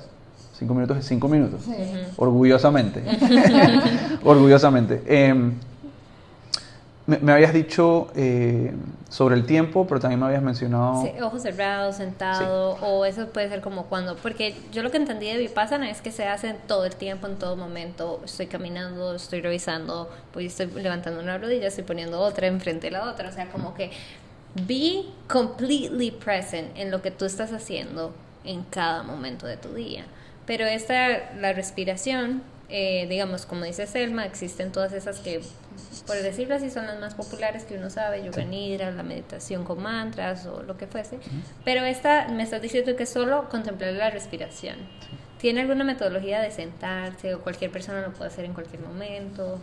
Cinco 0.58 0.74
minutos 0.74 0.98
es 0.98 1.06
cinco 1.06 1.28
minutos. 1.28 1.62
Orgullosamente. 2.16 3.04
Orgullosamente. 4.24 5.02
Eh, 5.06 5.52
me, 7.20 7.32
habías 7.32 7.52
dicho 7.52 8.08
eh, 8.14 8.72
sobre 9.08 9.34
el 9.34 9.44
tiempo, 9.44 9.86
pero 9.86 10.00
también 10.00 10.20
me 10.20 10.26
habías 10.26 10.42
mencionado... 10.42 11.02
Sí, 11.02 11.10
ojos 11.20 11.42
cerrados, 11.42 11.96
sentado, 11.96 12.72
o 12.80 13.04
eso 13.04 13.28
puede 13.28 13.48
ser 13.48 13.60
como 13.60 13.84
cuando... 13.86 14.16
Porque 14.16 14.54
yo 14.72 14.82
lo 14.82 14.90
que 14.90 14.96
entendí 14.96 15.26
de 15.26 15.38
Vipassana 15.38 15.90
es 15.90 16.00
que 16.00 16.10
se 16.10 16.26
hace 16.26 16.54
todo 16.66 16.84
el 16.84 16.96
tiempo, 16.96 17.26
en 17.26 17.36
todo 17.36 17.56
momento. 17.56 18.20
Estoy 18.24 18.46
caminando, 18.46 19.14
estoy 19.14 19.40
revisando, 19.40 20.10
pues 20.32 20.58
estoy 20.58 20.82
levantando 20.82 21.20
una 21.20 21.38
rodilla, 21.38 21.68
estoy 21.68 21.84
poniendo 21.84 22.20
otra 22.20 22.46
enfrente 22.46 22.88
de 22.88 22.92
la 22.92 23.10
otra. 23.10 23.28
O 23.28 23.32
sea, 23.32 23.50
como 23.50 23.74
que 23.74 23.90
be 24.66 25.04
completely 25.28 26.10
present 26.10 26.76
en 26.76 26.90
lo 26.90 27.02
que 27.02 27.10
tú 27.10 27.24
estás 27.24 27.52
haciendo 27.52 28.12
en 28.44 28.62
cada 28.64 29.02
momento 29.02 29.46
de 29.46 29.56
tu 29.56 29.72
día. 29.74 30.04
Pero 30.46 30.66
esta, 30.66 31.32
la 31.38 31.52
respiración, 31.52 32.42
eh, 32.72 33.06
digamos, 33.08 33.46
como 33.46 33.64
dice 33.64 33.86
Selma, 33.86 34.24
existen 34.24 34.72
todas 34.72 34.92
esas 34.92 35.20
que 35.20 35.42
por 36.06 36.16
decirlo 36.16 36.54
así, 36.54 36.70
son 36.70 36.86
las 36.86 36.98
más 36.98 37.14
populares 37.14 37.64
que 37.64 37.76
uno 37.76 37.90
sabe, 37.90 38.24
yoga 38.24 38.44
nidra, 38.44 38.90
la 38.90 39.02
meditación 39.02 39.64
con 39.64 39.82
mantras 39.82 40.46
o 40.46 40.62
lo 40.62 40.76
que 40.76 40.86
fuese. 40.86 41.18
Pero 41.64 41.84
esta 41.84 42.28
me 42.28 42.42
estás 42.42 42.60
diciendo 42.60 42.96
que 42.96 43.06
solo 43.06 43.48
contemplar 43.48 43.92
la 43.92 44.10
respiración. 44.10 44.76
¿Tiene 45.38 45.60
alguna 45.60 45.84
metodología 45.84 46.40
de 46.40 46.50
sentarse 46.50 47.34
o 47.34 47.40
cualquier 47.40 47.70
persona 47.70 48.00
lo 48.00 48.12
puede 48.12 48.30
hacer 48.30 48.44
en 48.44 48.52
cualquier 48.52 48.82
momento? 48.82 49.58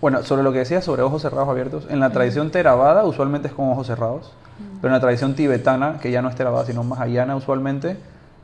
Bueno, 0.00 0.22
sobre 0.22 0.42
lo 0.42 0.52
que 0.52 0.58
decías 0.58 0.84
sobre 0.84 1.02
ojos 1.02 1.22
cerrados 1.22 1.48
abiertos, 1.48 1.86
en 1.88 2.00
la 2.00 2.10
tradición 2.10 2.50
Theravada 2.50 3.04
usualmente 3.04 3.48
es 3.48 3.54
con 3.54 3.68
ojos 3.70 3.86
cerrados, 3.86 4.32
pero 4.80 4.88
en 4.88 4.92
la 4.92 5.00
tradición 5.00 5.34
tibetana, 5.34 5.98
que 6.00 6.10
ya 6.10 6.20
no 6.20 6.28
es 6.28 6.36
Theravada 6.36 6.66
sino 6.66 6.84
mahayana 6.84 7.34
usualmente, 7.34 7.96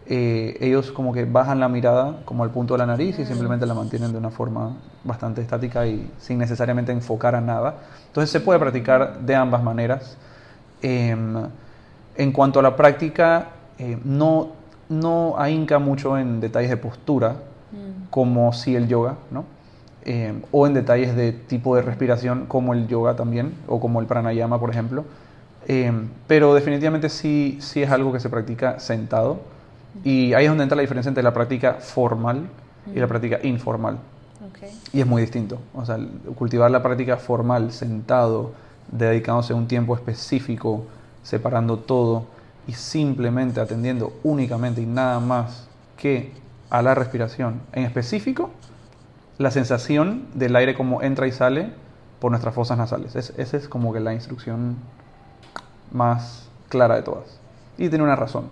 eh, 0.06 0.56
ellos 0.60 0.90
como 0.90 1.12
que 1.12 1.24
bajan 1.24 1.60
la 1.60 1.68
mirada 1.68 2.20
como 2.24 2.42
al 2.42 2.50
punto 2.50 2.74
de 2.74 2.78
la 2.78 2.86
nariz 2.86 3.18
y 3.20 3.24
simplemente 3.24 3.66
la 3.66 3.74
mantienen 3.74 4.10
de 4.10 4.18
una 4.18 4.30
forma 4.30 4.76
bastante 5.04 5.40
estática 5.40 5.86
y 5.86 6.10
sin 6.18 6.38
necesariamente 6.38 6.90
enfocar 6.90 7.34
a 7.34 7.40
nada. 7.40 7.76
Entonces 8.08 8.30
se 8.30 8.40
puede 8.40 8.58
practicar 8.58 9.20
de 9.20 9.34
ambas 9.34 9.62
maneras. 9.62 10.16
Em, 10.82 11.36
en 12.16 12.32
cuanto 12.32 12.58
a 12.58 12.62
la 12.62 12.74
práctica, 12.74 13.48
eh, 13.78 13.96
no, 14.04 14.48
no 14.88 15.34
ahínca 15.38 15.78
mucho 15.78 16.18
en 16.18 16.40
detalles 16.40 16.70
de 16.70 16.76
postura, 16.76 17.36
mm. 17.70 18.10
como 18.10 18.52
si 18.52 18.74
el 18.74 18.88
yoga, 18.88 19.16
¿no? 19.30 19.44
Em, 20.04 20.42
o 20.50 20.66
en 20.66 20.74
detalles 20.74 21.14
de 21.14 21.32
tipo 21.32 21.76
de 21.76 21.82
respiración, 21.82 22.46
como 22.46 22.72
el 22.74 22.88
yoga 22.88 23.14
también, 23.14 23.54
o 23.68 23.78
como 23.78 24.00
el 24.00 24.06
pranayama, 24.06 24.58
por 24.58 24.70
ejemplo. 24.70 25.04
Em, 25.68 26.08
pero 26.26 26.54
definitivamente 26.54 27.08
sí, 27.08 27.58
sí 27.60 27.82
es 27.82 27.90
algo 27.90 28.12
que 28.12 28.18
se 28.18 28.28
practica 28.28 28.80
sentado 28.80 29.51
y 30.04 30.32
ahí 30.34 30.44
es 30.44 30.50
donde 30.50 30.64
entra 30.64 30.76
la 30.76 30.82
diferencia 30.82 31.08
entre 31.08 31.22
la 31.22 31.32
práctica 31.32 31.74
formal 31.74 32.48
y 32.94 32.98
la 32.98 33.06
práctica 33.06 33.38
informal. 33.42 33.98
Y 34.92 35.00
es 35.00 35.06
muy 35.06 35.22
distinto. 35.22 35.58
O 35.74 35.84
sea, 35.84 35.98
cultivar 36.36 36.70
la 36.70 36.82
práctica 36.82 37.16
formal, 37.16 37.72
sentado, 37.72 38.52
dedicándose 38.90 39.52
a 39.52 39.56
un 39.56 39.66
tiempo 39.66 39.94
específico, 39.94 40.86
separando 41.22 41.78
todo 41.78 42.26
y 42.66 42.72
simplemente 42.72 43.60
atendiendo 43.60 44.12
únicamente 44.22 44.80
y 44.80 44.86
nada 44.86 45.20
más 45.20 45.68
que 45.96 46.32
a 46.70 46.82
la 46.82 46.94
respiración. 46.94 47.60
En 47.72 47.84
específico, 47.84 48.50
la 49.38 49.50
sensación 49.50 50.26
del 50.34 50.54
aire 50.56 50.74
como 50.74 51.02
entra 51.02 51.26
y 51.26 51.32
sale 51.32 51.72
por 52.20 52.30
nuestras 52.30 52.54
fosas 52.54 52.78
nasales. 52.78 53.16
esa 53.16 53.56
es 53.56 53.68
como 53.68 53.92
que 53.92 54.00
la 54.00 54.14
instrucción 54.14 54.76
más 55.90 56.48
clara 56.68 56.96
de 56.96 57.02
todas. 57.02 57.38
Y 57.78 57.88
tiene 57.88 58.04
una 58.04 58.16
razón. 58.16 58.48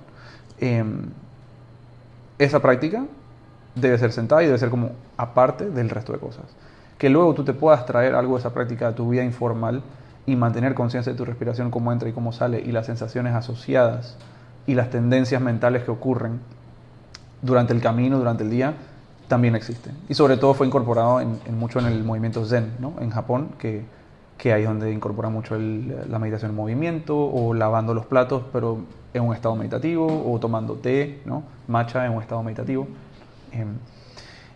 Em, 0.59 1.11
esa 2.41 2.61
práctica 2.61 3.05
debe 3.75 3.99
ser 3.99 4.13
sentada 4.13 4.43
y 4.43 4.47
debe 4.47 4.59
ser 4.59 4.71
como 4.71 4.93
aparte 5.17 5.71
del 5.71 5.91
resto 5.91 6.13
de 6.13 6.19
cosas. 6.19 6.45
Que 6.99 7.11
luego 7.11 7.35
tú 7.35 7.45
te 7.45 7.53
puedas 7.53 7.85
traer 7.87 8.15
algo 8.15 8.35
de 8.35 8.41
esa 8.41 8.55
práctica 8.55 8.89
a 8.89 8.95
tu 8.95 9.11
vida 9.11 9.23
informal 9.23 9.83
y 10.27 10.37
mantener 10.37 10.75
conciencia 10.75 11.13
de 11.13 11.19
tu 11.19 11.25
respiración, 11.25 11.71
cómo 11.71 11.93
entra 11.93 12.09
y 12.09 12.13
cómo 12.13 12.33
sale, 12.33 12.61
y 12.61 12.73
las 12.73 12.87
sensaciones 12.87 13.35
asociadas 13.35 14.17
y 14.67 14.75
las 14.75 14.91
tendencias 14.91 15.41
mentales 15.41 15.85
que 15.85 15.91
ocurren 15.91 16.41
durante 17.43 17.75
el 17.75 17.81
camino, 17.81 18.19
durante 18.19 18.43
el 18.43 18.51
día, 18.51 18.75
también 19.29 19.55
existen. 19.55 19.95
Y 20.09 20.15
sobre 20.15 20.39
todo 20.39 20.55
fue 20.55 20.67
incorporado 20.67 21.21
en, 21.21 21.39
mucho 21.59 21.79
en 21.79 21.87
el 21.87 22.05
movimiento 22.05 22.45
Zen, 22.47 22.73
¿no? 22.79 22.95
en 23.01 23.11
Japón, 23.11 23.51
que, 23.59 23.85
que 24.41 24.55
ahí 24.55 24.63
es 24.63 24.69
donde 24.69 24.91
incorpora 24.91 25.29
mucho 25.29 25.55
la 25.59 26.19
meditación 26.19 26.53
en 26.53 26.57
movimiento 26.57 27.15
o 27.15 27.53
lavando 27.53 27.93
los 27.93 28.07
platos, 28.07 28.43
pero 28.51 28.79
en 29.13 29.23
un 29.23 29.35
estado 29.35 29.55
meditativo 29.55 30.33
o 30.33 30.41
tomando 30.41 30.77
té, 30.77 31.21
¿no? 31.27 31.43
matcha 31.69 32.07
en 32.07 32.13
un 32.13 32.23
estado 32.23 32.43
meditativo. 32.43 32.89
Em, 33.53 33.69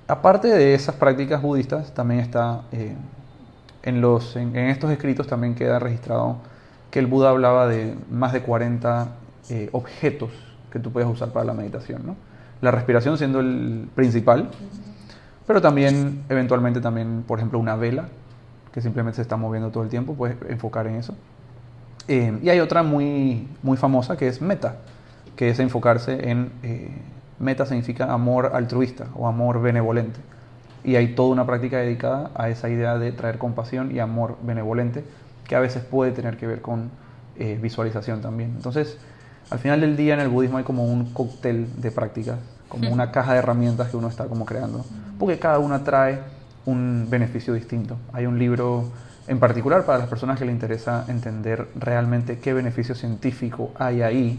aparte 0.08 0.48
de 0.48 0.72
esas 0.72 0.94
prácticas 0.94 1.42
budistas, 1.42 1.92
también 1.92 2.20
está 2.20 2.62
eh, 2.72 2.94
en, 3.82 4.00
los, 4.00 4.36
en, 4.36 4.56
estos 4.56 4.90
escritos 4.90 5.26
también 5.26 5.54
queda 5.54 5.78
registrado 5.78 6.38
que 6.90 6.98
el 6.98 7.06
Buda 7.06 7.28
hablaba 7.28 7.68
de 7.68 7.94
más 8.10 8.32
de 8.32 8.40
40 8.40 9.08
eh, 9.50 9.68
objetos 9.72 10.30
que 10.72 10.78
tú 10.78 10.92
puedes 10.92 11.10
usar 11.10 11.28
para 11.28 11.44
la 11.44 11.52
meditación. 11.52 12.06
¿no? 12.06 12.16
La 12.62 12.70
respiración 12.70 13.18
siendo 13.18 13.40
el 13.40 13.86
principal, 13.94 14.48
pero 15.46 15.60
también 15.60 16.24
eventualmente 16.30 16.80
también, 16.80 17.22
por 17.26 17.38
ejemplo, 17.38 17.58
una 17.58 17.76
vela 17.76 18.08
que 18.74 18.80
simplemente 18.80 19.14
se 19.14 19.22
está 19.22 19.36
moviendo 19.36 19.70
todo 19.70 19.84
el 19.84 19.88
tiempo, 19.88 20.14
puedes 20.14 20.36
enfocar 20.48 20.88
en 20.88 20.96
eso. 20.96 21.14
Eh, 22.08 22.36
y 22.42 22.48
hay 22.48 22.58
otra 22.58 22.82
muy, 22.82 23.46
muy 23.62 23.76
famosa 23.76 24.16
que 24.16 24.26
es 24.26 24.42
meta, 24.42 24.78
que 25.36 25.48
es 25.48 25.60
enfocarse 25.60 26.28
en... 26.28 26.50
Eh, 26.64 26.90
meta 27.38 27.66
significa 27.66 28.12
amor 28.12 28.50
altruista 28.52 29.06
o 29.14 29.28
amor 29.28 29.62
benevolente. 29.62 30.18
Y 30.82 30.96
hay 30.96 31.14
toda 31.14 31.28
una 31.28 31.46
práctica 31.46 31.78
dedicada 31.78 32.32
a 32.34 32.48
esa 32.48 32.68
idea 32.68 32.98
de 32.98 33.12
traer 33.12 33.38
compasión 33.38 33.94
y 33.94 34.00
amor 34.00 34.38
benevolente, 34.42 35.04
que 35.46 35.54
a 35.54 35.60
veces 35.60 35.84
puede 35.84 36.10
tener 36.10 36.36
que 36.36 36.48
ver 36.48 36.60
con 36.60 36.90
eh, 37.36 37.56
visualización 37.62 38.22
también. 38.22 38.54
Entonces, 38.56 38.98
al 39.50 39.60
final 39.60 39.82
del 39.82 39.96
día 39.96 40.14
en 40.14 40.20
el 40.20 40.28
budismo 40.28 40.58
hay 40.58 40.64
como 40.64 40.84
un 40.84 41.12
cóctel 41.12 41.80
de 41.80 41.92
prácticas, 41.92 42.38
como 42.68 42.92
una 42.92 43.12
caja 43.12 43.34
de 43.34 43.38
herramientas 43.38 43.90
que 43.90 43.96
uno 43.96 44.08
está 44.08 44.24
como 44.24 44.44
creando, 44.44 44.84
porque 45.16 45.38
cada 45.38 45.60
una 45.60 45.84
trae 45.84 46.33
un 46.66 47.06
beneficio 47.10 47.54
distinto. 47.54 47.96
Hay 48.12 48.26
un 48.26 48.38
libro 48.38 48.90
en 49.26 49.38
particular 49.38 49.84
para 49.84 49.98
las 49.98 50.08
personas 50.08 50.38
que 50.38 50.44
les 50.44 50.54
interesa 50.54 51.04
entender 51.08 51.68
realmente 51.76 52.38
qué 52.38 52.52
beneficio 52.52 52.94
científico 52.94 53.72
hay 53.78 54.02
ahí. 54.02 54.38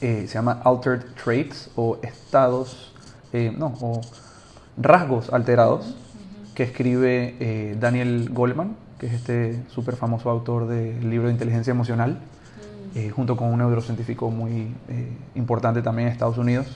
Eh, 0.00 0.24
se 0.26 0.34
llama 0.34 0.60
Altered 0.64 1.02
Traits 1.22 1.70
o 1.76 1.98
estados, 2.02 2.94
eh, 3.32 3.54
no, 3.56 3.74
o 3.80 4.00
rasgos 4.76 5.32
alterados, 5.32 5.96
que 6.54 6.62
escribe 6.62 7.36
eh, 7.40 7.76
Daniel 7.78 8.30
Goleman, 8.32 8.76
que 8.98 9.06
es 9.06 9.12
este 9.14 9.62
súper 9.68 9.96
famoso 9.96 10.30
autor 10.30 10.68
del 10.68 11.08
libro 11.08 11.26
de 11.26 11.32
inteligencia 11.32 11.70
emocional, 11.70 12.18
junto 13.14 13.36
con 13.36 13.52
un 13.52 13.58
neurocientífico 13.58 14.32
muy 14.32 14.74
importante 15.36 15.80
también 15.80 16.08
en 16.08 16.12
Estados 16.12 16.38
Unidos. 16.38 16.66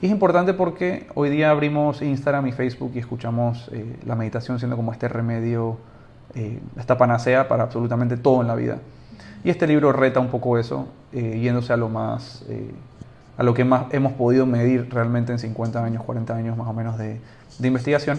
Y 0.00 0.06
es 0.06 0.12
importante 0.12 0.54
porque 0.54 1.06
hoy 1.14 1.30
día 1.30 1.50
abrimos 1.50 2.02
Instagram 2.02 2.46
y 2.48 2.52
Facebook 2.52 2.92
y 2.94 2.98
escuchamos 2.98 3.70
la 4.04 4.16
meditación 4.16 4.58
siendo 4.58 4.76
como 4.76 4.92
este 4.92 5.08
remedio 5.08 5.78
eh, 6.34 6.60
esta 6.78 6.96
panacea 6.96 7.46
para 7.46 7.64
absolutamente 7.64 8.16
todo 8.16 8.40
en 8.40 8.48
la 8.48 8.54
vida. 8.54 8.78
Y 9.44 9.50
este 9.50 9.66
libro 9.66 9.92
reta 9.92 10.18
un 10.18 10.28
poco 10.28 10.56
eso, 10.56 10.88
eh, 11.12 11.38
yéndose 11.42 11.74
a 11.74 11.76
lo 11.76 11.90
más, 11.90 12.42
eh, 12.48 12.70
a 13.36 13.42
lo 13.42 13.52
que 13.52 13.64
más 13.64 13.92
hemos 13.92 14.14
podido 14.14 14.46
medir 14.46 14.88
realmente 14.90 15.32
en 15.32 15.38
50 15.38 15.84
años, 15.84 16.02
40 16.04 16.34
años 16.34 16.56
más 16.56 16.68
o 16.68 16.72
menos 16.72 16.96
de, 16.96 17.20
de 17.58 17.68
investigación, 17.68 18.18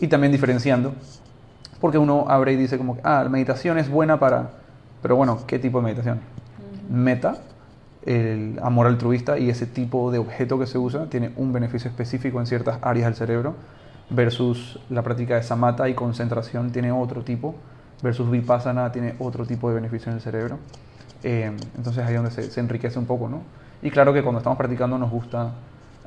y 0.00 0.08
también 0.08 0.32
diferenciando, 0.32 0.92
porque 1.80 1.98
uno 1.98 2.24
abre 2.28 2.54
y 2.54 2.56
dice 2.56 2.78
como, 2.78 2.96
ah, 3.04 3.22
la 3.22 3.28
meditación 3.28 3.78
es 3.78 3.88
buena 3.88 4.18
para, 4.18 4.50
pero 5.00 5.14
bueno, 5.14 5.38
¿qué 5.46 5.60
tipo 5.60 5.78
de 5.78 5.84
meditación? 5.84 6.20
Meta, 6.90 7.36
el 8.04 8.58
amor 8.62 8.86
altruista 8.86 9.38
y 9.38 9.50
ese 9.50 9.66
tipo 9.66 10.10
de 10.10 10.18
objeto 10.18 10.58
que 10.58 10.66
se 10.66 10.78
usa 10.78 11.06
tiene 11.06 11.32
un 11.36 11.52
beneficio 11.52 11.88
específico 11.88 12.40
en 12.40 12.46
ciertas 12.46 12.78
áreas 12.82 13.06
del 13.06 13.14
cerebro 13.14 13.54
versus 14.10 14.78
la 14.90 15.02
práctica 15.02 15.36
de 15.36 15.42
samatha 15.42 15.88
y 15.88 15.94
concentración 15.94 16.70
tiene 16.70 16.92
otro 16.92 17.22
tipo, 17.22 17.54
versus 18.02 18.30
vipassana 18.30 18.92
tiene 18.92 19.14
otro 19.18 19.46
tipo 19.46 19.68
de 19.68 19.76
beneficio 19.76 20.10
en 20.10 20.16
el 20.16 20.22
cerebro. 20.22 20.58
Eh, 21.22 21.52
entonces 21.76 22.04
ahí 22.04 22.14
es 22.14 22.22
donde 22.22 22.50
se, 22.50 22.60
enriquece 22.60 22.98
un 22.98 23.06
poco, 23.06 23.28
¿no? 23.28 23.42
Y 23.80 23.90
claro 23.90 24.12
que 24.12 24.22
cuando 24.22 24.38
estamos 24.38 24.58
practicando 24.58 24.98
nos 24.98 25.10
gusta 25.10 25.52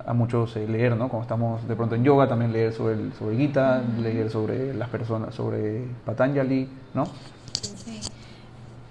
a 0.05 0.13
muchos 0.13 0.55
eh, 0.55 0.67
leer, 0.67 0.95
¿no? 0.95 1.09
Cuando 1.09 1.23
estamos 1.23 1.67
de 1.67 1.75
pronto 1.75 1.95
en 1.95 2.03
yoga 2.03 2.27
también 2.27 2.51
leer 2.51 2.73
sobre, 2.73 3.11
sobre 3.17 3.37
Gita, 3.37 3.81
leer 3.99 4.29
sobre 4.29 4.73
las 4.73 4.89
personas, 4.89 5.33
sobre 5.33 5.87
Patanjali, 6.05 6.69
¿no? 6.93 7.05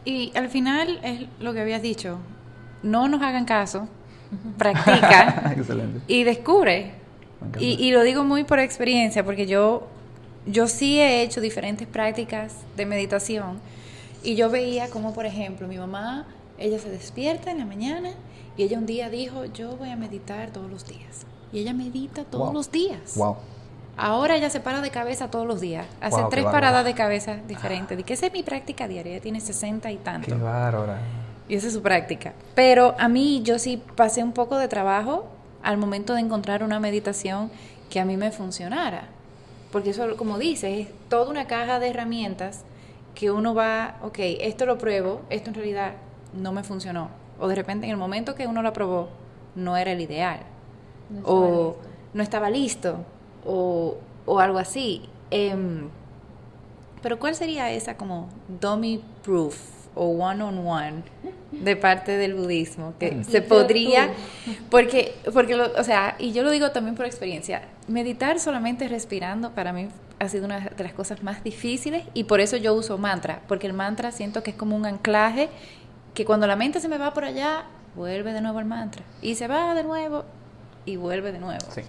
Y 0.06 0.32
al 0.36 0.48
final 0.48 1.00
es 1.02 1.26
lo 1.40 1.54
que 1.54 1.60
habías 1.60 1.80
dicho, 1.80 2.18
no 2.84 3.08
nos 3.08 3.22
hagan 3.22 3.44
caso, 3.44 3.88
practica 4.56 5.56
y 6.06 6.22
descubre 6.22 6.92
y, 7.58 7.90
lo 7.92 8.02
digo 8.02 8.24
muy 8.24 8.44
por 8.44 8.58
experiencia, 8.58 9.24
porque 9.24 9.46
yo, 9.46 9.86
yo 10.46 10.66
sí 10.66 10.98
he 11.00 11.22
hecho 11.22 11.40
diferentes 11.40 11.86
prácticas 11.86 12.54
de 12.76 12.86
meditación 12.86 13.58
y 14.22 14.34
yo 14.34 14.50
veía 14.50 14.88
como, 14.88 15.12
por 15.12 15.26
ejemplo, 15.26 15.68
mi 15.68 15.78
mamá, 15.78 16.26
ella 16.58 16.78
se 16.78 16.88
despierta 16.88 17.50
en 17.50 17.58
la 17.58 17.66
mañana 17.66 18.10
y 18.56 18.62
ella 18.62 18.78
un 18.78 18.86
día 18.86 19.10
dijo, 19.10 19.44
yo 19.46 19.76
voy 19.76 19.90
a 19.90 19.96
meditar 19.96 20.50
todos 20.50 20.70
los 20.70 20.86
días. 20.86 21.26
Y 21.52 21.60
ella 21.60 21.72
medita 21.72 22.24
todos 22.24 22.52
los 22.52 22.72
días. 22.72 23.14
Wow. 23.16 23.36
Ahora 23.96 24.34
ella 24.36 24.50
se 24.50 24.58
para 24.58 24.80
de 24.80 24.90
cabeza 24.90 25.30
todos 25.30 25.46
los 25.46 25.60
días. 25.60 25.86
Hace 26.00 26.20
tres 26.30 26.44
paradas 26.44 26.84
de 26.84 26.94
cabeza 26.94 27.36
diferentes. 27.46 27.96
Y 27.96 28.02
que 28.02 28.14
esa 28.14 28.26
es 28.26 28.32
mi 28.32 28.42
práctica 28.42 28.88
diaria. 28.88 29.12
Ella 29.12 29.22
tiene 29.22 29.40
60 29.40 29.92
y 29.92 29.96
tanto. 29.98 30.26
Qué 30.26 30.34
bárbara. 30.34 30.98
Y 31.48 31.56
esa 31.56 31.66
es 31.66 31.74
su 31.74 31.82
práctica. 31.82 32.32
Pero 32.54 32.94
a 32.98 33.08
mí 33.08 33.42
yo 33.42 33.58
sí 33.58 33.82
pasé 33.96 34.22
un 34.22 34.32
poco 34.32 34.56
de 34.56 34.68
trabajo 34.68 35.26
al 35.62 35.76
momento 35.76 36.14
de 36.14 36.20
encontrar 36.20 36.62
una 36.62 36.80
meditación 36.80 37.50
que 37.90 38.00
a 38.00 38.04
mí 38.04 38.16
me 38.16 38.30
funcionara. 38.30 39.08
Porque 39.70 39.90
eso, 39.90 40.16
como 40.16 40.38
dice, 40.38 40.80
es 40.80 40.88
toda 41.08 41.28
una 41.28 41.46
caja 41.46 41.80
de 41.80 41.88
herramientas 41.88 42.64
que 43.14 43.30
uno 43.30 43.54
va, 43.54 43.96
ok, 44.02 44.18
esto 44.40 44.66
lo 44.66 44.78
pruebo, 44.78 45.22
esto 45.30 45.50
en 45.50 45.54
realidad 45.54 45.94
no 46.32 46.52
me 46.52 46.62
funcionó. 46.62 47.08
O 47.38 47.48
de 47.48 47.54
repente 47.54 47.86
en 47.86 47.92
el 47.92 47.96
momento 47.96 48.34
que 48.34 48.46
uno 48.46 48.62
lo 48.62 48.72
probó, 48.72 49.08
no 49.54 49.76
era 49.76 49.92
el 49.92 50.00
ideal. 50.00 50.40
o 51.24 51.76
no 52.12 52.22
estaba 52.22 52.50
listo. 52.50 52.98
O, 53.44 53.96
o 54.26 54.40
algo 54.40 54.58
así. 54.58 55.02
Em, 55.30 55.88
pero 57.02 57.18
¿cuál 57.18 57.34
sería 57.34 57.70
esa 57.70 57.96
como 57.96 58.28
dummy 58.60 59.02
proof? 59.22 59.73
O 59.94 60.06
one-on-one 60.06 61.02
de 61.52 61.76
parte 61.76 62.12
del 62.12 62.34
budismo, 62.34 62.94
que 62.98 63.22
se 63.24 63.42
podría, 63.42 64.10
porque, 64.70 65.14
porque 65.32 65.54
o 65.54 65.84
sea, 65.84 66.16
y 66.18 66.32
yo 66.32 66.42
lo 66.42 66.50
digo 66.50 66.70
también 66.72 66.96
por 66.96 67.06
experiencia, 67.06 67.62
meditar 67.86 68.40
solamente 68.40 68.88
respirando 68.88 69.52
para 69.52 69.72
mí 69.72 69.88
ha 70.18 70.28
sido 70.28 70.46
una 70.46 70.60
de 70.60 70.84
las 70.84 70.92
cosas 70.92 71.22
más 71.22 71.44
difíciles 71.44 72.04
y 72.14 72.24
por 72.24 72.40
eso 72.40 72.56
yo 72.56 72.74
uso 72.74 72.98
mantra, 72.98 73.42
porque 73.46 73.66
el 73.66 73.72
mantra 73.72 74.10
siento 74.12 74.42
que 74.42 74.50
es 74.50 74.56
como 74.56 74.76
un 74.76 74.86
anclaje 74.86 75.48
que 76.14 76.24
cuando 76.24 76.46
la 76.46 76.56
mente 76.56 76.80
se 76.80 76.88
me 76.88 76.98
va 76.98 77.12
por 77.12 77.24
allá, 77.24 77.64
vuelve 77.94 78.32
de 78.32 78.40
nuevo 78.40 78.58
al 78.58 78.64
mantra 78.64 79.02
y 79.22 79.34
se 79.34 79.48
va 79.48 79.74
de 79.74 79.84
nuevo 79.84 80.24
y 80.86 80.96
vuelve 80.96 81.32
de 81.32 81.38
nuevo. 81.38 81.66
Sí. 81.74 81.82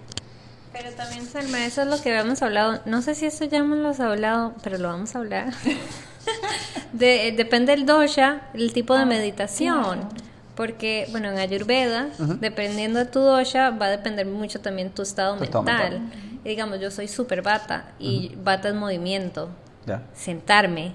Pero 0.73 0.91
también, 0.91 1.25
Salma, 1.25 1.65
eso 1.65 1.83
es 1.83 1.87
lo 1.87 2.01
que 2.01 2.09
habíamos 2.09 2.41
hablado. 2.41 2.81
No 2.85 3.01
sé 3.01 3.15
si 3.15 3.25
eso 3.25 3.45
ya 3.45 3.59
hemos 3.59 3.99
hablado, 4.01 4.53
pero 4.61 4.77
lo 4.77 4.89
vamos 4.89 5.15
a 5.15 5.19
hablar. 5.19 5.53
de, 6.93 7.33
depende 7.35 7.71
del 7.75 7.85
dosha, 7.85 8.41
el 8.53 8.73
tipo 8.73 8.95
de 8.95 9.01
ah, 9.01 9.05
meditación. 9.05 10.09
Porque, 10.55 11.07
bueno, 11.11 11.29
en 11.29 11.37
Ayurveda, 11.37 12.07
dependiendo 12.39 12.99
de 12.99 13.05
tu 13.05 13.19
dosha, 13.19 13.71
va 13.71 13.87
a 13.87 13.89
depender 13.89 14.25
mucho 14.25 14.61
también 14.61 14.89
tu 14.89 15.01
estado, 15.01 15.35
mental. 15.35 16.01
Y 16.45 16.49
digamos, 16.49 16.79
yo 16.79 16.91
soy 16.91 17.09
súper 17.09 17.41
bata 17.41 17.91
y 17.99 18.35
bata 18.41 18.69
es 18.69 18.75
movimiento. 18.75 19.49
Sentarme 20.13 20.93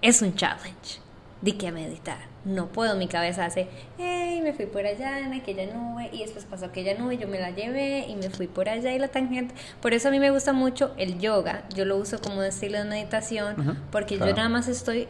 es 0.00 0.22
un 0.22 0.34
challenge. 0.34 1.03
Di 1.44 1.52
que 1.52 1.70
meditar 1.70 2.34
no 2.44 2.66
puedo, 2.68 2.94
mi 2.96 3.08
cabeza 3.08 3.46
hace, 3.46 3.68
hey, 3.98 4.40
me 4.42 4.52
fui 4.52 4.66
por 4.66 4.84
allá 4.84 5.20
en 5.20 5.32
aquella 5.32 5.66
nube 5.72 6.10
y 6.12 6.18
después 6.20 6.44
pasó 6.44 6.66
aquella 6.66 6.94
nube, 6.94 7.16
yo 7.16 7.26
me 7.26 7.40
la 7.40 7.50
llevé 7.50 8.06
y 8.06 8.16
me 8.16 8.28
fui 8.30 8.46
por 8.46 8.68
allá 8.68 8.92
y 8.92 8.98
la 8.98 9.08
tangente. 9.08 9.54
Por 9.80 9.94
eso 9.94 10.08
a 10.08 10.10
mí 10.10 10.20
me 10.20 10.30
gusta 10.30 10.52
mucho 10.52 10.92
el 10.98 11.18
yoga, 11.18 11.64
yo 11.74 11.84
lo 11.84 11.96
uso 11.96 12.20
como 12.20 12.38
un 12.38 12.44
estilo 12.44 12.78
de 12.78 12.84
meditación 12.84 13.78
porque 13.90 14.18
yo 14.18 14.26
nada 14.26 14.48
más 14.48 14.68
estoy 14.68 15.08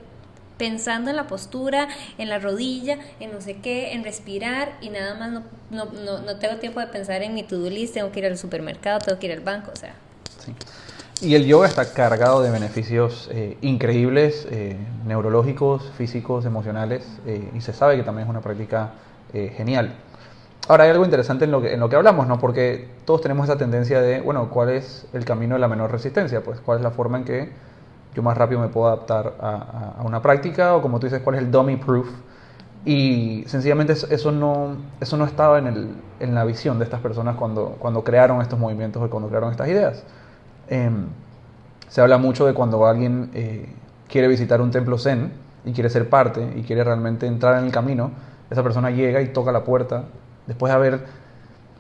pensando 0.59 1.11
en 1.11 1.17
la 1.17 1.27
postura, 1.27 1.89
en 2.17 2.29
la 2.29 2.39
rodilla, 2.39 2.99
en 3.19 3.33
no 3.33 3.41
sé 3.41 3.57
qué, 3.57 3.93
en 3.93 4.05
respirar 4.05 4.79
y 4.81 4.91
nada 4.91 5.15
más 5.15 5.33
no, 5.33 5.43
no, 5.71 5.87
no, 5.87 6.21
no 6.21 6.37
tengo 6.37 6.59
tiempo 6.59 6.79
de 6.79 6.87
pensar 6.87 7.23
en 7.23 7.35
mi 7.35 7.43
to-do 7.43 7.69
list, 7.69 7.95
tengo 7.95 8.13
que 8.13 8.21
ir 8.21 8.27
al 8.27 8.39
supermercado, 8.39 9.01
tengo 9.01 9.19
que 9.19 9.27
ir 9.27 9.33
al 9.33 9.41
banco, 9.41 9.73
o 9.73 9.77
sea. 9.77 9.95
Sí. 10.39 10.55
Y 11.21 11.37
el 11.37 11.47
yoga 11.47 11.69
está 11.69 11.93
cargado 11.93 12.43
de 12.43 12.51
beneficios 12.51 13.31
eh, 13.33 13.57
increíbles, 13.61 14.49
eh, 14.51 14.77
neurológicos, 15.07 15.91
físicos, 15.97 16.45
emocionales, 16.45 17.07
eh, 17.25 17.51
y 17.55 17.61
se 17.61 17.73
sabe 17.73 17.97
que 17.97 18.03
también 18.03 18.27
es 18.27 18.31
una 18.31 18.41
práctica 18.41 18.93
genial. 19.57 19.97
Ahora 20.69 20.85
hay 20.85 20.91
algo 20.91 21.05
interesante 21.05 21.45
en 21.45 21.51
lo, 21.51 21.61
que, 21.61 21.75
en 21.75 21.81
lo 21.81 21.89
que 21.89 21.97
hablamos, 21.97 22.29
¿no? 22.29 22.39
Porque 22.39 22.89
todos 23.05 23.21
tenemos 23.21 23.49
esa 23.49 23.59
tendencia 23.59 24.01
de, 24.01 24.21
bueno, 24.21 24.49
¿cuál 24.49 24.69
es 24.69 25.09
el 25.13 25.25
camino 25.25 25.57
de 25.57 25.61
la 25.61 25.67
menor 25.67 25.91
resistencia? 25.91 26.41
Pues, 26.45 26.61
¿cuál 26.61 26.79
es 26.79 26.85
la 26.85 26.93
forma 26.93 27.19
en 27.19 27.25
que 27.25 27.53
yo 28.15 28.23
más 28.23 28.39
rápido 28.39 28.61
me 28.61 28.69
puedo 28.69 28.87
adaptar 28.87 29.35
a, 29.41 30.03
una 30.05 30.23
práctica? 30.23 30.77
O 30.77 30.83
como 30.83 31.01
tú 31.01 31.07
dices, 31.07 31.21
¿cuál 31.21 31.35
es 31.35 31.43
el 31.43 31.51
dummy 31.51 31.77
proof? 31.77 32.09
Y 32.85 33.43
sencillamente 33.49 33.93
eso 33.93 34.31
no, 34.31 34.77
eso 35.01 35.17
no 35.17 35.25
estaba 35.25 35.59
en, 35.59 35.67
el, 35.67 35.89
en 36.21 36.33
la 36.33 36.45
visión 36.45 36.79
de 36.79 36.85
estas 36.85 37.01
personas 37.01 37.35
cuando, 37.35 37.77
cuando 37.81 38.05
crearon 38.05 38.41
estos 38.41 38.59
movimientos 38.59 39.03
o 39.03 39.11
cuando 39.11 39.29
crearon 39.29 39.51
estas 39.51 39.67
ideas. 39.67 40.05
Em, 40.69 41.07
se 41.89 42.01
habla 42.01 42.19
mucho 42.19 42.47
de 42.47 42.55
cuando 42.55 42.87
alguien 42.87 43.31
eh, 43.35 43.69
quiere 44.09 44.29
visitar 44.29 44.61
un 44.61 44.71
templo 44.71 44.99
zen 44.99 45.33
y 45.65 45.73
quiere 45.73 45.91
ser 45.91 46.09
parte 46.09 46.53
y 46.57 46.63
quiere 46.63 46.85
realmente 46.85 47.27
entrar 47.27 47.59
en 47.59 47.67
el 47.67 47.73
camino, 47.73 48.11
esa 48.51 48.63
persona 48.63 48.91
llega 48.91 49.21
y 49.23 49.29
toca 49.29 49.53
la 49.53 49.65
puerta, 49.65 50.05
después 50.47 50.71
de 50.71 50.77
haber 50.77 51.01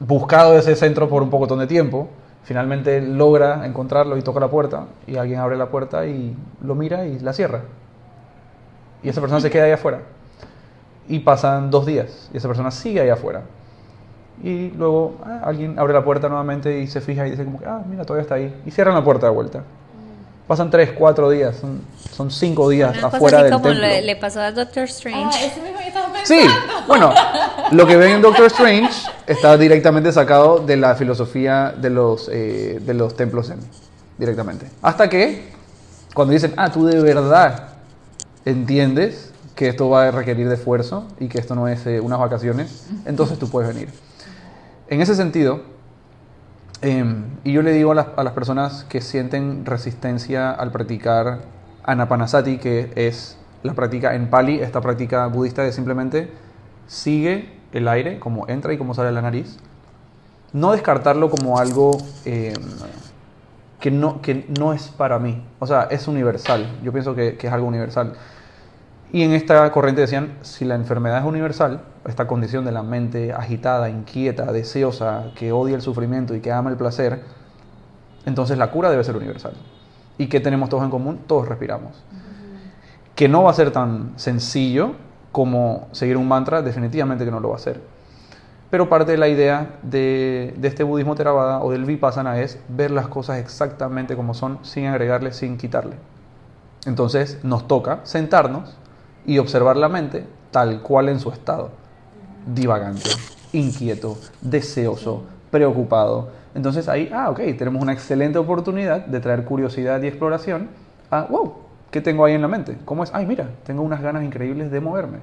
buscado 0.00 0.58
ese 0.58 0.76
centro 0.76 1.08
por 1.08 1.22
un 1.22 1.30
poco 1.30 1.46
de 1.56 1.66
tiempo, 1.66 2.08
finalmente 2.42 3.00
logra 3.00 3.66
encontrarlo 3.66 4.16
y 4.16 4.22
toca 4.22 4.40
la 4.40 4.48
puerta 4.48 4.86
y 5.06 5.16
alguien 5.16 5.40
abre 5.40 5.56
la 5.56 5.66
puerta 5.66 6.06
y 6.06 6.36
lo 6.62 6.74
mira 6.74 7.06
y 7.06 7.18
la 7.18 7.32
cierra. 7.32 7.62
Y 9.02 9.08
esa 9.08 9.20
persona 9.20 9.40
se 9.40 9.50
queda 9.50 9.64
ahí 9.64 9.72
afuera. 9.72 10.00
Y 11.08 11.20
pasan 11.20 11.70
dos 11.70 11.84
días 11.84 12.30
y 12.32 12.38
esa 12.38 12.48
persona 12.48 12.70
sigue 12.70 13.00
ahí 13.00 13.10
afuera. 13.10 13.42
Y 14.42 14.70
luego 14.70 15.16
ah, 15.24 15.42
alguien 15.44 15.78
abre 15.78 15.94
la 15.94 16.04
puerta 16.04 16.28
nuevamente 16.28 16.80
y 16.80 16.86
se 16.86 17.00
fija 17.00 17.26
y 17.26 17.30
dice 17.30 17.44
como 17.44 17.58
que, 17.58 17.66
ah, 17.66 17.82
mira, 17.88 18.04
todavía 18.04 18.22
está 18.22 18.34
ahí. 18.34 18.54
Y 18.66 18.70
cierran 18.70 18.94
la 18.94 19.04
puerta 19.04 19.26
de 19.26 19.32
vuelta. 19.32 19.62
Pasan 20.46 20.70
tres, 20.70 20.90
cuatro 20.92 21.30
días, 21.30 21.56
son, 21.56 21.80
son 22.12 22.30
cinco 22.30 22.68
días 22.68 23.02
afuera 23.02 23.42
del 23.42 23.52
como 23.54 23.70
Le, 23.70 24.02
le, 24.02 24.16
pasó 24.16 24.40
a 24.40 24.52
Doctor 24.52 24.84
Strange. 24.84 25.38
Ah, 25.38 25.46
ese 25.46 25.62
mismo 25.62 25.80
estaba 25.80 26.12
pensando. 26.12 26.42
Sí, 26.42 26.48
bueno, 26.86 27.14
lo 27.70 27.86
que 27.86 27.96
ven 27.96 28.16
en 28.16 28.22
Doctor 28.22 28.46
Strange 28.46 28.92
está 29.26 29.56
directamente 29.56 30.12
sacado 30.12 30.58
de 30.58 30.76
la 30.76 30.96
filosofía 30.96 31.72
de 31.74 31.88
los, 31.88 32.28
eh, 32.30 32.78
de 32.78 32.92
los 32.92 33.16
templos 33.16 33.46
zen, 33.48 33.60
directamente. 34.18 34.66
Hasta 34.82 35.08
que, 35.08 35.50
cuando 36.12 36.34
dicen, 36.34 36.52
ah, 36.58 36.70
tú 36.70 36.84
de 36.84 37.00
verdad 37.00 37.68
entiendes 38.44 39.32
que 39.54 39.68
esto 39.68 39.88
va 39.88 40.08
a 40.08 40.10
requerir 40.10 40.48
de 40.48 40.56
esfuerzo 40.56 41.06
y 41.18 41.28
que 41.28 41.38
esto 41.38 41.54
no 41.54 41.68
es 41.68 41.86
eh, 41.86 42.00
unas 42.00 42.18
vacaciones, 42.18 42.86
entonces 43.06 43.38
tú 43.38 43.48
puedes 43.48 43.72
venir. 43.72 43.88
En 44.86 45.00
ese 45.00 45.14
sentido, 45.14 45.62
em, 46.82 47.24
y 47.42 47.52
yo 47.52 47.62
le 47.62 47.72
digo 47.72 47.92
a 47.92 47.94
las, 47.94 48.32
personas 48.32 48.84
que 48.84 49.00
sienten 49.00 49.64
resistencia 49.64 50.50
al 50.50 50.72
practicar 50.72 51.40
anapanasati, 51.84 52.58
que 52.58 52.92
es 52.94 53.38
la 53.62 53.72
práctica 53.72 54.14
en 54.14 54.28
Pali, 54.28 54.60
esta 54.60 54.82
práctica 54.82 55.26
budista 55.28 55.62
de 55.62 55.72
simplemente 55.72 56.30
sigue 56.86 57.50
el 57.72 57.88
aire, 57.88 58.18
como 58.18 58.46
entra 58.48 58.74
y 58.74 58.78
como 58.78 58.92
sale 58.92 59.08
de 59.08 59.14
la 59.14 59.22
nariz, 59.22 59.56
no 60.52 60.72
descartarlo 60.72 61.30
como 61.30 61.58
algo 61.58 61.96
em, 62.26 62.52
que, 63.80 63.90
no, 63.90 64.20
que 64.20 64.46
no 64.58 64.74
es 64.74 64.88
para 64.88 65.18
mí, 65.18 65.42
o 65.60 65.66
sea, 65.66 65.84
es 65.84 66.06
universal, 66.08 66.66
yo 66.82 66.92
pienso 66.92 67.14
que 67.14 67.38
es 67.40 67.52
algo 67.52 67.66
universal. 67.66 68.14
Y 69.14 69.22
en 69.22 69.32
esta 69.32 69.70
corriente 69.70 70.00
decían, 70.00 70.38
si 70.42 70.64
la 70.64 70.74
enfermedad 70.74 71.20
es 71.20 71.24
universal, 71.24 71.82
esta 72.04 72.26
condición 72.26 72.64
de 72.64 72.72
la 72.72 72.82
mente 72.82 73.32
agitada, 73.32 73.88
inquieta, 73.88 74.50
deseosa, 74.50 75.26
que 75.36 75.52
odia 75.52 75.76
el 75.76 75.82
sufrimiento 75.82 76.34
y 76.34 76.40
que 76.40 76.50
ama 76.50 76.68
el 76.70 76.76
placer, 76.76 77.22
entonces 78.26 78.58
la 78.58 78.72
cura 78.72 78.90
debe 78.90 79.04
ser 79.04 79.16
universal. 79.16 79.52
¿Y 80.18 80.26
qué 80.26 80.40
tenemos 80.40 80.68
todos 80.68 80.82
en 80.82 80.90
común? 80.90 81.20
Todos 81.28 81.46
respiramos. 81.46 81.92
Que 83.14 83.28
no 83.28 83.44
va 83.44 83.52
a 83.52 83.54
ser 83.54 83.70
tan 83.70 84.14
sencillo 84.16 84.96
como 85.30 85.86
seguir 85.92 86.16
un 86.16 86.26
mantra, 86.26 86.60
definitivamente 86.62 87.24
que 87.24 87.30
no 87.30 87.38
lo 87.38 87.50
va 87.50 87.54
a 87.54 87.60
ser. 87.60 87.80
Pero 88.68 88.88
parte 88.88 89.12
de 89.12 89.18
la 89.18 89.28
idea 89.28 89.76
de, 89.82 90.54
de 90.56 90.66
este 90.66 90.82
budismo 90.82 91.14
Theravada 91.14 91.62
o 91.62 91.70
del 91.70 91.84
vipassana 91.84 92.40
es 92.40 92.58
ver 92.68 92.90
las 92.90 93.06
cosas 93.06 93.38
exactamente 93.38 94.16
como 94.16 94.34
son, 94.34 94.58
sin 94.62 94.86
agregarle, 94.86 95.32
sin 95.32 95.56
quitarle. 95.56 95.94
Entonces 96.84 97.38
nos 97.44 97.68
toca 97.68 98.00
sentarnos 98.02 98.76
y 99.26 99.38
observar 99.38 99.76
la 99.76 99.88
mente 99.88 100.24
tal 100.50 100.80
cual 100.82 101.08
en 101.08 101.18
su 101.18 101.30
estado, 101.30 101.70
divagante, 102.46 103.10
inquieto, 103.52 104.18
deseoso, 104.40 105.24
preocupado. 105.50 106.28
Entonces 106.54 106.88
ahí, 106.88 107.10
ah, 107.12 107.30
ok, 107.30 107.40
tenemos 107.58 107.82
una 107.82 107.92
excelente 107.92 108.38
oportunidad 108.38 109.06
de 109.06 109.20
traer 109.20 109.44
curiosidad 109.44 110.00
y 110.02 110.06
exploración 110.06 110.68
a, 111.10 111.22
wow, 111.22 111.54
¿qué 111.90 112.00
tengo 112.00 112.24
ahí 112.24 112.34
en 112.34 112.42
la 112.42 112.48
mente? 112.48 112.76
¿Cómo 112.84 113.02
es? 113.02 113.10
Ay, 113.12 113.26
mira, 113.26 113.48
tengo 113.64 113.82
unas 113.82 114.00
ganas 114.00 114.22
increíbles 114.22 114.70
de 114.70 114.80
moverme. 114.80 115.18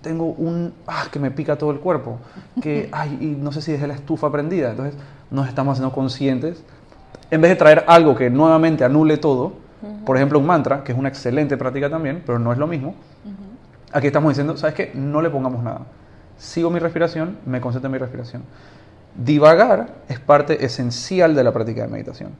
tengo 0.00 0.24
un, 0.24 0.72
ah, 0.86 1.06
que 1.12 1.18
me 1.18 1.30
pica 1.30 1.56
todo 1.56 1.70
el 1.70 1.78
cuerpo, 1.78 2.18
que, 2.60 2.88
ay, 2.92 3.18
y 3.20 3.26
no 3.26 3.52
sé 3.52 3.62
si 3.62 3.72
dejé 3.72 3.86
la 3.86 3.94
estufa 3.94 4.32
prendida. 4.32 4.70
Entonces 4.70 4.94
nos 5.30 5.46
estamos 5.46 5.72
haciendo 5.72 5.94
conscientes. 5.94 6.64
En 7.30 7.40
vez 7.40 7.50
de 7.50 7.56
traer 7.56 7.84
algo 7.86 8.16
que 8.16 8.30
nuevamente 8.30 8.84
anule 8.84 9.18
todo, 9.18 9.52
por 10.04 10.16
ejemplo, 10.16 10.38
un 10.38 10.46
mantra, 10.46 10.82
que 10.82 10.92
es 10.92 10.98
una 10.98 11.08
excelente 11.08 11.56
práctica 11.56 11.88
también, 11.88 12.22
pero 12.24 12.38
no 12.38 12.52
es 12.52 12.58
lo 12.58 12.66
mismo. 12.66 12.94
Aquí 13.92 14.06
estamos 14.06 14.30
diciendo, 14.30 14.56
¿sabes 14.56 14.74
qué? 14.74 14.92
No 14.94 15.22
le 15.22 15.30
pongamos 15.30 15.62
nada. 15.62 15.82
Sigo 16.36 16.70
mi 16.70 16.78
respiración, 16.78 17.38
me 17.46 17.60
concentro 17.60 17.88
en 17.88 17.92
mi 17.92 17.98
respiración. 17.98 18.42
Divagar 19.14 19.88
es 20.08 20.20
parte 20.20 20.64
esencial 20.64 21.34
de 21.34 21.44
la 21.44 21.52
práctica 21.52 21.82
de 21.82 21.88
meditación. 21.88 22.32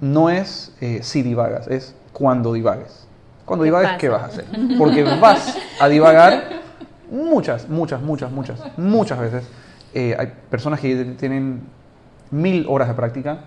No 0.00 0.30
es 0.30 0.74
eh, 0.80 1.00
si 1.02 1.22
divagas, 1.22 1.66
es 1.68 1.94
cuando 2.12 2.52
divagues. 2.52 3.06
Cuando 3.44 3.64
divagues, 3.64 3.92
¿qué 3.98 4.08
vas 4.08 4.22
a 4.22 4.26
hacer? 4.26 4.44
Porque 4.76 5.02
vas 5.02 5.56
a 5.80 5.88
divagar 5.88 6.60
muchas, 7.10 7.68
muchas, 7.68 8.00
muchas, 8.02 8.30
muchas, 8.30 8.60
muchas 8.76 9.18
veces. 9.18 9.44
Eh, 9.94 10.14
hay 10.18 10.32
personas 10.50 10.80
que 10.80 11.04
tienen 11.18 11.62
mil 12.30 12.66
horas 12.68 12.88
de 12.88 12.94
práctica 12.94 13.38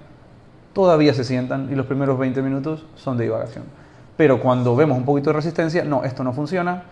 todavía 0.73 1.13
se 1.13 1.23
sientan 1.23 1.69
y 1.71 1.75
los 1.75 1.85
primeros 1.85 2.17
20 2.17 2.41
minutos 2.41 2.85
son 2.95 3.17
de 3.17 3.25
divagación. 3.25 3.65
Pero 4.18 4.41
cuando 4.41 4.76
vemos 4.76 4.97
un 4.97 5.05
poquito 5.05 5.30
de 5.30 5.38
resistencia, 5.38 5.84
no, 5.84 6.03
esto 6.03 6.24
no 6.24 6.34
funciona. 6.34 6.84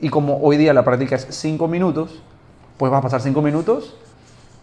Y 0.00 0.08
como 0.08 0.38
hoy 0.38 0.56
día 0.56 0.72
la 0.74 0.84
práctica 0.84 1.16
es 1.16 1.26
5 1.30 1.68
minutos, 1.68 2.22
pues 2.76 2.90
vas 2.90 2.98
a 2.98 3.02
pasar 3.02 3.20
5 3.20 3.40
minutos 3.42 3.96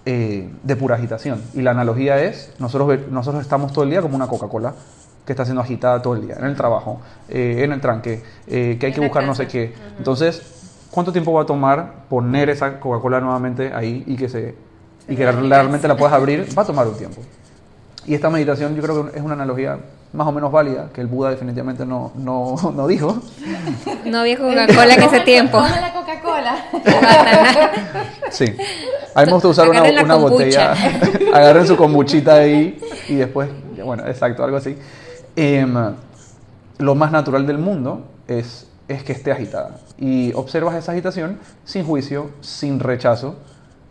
eh, 0.06 0.50
de 0.64 0.76
pura 0.76 0.96
agitación. 0.96 1.42
Y 1.54 1.62
la 1.62 1.72
analogía 1.72 2.22
es, 2.24 2.54
nosotros, 2.60 3.00
nosotros 3.12 3.42
estamos 3.42 3.74
todo 3.74 3.84
el 3.84 3.90
día 3.90 4.02
como 4.02 4.16
una 4.16 4.28
Coca-Cola 4.28 4.74
que 5.26 5.34
está 5.34 5.46
siendo 5.46 5.62
agitada 5.62 6.02
todo 6.02 6.16
el 6.16 6.26
día, 6.26 6.36
en 6.40 6.46
el 6.46 6.56
trabajo, 6.56 7.02
eh, 7.28 7.62
en 7.64 7.72
el 7.72 7.80
tranque, 7.80 8.24
eh, 8.48 8.78
que 8.80 8.88
hay 8.88 8.94
que 8.94 9.02
buscar 9.02 9.24
no 9.26 9.36
sé 9.36 9.48
qué. 9.48 9.76
Entonces, 9.98 10.88
¿cuánto 10.90 11.12
tiempo 11.12 11.32
va 11.34 11.44
a 11.44 11.46
tomar 11.46 12.06
poner 12.10 12.50
esa 12.50 12.80
Coca-Cola 12.80 13.20
nuevamente 13.20 13.72
ahí 13.72 14.04
y 14.08 14.16
que, 14.16 14.28
se, 14.28 14.56
y 15.08 15.16
que 15.16 15.32
realmente 15.32 15.88
la 15.88 15.96
puedas 15.96 16.16
abrir? 16.16 16.48
Va 16.58 16.64
a 16.64 16.66
tomar 16.66 16.88
un 16.88 16.98
tiempo. 16.98 17.22
Y 18.08 18.16
esta 18.16 18.32
meditación 18.32 18.76
yo 18.76 18.82
creo 18.82 19.12
que 19.12 19.18
es 19.18 19.24
una 19.24 19.36
analogía 19.36 19.78
más 20.12 20.28
o 20.28 20.32
menos 20.32 20.52
válida, 20.52 20.90
que 20.92 21.02
el 21.02 21.08
Buda 21.08 21.30
definitivamente 21.30 21.86
no, 21.86 22.12
no, 22.16 22.56
no 22.76 22.88
dijo. 22.88 23.22
No 24.06 24.20
había 24.20 24.38
Coca-Cola 24.38 24.94
en 24.94 25.04
ese 25.04 25.20
tiempo. 25.22 25.60
la 25.60 25.94
Coca-Cola. 25.94 26.56
sí. 28.32 28.56
A 29.14 29.22
mí 29.22 29.28
me 29.28 29.34
gusta 29.34 29.48
usar 29.50 29.70
una, 29.70 29.84
una 29.84 30.16
botella. 30.16 30.74
Agarren 31.34 31.68
su 31.68 31.76
kombuchita 31.76 32.36
ahí 32.36 32.80
y 33.08 33.16
después, 33.16 33.50
bueno, 33.84 34.08
exacto, 34.08 34.44
algo 34.44 34.58
así. 34.58 34.78
Em, 35.36 35.76
lo 36.80 36.96
más 36.96 37.12
natural 37.12 37.46
del 37.46 37.60
mundo 37.60 38.08
es, 38.28 38.68
es 38.88 39.04
que 39.04 39.14
esté 39.14 39.32
agitada. 39.32 39.78
Y 39.98 40.34
observas 40.34 40.76
esa 40.76 40.94
agitación 40.94 41.40
sin 41.66 41.86
juicio, 41.86 42.32
sin 42.42 42.80
rechazo, 42.80 43.36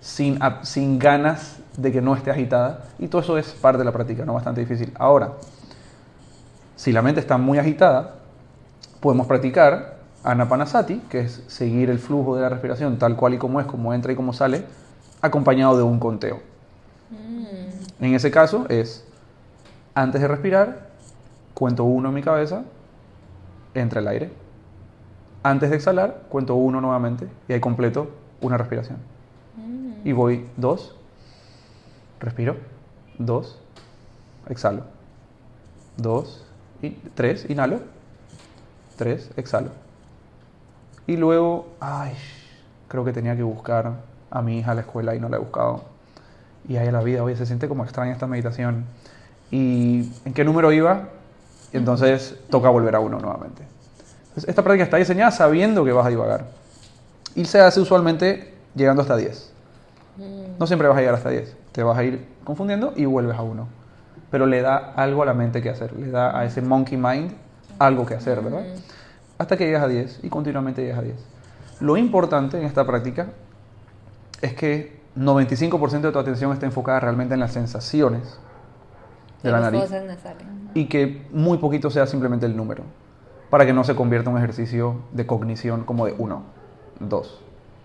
sin, 0.00 0.38
sin 0.62 0.98
ganas 0.98 1.58
de 1.76 1.92
que 1.92 2.00
no 2.00 2.16
esté 2.16 2.30
agitada 2.30 2.84
y 2.98 3.06
todo 3.06 3.22
eso 3.22 3.38
es 3.38 3.48
parte 3.48 3.78
de 3.78 3.84
la 3.84 3.92
práctica, 3.92 4.24
no 4.24 4.34
bastante 4.34 4.60
difícil. 4.60 4.92
Ahora, 4.98 5.34
si 6.78 6.92
la 6.92 7.02
mente 7.02 7.18
está 7.18 7.38
muy 7.38 7.58
agitada, 7.58 8.14
podemos 9.00 9.26
practicar 9.26 9.98
anapanasati, 10.22 11.00
que 11.10 11.22
es 11.22 11.42
seguir 11.48 11.90
el 11.90 11.98
flujo 11.98 12.36
de 12.36 12.42
la 12.42 12.48
respiración 12.48 12.98
tal 12.98 13.16
cual 13.16 13.34
y 13.34 13.38
como 13.38 13.58
es, 13.58 13.66
como 13.66 13.92
entra 13.92 14.12
y 14.12 14.14
como 14.14 14.32
sale, 14.32 14.64
acompañado 15.20 15.76
de 15.76 15.82
un 15.82 15.98
conteo. 15.98 16.40
Mm. 17.10 18.04
En 18.04 18.14
ese 18.14 18.30
caso 18.30 18.66
es, 18.68 19.04
antes 19.92 20.20
de 20.20 20.28
respirar, 20.28 20.90
cuento 21.52 21.82
uno 21.82 22.10
en 22.10 22.14
mi 22.14 22.22
cabeza, 22.22 22.62
entra 23.74 24.00
el 24.00 24.06
aire. 24.06 24.30
Antes 25.42 25.70
de 25.70 25.76
exhalar, 25.76 26.22
cuento 26.28 26.54
uno 26.54 26.80
nuevamente 26.80 27.26
y 27.48 27.54
ahí 27.54 27.60
completo 27.60 28.10
una 28.40 28.56
respiración. 28.56 28.98
Mm. 29.56 30.06
Y 30.06 30.12
voy 30.12 30.46
dos, 30.56 30.94
Respiro. 32.20 32.56
Dos. 33.18 33.58
Exhalo. 34.48 34.82
Dos. 35.96 36.44
Y 36.82 36.90
tres. 37.14 37.48
Inhalo. 37.48 37.80
Tres. 38.96 39.30
Exhalo. 39.36 39.70
Y 41.06 41.16
luego, 41.16 41.68
ay, 41.80 42.12
creo 42.88 43.04
que 43.04 43.12
tenía 43.12 43.34
que 43.36 43.42
buscar 43.42 43.92
a 44.30 44.42
mi 44.42 44.58
hija 44.58 44.72
a 44.72 44.74
la 44.74 44.82
escuela 44.82 45.14
y 45.14 45.20
no 45.20 45.28
la 45.28 45.36
he 45.36 45.40
buscado. 45.40 45.84
Y 46.68 46.76
ahí 46.76 46.88
a 46.88 46.92
la 46.92 47.00
vida, 47.02 47.22
oye, 47.22 47.36
se 47.36 47.46
siente 47.46 47.68
como 47.68 47.84
extraña 47.84 48.12
esta 48.12 48.26
meditación. 48.26 48.84
¿Y 49.50 50.12
en 50.24 50.34
qué 50.34 50.44
número 50.44 50.70
iba? 50.72 51.08
Y 51.72 51.78
entonces 51.78 52.36
toca 52.50 52.68
volver 52.68 52.94
a 52.94 53.00
uno 53.00 53.18
nuevamente. 53.18 53.62
esta 54.36 54.62
práctica 54.62 54.84
está 54.84 54.98
diseñada 54.98 55.30
sabiendo 55.30 55.84
que 55.84 55.92
vas 55.92 56.06
a 56.06 56.10
divagar. 56.10 56.46
Y 57.34 57.44
se 57.46 57.60
hace 57.60 57.80
usualmente 57.80 58.54
llegando 58.74 59.02
hasta 59.02 59.16
10. 59.16 59.52
No 60.58 60.66
siempre 60.66 60.88
vas 60.88 60.96
a 60.96 61.00
llegar 61.00 61.14
hasta 61.14 61.30
10 61.30 61.58
te 61.78 61.84
vas 61.84 61.96
a 61.96 62.02
ir 62.02 62.26
confundiendo 62.42 62.92
y 62.96 63.04
vuelves 63.04 63.36
a 63.38 63.42
uno. 63.42 63.68
Pero 64.30 64.46
le 64.46 64.62
da 64.62 64.76
algo 64.96 65.22
a 65.22 65.26
la 65.26 65.34
mente 65.34 65.62
que 65.62 65.70
hacer, 65.70 65.92
le 65.94 66.10
da 66.10 66.38
a 66.38 66.44
ese 66.44 66.60
monkey 66.62 66.98
mind 66.98 67.32
algo 67.78 68.04
que 68.04 68.14
hacer, 68.14 68.42
¿verdad? 68.42 68.64
Hasta 69.38 69.56
que 69.56 69.64
llegas 69.66 69.82
a 69.82 69.88
10 69.88 70.20
y 70.22 70.28
continuamente 70.28 70.82
llegas 70.82 70.98
a 70.98 71.02
10. 71.02 71.16
Lo 71.80 71.96
importante 71.96 72.58
en 72.58 72.64
esta 72.64 72.84
práctica 72.84 73.28
es 74.42 74.54
que 74.54 75.00
95% 75.16 76.00
de 76.00 76.12
tu 76.12 76.18
atención 76.18 76.52
está 76.52 76.66
enfocada 76.66 77.00
realmente 77.00 77.34
en 77.34 77.40
las 77.40 77.52
sensaciones 77.52 78.38
de 79.42 79.50
la 79.52 79.60
nariz 79.60 79.84
y 80.74 80.86
que 80.86 81.26
muy 81.32 81.58
poquito 81.58 81.90
sea 81.90 82.06
simplemente 82.06 82.46
el 82.46 82.56
número 82.56 82.82
para 83.50 83.64
que 83.64 83.72
no 83.72 83.84
se 83.84 83.94
convierta 83.94 84.30
en 84.30 84.36
un 84.36 84.42
ejercicio 84.42 84.96
de 85.12 85.26
cognición 85.26 85.84
como 85.84 86.06
de 86.06 86.14
1, 86.18 86.42
2, 87.00 87.40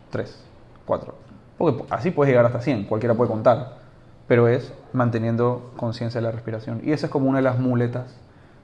3, 0.10 0.44
4. 0.86 1.16
Porque 1.58 1.84
así 1.90 2.12
puedes 2.12 2.32
llegar 2.32 2.46
hasta 2.46 2.60
100, 2.60 2.86
cualquiera 2.86 3.16
puede 3.16 3.30
contar 3.32 3.83
pero 4.28 4.48
es 4.48 4.74
manteniendo 4.94 5.72
conciencia 5.76 6.22
de 6.22 6.28
la 6.28 6.32
respiración. 6.32 6.82
Y 6.84 6.92
esa 6.92 7.08
es 7.08 7.12
como 7.12 7.30
una 7.30 7.40
de 7.40 7.44
las 7.44 7.60
muletas 7.60 8.16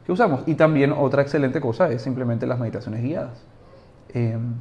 que 0.05 0.11
usamos. 0.11 0.41
Y 0.45 0.55
también 0.55 0.93
otra 0.93 1.21
excelente 1.21 1.59
cosa 1.59 1.89
es 1.89 2.01
simplemente 2.01 2.47
las 2.47 2.59
meditaciones 2.59 3.03
guiadas. 3.03 3.37
Em, 4.13 4.55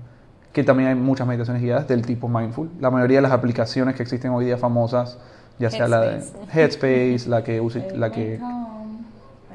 que 0.53 0.65
también 0.65 0.89
hay 0.89 0.95
muchas 0.95 1.27
meditaciones 1.27 1.63
guiadas 1.63 1.87
del 1.87 2.05
tipo 2.05 2.29
mindful. 2.29 2.71
La 2.81 2.91
mayoría 2.91 3.19
de 3.19 3.23
las 3.23 3.33
aplicaciones 3.33 3.95
que 3.95 4.03
existen 4.03 4.33
hoy 4.33 4.47
día 4.47 4.57
famosas, 4.57 5.19
ya 5.59 5.71
sea 5.71 5.89
la 5.89 6.01
de 6.01 6.25
Headspace, 6.53 7.29
la 7.29 7.45
que 7.45 7.61
use, 7.61 7.97
la 7.97 8.11
que 8.11 8.41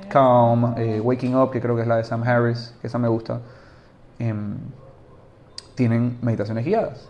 Calm, 0.10 0.76
eh, 0.78 1.02
Waking 1.02 1.36
Up, 1.36 1.52
que 1.52 1.60
creo 1.60 1.76
que 1.76 1.82
es 1.82 1.88
la 1.88 1.98
de 1.98 2.04
Sam 2.04 2.24
Harris, 2.24 2.74
que 2.82 2.88
esa 2.88 3.00
me 3.00 3.08
gusta, 3.08 3.42
em, 4.20 4.56
tienen 5.76 6.18
meditaciones 6.22 6.64
guiadas. 6.66 7.10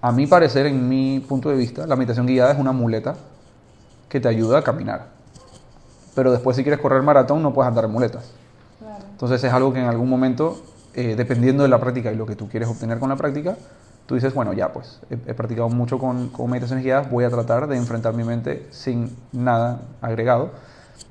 A 0.00 0.10
mi 0.12 0.26
parecer, 0.26 0.66
en 0.66 0.88
mi 0.88 1.20
punto 1.20 1.50
de 1.50 1.56
vista, 1.56 1.86
la 1.86 1.94
meditación 1.94 2.26
guiada 2.26 2.52
es 2.52 2.58
una 2.58 2.72
muleta 2.72 3.14
que 4.12 4.20
te 4.20 4.28
ayuda 4.28 4.58
a 4.58 4.62
caminar. 4.62 5.06
Pero 6.14 6.32
después 6.32 6.54
si 6.54 6.62
quieres 6.62 6.78
correr 6.78 7.00
maratón 7.02 7.42
no 7.42 7.54
puedes 7.54 7.66
andar 7.68 7.86
en 7.86 7.92
muletas. 7.92 8.30
Entonces 9.12 9.42
es 9.42 9.50
algo 9.50 9.72
que 9.72 9.80
en 9.80 9.86
algún 9.86 10.10
momento 10.10 10.62
eh, 10.92 11.14
dependiendo 11.16 11.62
de 11.62 11.70
la 11.70 11.80
práctica 11.80 12.12
y 12.12 12.16
lo 12.16 12.26
que 12.26 12.36
tú 12.36 12.46
quieres 12.50 12.68
obtener 12.68 12.98
con 12.98 13.08
la 13.08 13.16
práctica, 13.16 13.56
tú 14.04 14.14
dices, 14.14 14.34
bueno, 14.34 14.52
ya 14.52 14.70
pues, 14.70 15.00
he, 15.08 15.14
he 15.30 15.32
practicado 15.32 15.70
mucho 15.70 15.98
con, 15.98 16.28
con 16.28 16.50
meditaciones 16.50 16.84
guiadas, 16.84 17.10
voy 17.10 17.24
a 17.24 17.30
tratar 17.30 17.66
de 17.68 17.78
enfrentar 17.78 18.12
mi 18.12 18.22
mente 18.22 18.66
sin 18.70 19.16
nada 19.32 19.80
agregado. 20.02 20.50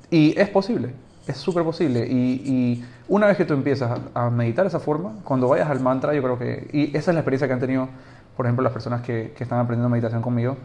Y 0.08 0.38
es 0.38 0.48
posible, 0.48 0.94
es 1.26 1.38
súper 1.38 1.64
posible. 1.64 2.06
Y, 2.06 2.40
y 2.44 2.84
una 3.08 3.26
vez 3.26 3.36
que 3.36 3.44
tú 3.44 3.54
empiezas 3.54 3.98
a, 4.14 4.26
a 4.26 4.30
meditar 4.30 4.64
de 4.64 4.68
esa 4.68 4.78
forma, 4.78 5.14
cuando 5.24 5.48
vayas 5.48 5.68
al 5.68 5.80
mantra, 5.80 6.14
yo 6.14 6.22
creo 6.22 6.38
que, 6.38 6.68
y 6.72 6.96
esa 6.96 7.10
es 7.10 7.14
la 7.16 7.20
experiencia 7.22 7.48
que 7.48 7.54
han 7.54 7.60
tenido, 7.60 7.88
por 8.36 8.46
ejemplo, 8.46 8.62
las 8.62 8.72
personas 8.72 9.02
que, 9.02 9.34
que 9.36 9.42
están 9.42 9.58
aprendiendo 9.58 9.88
meditación 9.88 10.22
conmigo, 10.22 10.56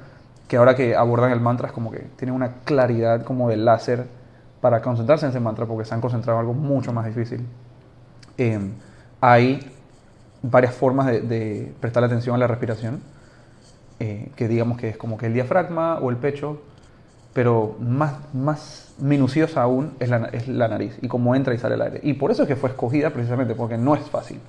que 0.48 0.58
ahora 0.58 0.76
que 0.76 0.96
abordan 0.96 1.32
el 1.32 1.42
mantra 1.42 1.68
es 1.68 1.74
como 1.74 1.92
que 1.92 2.00
tienen 2.16 2.36
una 2.36 2.54
claridad 2.64 3.24
como 3.24 3.50
de 3.50 3.58
láser 3.58 4.06
para 4.62 4.82
concentrarse 4.82 5.26
en 5.26 5.32
ese 5.32 5.40
mantra 5.40 5.66
porque 5.66 5.86
se 5.86 5.94
han 5.94 6.02
concentrado 6.02 6.40
en 6.40 6.48
algo 6.48 6.54
mucho 6.54 6.94
más 6.94 7.06
difícil. 7.06 7.46
Eh, 8.38 8.60
hay 9.20 9.72
varias 10.42 10.74
formas 10.74 11.08
de, 11.08 11.22
de 11.22 11.74
prestar 11.80 12.04
atención 12.04 12.36
a 12.36 12.40
la 12.40 12.48
respiración, 12.48 13.02
eh, 14.00 14.32
que 14.36 14.48
digamos 14.48 14.78
que 14.78 14.90
es 14.90 14.98
como 14.98 15.18
que 15.18 15.26
el 15.26 15.34
diafragma 15.34 16.00
o 16.00 16.10
el 16.10 16.18
pecho, 16.18 16.62
pero 17.34 17.76
más, 17.80 18.14
más 18.34 18.94
minuciosa 19.00 19.62
aún 19.62 19.94
es 20.00 20.10
la, 20.10 20.26
es 20.32 20.48
la 20.48 20.68
nariz 20.68 20.98
y 21.02 21.08
cómo 21.08 21.36
entra 21.36 21.54
y 21.54 21.58
sale 21.58 21.76
el 21.76 21.82
aire. 21.82 22.00
Y 22.04 22.14
por 22.14 22.32
eso 22.32 22.44
es 22.44 22.48
que 22.48 22.56
fue 22.56 22.70
escogida 22.70 23.12
precisamente, 23.12 23.54
porque 23.54 23.78
no 23.78 23.96
es 23.96 24.10
fácil. 24.10 24.40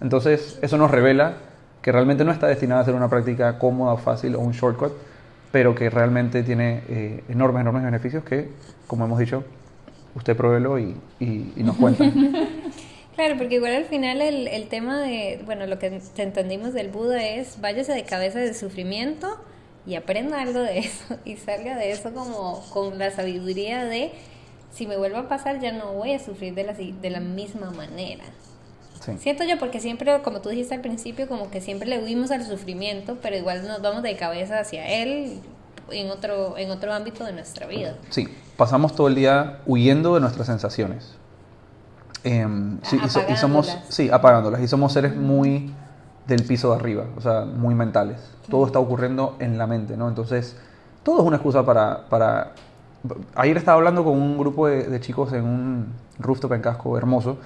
Entonces, 0.00 0.58
eso 0.62 0.76
nos 0.76 0.90
revela 0.90 1.34
que 1.82 1.92
realmente 1.92 2.24
no 2.24 2.32
está 2.32 2.46
destinada 2.46 2.80
a 2.80 2.84
ser 2.84 2.94
una 2.94 3.08
práctica 3.08 3.58
cómoda 3.58 3.92
o 3.92 3.96
fácil 3.96 4.34
o 4.34 4.40
un 4.40 4.52
shortcut, 4.52 4.92
pero 5.52 5.74
que 5.74 5.90
realmente 5.90 6.42
tiene 6.42 6.82
eh, 6.88 7.22
enormes, 7.28 7.60
enormes 7.60 7.84
beneficios 7.84 8.24
que, 8.24 8.48
como 8.86 9.04
hemos 9.04 9.18
dicho, 9.18 9.44
usted 10.14 10.36
pruébelo 10.36 10.78
y, 10.78 10.96
y, 11.20 11.52
y 11.56 11.62
nos 11.62 11.76
cuenta. 11.76 12.04
Claro, 13.14 13.36
porque 13.36 13.56
igual 13.56 13.74
al 13.74 13.84
final 13.84 14.22
el, 14.22 14.48
el 14.48 14.68
tema 14.68 14.98
de, 15.02 15.42
bueno, 15.44 15.66
lo 15.66 15.78
que 15.78 16.00
entendimos 16.16 16.72
del 16.72 16.88
Buda 16.88 17.22
es 17.22 17.60
váyase 17.60 17.92
de 17.92 18.04
cabeza 18.04 18.38
del 18.38 18.54
sufrimiento 18.54 19.38
y 19.86 19.96
aprenda 19.96 20.40
algo 20.40 20.60
de 20.60 20.78
eso 20.78 21.18
y 21.24 21.36
salga 21.36 21.76
de 21.76 21.90
eso 21.92 22.14
como 22.14 22.64
con 22.70 22.98
la 22.98 23.10
sabiduría 23.10 23.84
de 23.84 24.12
si 24.70 24.86
me 24.86 24.96
vuelve 24.96 25.18
a 25.18 25.28
pasar 25.28 25.60
ya 25.60 25.72
no 25.72 25.92
voy 25.92 26.14
a 26.14 26.18
sufrir 26.18 26.54
de 26.54 26.64
la, 26.64 26.72
de 26.72 27.10
la 27.10 27.20
misma 27.20 27.70
manera. 27.70 28.24
Sí. 29.04 29.12
Siento 29.18 29.42
yo 29.44 29.58
porque 29.58 29.80
siempre, 29.80 30.22
como 30.22 30.40
tú 30.40 30.48
dijiste 30.50 30.74
al 30.76 30.80
principio, 30.80 31.26
como 31.26 31.50
que 31.50 31.60
siempre 31.60 31.88
le 31.88 31.98
huimos 32.02 32.30
al 32.30 32.44
sufrimiento, 32.44 33.18
pero 33.20 33.36
igual 33.36 33.66
nos 33.66 33.82
vamos 33.82 34.02
de 34.04 34.16
cabeza 34.16 34.60
hacia 34.60 34.86
él 34.88 35.40
en 35.90 36.10
otro, 36.10 36.56
en 36.56 36.70
otro 36.70 36.92
ámbito 36.94 37.24
de 37.24 37.32
nuestra 37.32 37.66
vida. 37.66 37.96
Sí, 38.10 38.28
pasamos 38.56 38.94
todo 38.94 39.08
el 39.08 39.16
día 39.16 39.58
huyendo 39.66 40.14
de 40.14 40.20
nuestras 40.20 40.46
sensaciones. 40.46 41.14
Em, 42.24 42.78
sí, 42.82 42.98
y, 43.04 43.08
so- 43.08 43.22
y 43.28 43.36
somos, 43.36 43.66
Apagándolas. 43.68 43.94
sí, 43.94 44.10
apagándolas. 44.10 44.60
Y 44.60 44.68
somos 44.68 44.92
seres 44.92 45.16
muy 45.16 45.72
del 46.28 46.44
piso 46.44 46.70
de 46.70 46.76
arriba, 46.76 47.04
o 47.16 47.20
sea, 47.20 47.44
muy 47.44 47.74
mentales. 47.74 48.18
Todo 48.48 48.64
está 48.66 48.78
ocurriendo 48.78 49.34
en 49.40 49.58
la 49.58 49.66
mente, 49.66 49.96
¿no? 49.96 50.08
Entonces, 50.08 50.56
todo 51.02 51.20
es 51.20 51.26
una 51.26 51.36
excusa 51.36 51.64
para... 51.64 52.06
para... 52.08 52.52
Ayer 53.34 53.56
estaba 53.56 53.76
hablando 53.78 54.04
con 54.04 54.12
un 54.14 54.38
grupo 54.38 54.68
de, 54.68 54.84
de 54.84 55.00
chicos 55.00 55.32
en 55.32 55.42
un 55.44 55.86
rooftop 56.20 56.52
en 56.52 56.60
casco 56.60 56.96
hermoso 56.96 57.38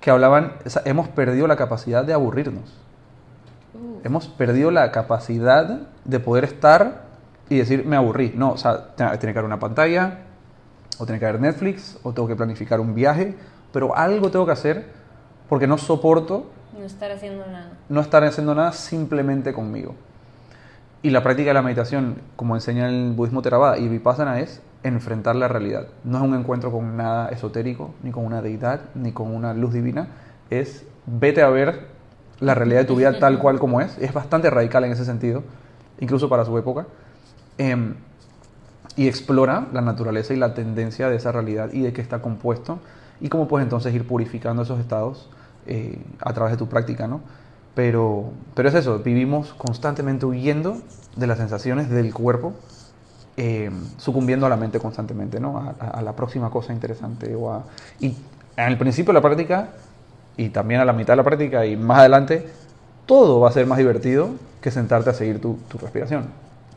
que 0.00 0.10
hablaban, 0.10 0.54
o 0.64 0.70
sea, 0.70 0.82
hemos 0.84 1.08
perdido 1.08 1.46
la 1.46 1.56
capacidad 1.56 2.04
de 2.04 2.12
aburrirnos. 2.12 2.76
Hemos 4.02 4.28
perdido 4.28 4.70
la 4.70 4.90
capacidad 4.92 5.80
de 6.04 6.20
poder 6.20 6.44
estar 6.44 7.02
y 7.48 7.58
decir, 7.58 7.84
me 7.84 7.96
aburrí. 7.96 8.32
No, 8.34 8.52
o 8.52 8.56
sea, 8.56 8.94
tiene 8.96 9.18
que 9.18 9.28
haber 9.30 9.44
una 9.44 9.58
pantalla, 9.58 10.20
o 10.98 11.04
tiene 11.04 11.18
que 11.18 11.26
haber 11.26 11.40
Netflix, 11.40 11.98
o 12.02 12.12
tengo 12.12 12.26
que 12.28 12.36
planificar 12.36 12.80
un 12.80 12.94
viaje, 12.94 13.34
pero 13.72 13.94
algo 13.96 14.30
tengo 14.30 14.46
que 14.46 14.52
hacer 14.52 14.86
porque 15.48 15.66
no 15.66 15.76
soporto 15.78 16.46
No 16.78 16.84
estar 16.84 17.10
haciendo 17.10 17.46
nada. 17.46 17.72
no 17.88 18.00
estar 18.00 18.24
haciendo 18.24 18.54
nada 18.54 18.72
simplemente 18.72 19.52
conmigo. 19.52 19.94
Y 21.02 21.10
la 21.10 21.22
práctica 21.22 21.50
de 21.50 21.54
la 21.54 21.62
meditación, 21.62 22.20
como 22.36 22.54
enseña 22.54 22.88
el 22.88 23.12
budismo 23.12 23.42
Theravada 23.42 23.78
y 23.78 23.88
Vipassana, 23.88 24.40
es 24.40 24.60
enfrentar 24.82 25.36
la 25.36 25.48
realidad. 25.48 25.86
No 26.04 26.18
es 26.18 26.24
un 26.24 26.34
encuentro 26.34 26.72
con 26.72 26.96
nada 26.96 27.28
esotérico, 27.28 27.94
ni 28.02 28.10
con 28.10 28.24
una 28.24 28.42
deidad, 28.42 28.80
ni 28.94 29.12
con 29.12 29.34
una 29.34 29.54
luz 29.54 29.72
divina. 29.72 30.08
Es 30.50 30.84
vete 31.06 31.42
a 31.42 31.48
ver 31.48 31.88
la 32.40 32.54
realidad 32.54 32.80
de 32.80 32.86
tu 32.86 32.96
vida 32.96 33.18
tal 33.18 33.38
cual 33.38 33.58
como 33.58 33.80
es. 33.80 33.96
Es 33.98 34.12
bastante 34.12 34.50
radical 34.50 34.84
en 34.84 34.92
ese 34.92 35.04
sentido, 35.04 35.42
incluso 36.00 36.28
para 36.28 36.44
su 36.44 36.56
época. 36.58 36.86
Em, 37.58 37.94
y 38.96 39.08
explora 39.08 39.68
la 39.72 39.80
naturaleza 39.80 40.34
y 40.34 40.36
la 40.36 40.54
tendencia 40.54 41.08
de 41.08 41.16
esa 41.16 41.32
realidad 41.32 41.70
y 41.72 41.82
de 41.82 41.92
qué 41.92 42.00
está 42.00 42.20
compuesto 42.20 42.80
y 43.20 43.28
cómo 43.28 43.48
puedes 43.48 43.64
entonces 43.64 43.94
ir 43.94 44.06
purificando 44.06 44.62
esos 44.62 44.80
estados 44.80 45.28
eh, 45.66 45.98
a 46.20 46.32
través 46.32 46.52
de 46.52 46.58
tu 46.58 46.68
práctica, 46.68 47.06
¿no? 47.06 47.20
Pero, 47.74 48.32
pero 48.54 48.68
es 48.68 48.74
eso, 48.74 48.98
vivimos 48.98 49.54
constantemente 49.54 50.26
huyendo 50.26 50.78
de 51.16 51.26
las 51.26 51.38
sensaciones 51.38 51.88
del 51.88 52.12
cuerpo, 52.12 52.54
eh, 53.42 53.70
sucumbiendo 53.96 54.44
a 54.44 54.48
la 54.50 54.56
mente 54.56 54.78
constantemente, 54.78 55.40
¿no? 55.40 55.56
A, 55.58 55.74
a- 55.86 55.90
a 55.98 56.02
la 56.02 56.12
próxima 56.14 56.50
cosa 56.50 56.74
interesante. 56.74 57.34
O 57.34 57.50
a, 57.52 57.62
y 57.98 58.14
al 58.56 58.76
principio 58.76 59.12
de 59.12 59.18
la 59.18 59.22
práctica, 59.22 59.68
y 60.36 60.50
también 60.50 60.80
a 60.80 60.84
la 60.84 60.92
mitad 60.92 61.14
de 61.14 61.16
la 61.18 61.24
práctica, 61.24 61.64
y 61.64 61.74
más 61.76 62.00
adelante, 62.00 62.46
todo 63.06 63.40
va 63.40 63.48
a 63.48 63.52
ser 63.52 63.66
más 63.66 63.78
divertido 63.78 64.28
que 64.60 64.70
sentarte 64.70 65.08
a 65.08 65.14
seguir 65.14 65.40
tu, 65.40 65.54
tu 65.68 65.78
respiración. 65.78 66.26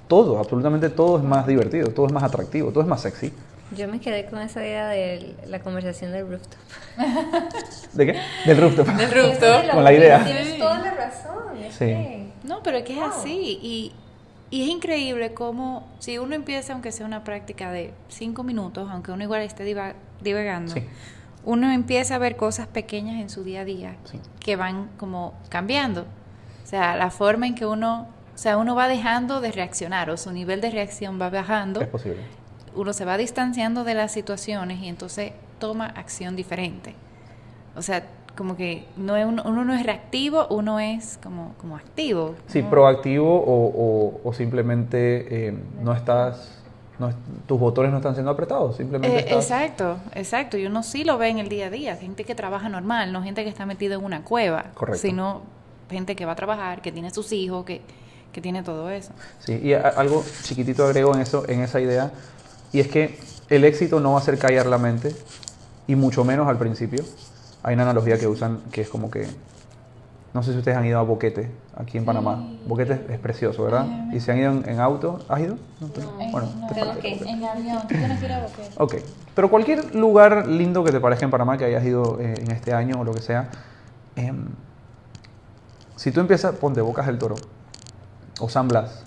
Todo, 0.07 0.39
absolutamente 0.39 0.89
todo 0.89 1.17
es 1.17 1.23
más 1.23 1.45
divertido, 1.47 1.89
todo 1.89 2.05
es 2.07 2.13
más 2.13 2.23
atractivo, 2.23 2.69
todo 2.71 2.81
es 2.81 2.87
más 2.87 3.01
sexy. 3.01 3.33
Yo 3.75 3.87
me 3.87 3.99
quedé 3.99 4.25
con 4.27 4.39
esa 4.39 4.61
idea 4.63 4.87
de 4.87 5.35
la 5.47 5.59
conversación 5.59 6.11
del 6.11 6.29
rooftop. 6.29 6.59
¿De 7.93 8.05
qué? 8.05 8.15
Del 8.45 8.57
rooftop. 8.57 8.87
Del 8.87 9.11
rooftop. 9.11 9.71
Con 9.73 9.83
la 9.83 9.93
idea. 9.93 10.23
Tienes 10.23 10.57
toda 10.59 10.79
la 10.79 10.91
razón. 10.93 11.57
es 11.61 11.73
Sí. 11.73 11.85
que- 11.85 12.31
No, 12.43 12.61
pero 12.63 12.77
es 12.77 12.83
que 12.83 12.93
es 12.97 13.03
así. 13.03 13.59
Y, 13.61 13.93
y 14.53 14.61
es 14.63 14.69
increíble 14.69 15.33
cómo, 15.33 15.87
si 15.97 16.19
uno 16.19 16.35
empieza, 16.35 16.73
aunque 16.73 16.91
sea 16.91 17.07
una 17.07 17.23
práctica 17.23 17.71
de 17.71 17.91
cinco 18.07 18.43
minutos, 18.43 18.87
aunque 18.91 19.11
uno 19.11 19.23
igual 19.23 19.41
esté 19.41 19.63
diva- 19.63 19.95
divagando, 20.21 20.73
Sí. 20.73 20.83
uno 21.43 21.71
empieza 21.71 22.13
a 22.15 22.17
ver 22.19 22.35
cosas 22.35 22.67
pequeñas 22.67 23.19
en 23.19 23.29
su 23.31 23.43
día 23.43 23.61
a 23.61 23.65
día 23.65 23.95
Sí. 24.03 24.19
que 24.39 24.55
van 24.55 24.89
como 24.97 25.33
cambiando. 25.49 26.01
O 26.63 26.67
sea, 26.67 26.95
la 26.95 27.09
forma 27.09 27.47
en 27.47 27.55
que 27.55 27.65
uno, 27.65 28.07
o 28.35 28.37
sea, 28.37 28.57
uno 28.57 28.75
va 28.75 28.87
dejando 28.87 29.41
de 29.41 29.51
reaccionar 29.51 30.11
o 30.11 30.17
su 30.17 30.31
nivel 30.31 30.61
de 30.61 30.69
reacción 30.69 31.19
va 31.19 31.31
bajando. 31.31 31.81
Es 31.81 31.87
posible. 31.87 32.21
uno 32.75 32.91
se 32.93 33.05
va 33.05 33.17
distanciando 33.17 33.83
de 33.83 33.93
las 33.95 34.11
situaciones 34.11 34.79
y 34.81 34.87
entonces 34.87 35.31
toma 35.59 35.85
acción 35.87 36.35
diferente. 36.35 36.95
O 37.75 37.81
sea, 37.81 38.03
como 38.35 38.55
que 38.57 38.85
no 38.97 39.15
es 39.15 39.25
uno, 39.25 39.43
uno 39.45 39.63
no 39.63 39.73
es 39.73 39.83
reactivo, 39.85 40.47
uno 40.49 40.79
es 40.79 41.19
como, 41.21 41.53
como 41.59 41.75
activo. 41.77 42.35
Sí, 42.47 42.61
¿no? 42.61 42.69
proactivo 42.69 43.29
o, 43.39 43.67
o- 43.67 44.21
o 44.23 44.33
simplemente 44.33 45.47
eh, 45.49 45.53
no 45.81 45.93
estás, 45.93 46.49
no 46.99 47.11
tus 47.47 47.59
botones 47.59 47.91
no 47.91 47.97
están 47.97 48.13
siendo 48.15 48.31
apretados, 48.31 48.77
simplemente 48.77 49.15
Eh, 49.17 49.19
estás... 49.21 49.43
exacto, 49.43 49.97
exacto. 50.15 50.57
Y 50.57 50.65
uno 50.65 50.81
sí 50.83 51.03
lo 51.03 51.17
ve 51.17 51.29
en 51.29 51.39
el 51.39 51.49
día 51.49 51.67
a 51.67 51.69
día. 51.69 51.95
Gente 51.95 52.23
que 52.23 52.33
trabaja 52.35 52.69
normal, 52.69 53.11
no 53.13 53.21
gente 53.21 53.43
que 53.43 53.49
está 53.49 53.65
metida 53.65 53.95
en 53.95 54.03
una 54.03 54.23
cueva. 54.23 54.65
Correcto. 54.73 55.01
Sino 55.01 55.41
gente 55.89 56.15
que 56.15 56.25
va 56.25 56.31
a 56.31 56.35
trabajar, 56.35 56.81
que 56.81 56.91
tiene 56.91 57.11
sus 57.11 57.31
hijos, 57.33 57.65
que, 57.65 57.81
que 58.31 58.41
tiene 58.41 58.63
todo 58.63 58.89
eso. 58.89 59.11
Sí, 59.39 59.59
y 59.61 59.73
a- 59.73 59.89
algo 59.89 60.23
chiquitito 60.41 60.85
agrego 60.85 61.13
en 61.13 61.21
eso, 61.21 61.47
en 61.47 61.61
esa 61.61 61.79
idea, 61.79 62.11
y 62.71 62.79
es 62.79 62.87
que 62.87 63.19
el 63.49 63.63
éxito 63.63 63.99
no 63.99 64.13
va 64.13 64.19
a 64.19 64.23
ser 64.23 64.39
callar 64.39 64.65
la 64.65 64.79
mente, 64.79 65.13
y 65.85 65.95
mucho 65.95 66.23
menos 66.23 66.47
al 66.47 66.57
principio. 66.57 67.03
Hay 67.63 67.75
una 67.75 67.83
analogía 67.83 68.17
que 68.17 68.27
usan 68.27 68.59
que 68.71 68.81
es 68.81 68.89
como 68.89 69.09
que, 69.09 69.27
no 70.33 70.43
sé 70.43 70.51
si 70.51 70.57
ustedes 70.57 70.77
han 70.77 70.85
ido 70.85 70.99
a 70.99 71.03
Boquete, 71.03 71.49
aquí 71.75 71.97
en 71.97 72.05
Panamá. 72.05 72.43
Boquete 72.65 73.05
es, 73.09 73.19
precioso, 73.19 73.63
¿verdad? 73.63 73.87
Y 74.11 74.19
se 74.19 74.31
han 74.31 74.37
ido 74.39 74.51
en, 74.51 74.69
en 74.69 74.79
auto, 74.79 75.19
¿has 75.29 75.39
ido? 75.41 75.55
No, 75.79 75.87
tú- 75.87 76.01
bueno, 76.31 76.49
te 76.67 76.73
falta 76.75 76.99
que 76.99 77.07
ir. 77.07 77.13
Boquete. 77.19 77.37
En 77.37 77.45
avión, 77.45 77.77
a 77.77 78.39
Boquete. 78.39 78.71
Ok, 78.77 78.95
pero 79.35 79.49
cualquier 79.49 79.95
lugar 79.95 80.47
lindo 80.47 80.83
que 80.83 80.91
te 80.91 80.99
parezca 80.99 81.25
en 81.25 81.31
Panamá, 81.31 81.57
que 81.57 81.65
hayas 81.65 81.83
ido 81.85 82.19
eh, 82.19 82.35
en 82.41 82.51
este 82.51 82.73
año 82.73 82.99
o 82.99 83.03
lo 83.03 83.13
que 83.13 83.21
sea, 83.21 83.49
em, 84.15 84.45
si 85.95 86.11
tú 86.11 86.19
empiezas, 86.19 86.53
ponte 86.55 86.81
Bocas 86.81 87.05
del 87.05 87.17
Toro 87.17 87.35
o 88.39 88.49
San 88.49 88.67
Blas, 88.67 89.03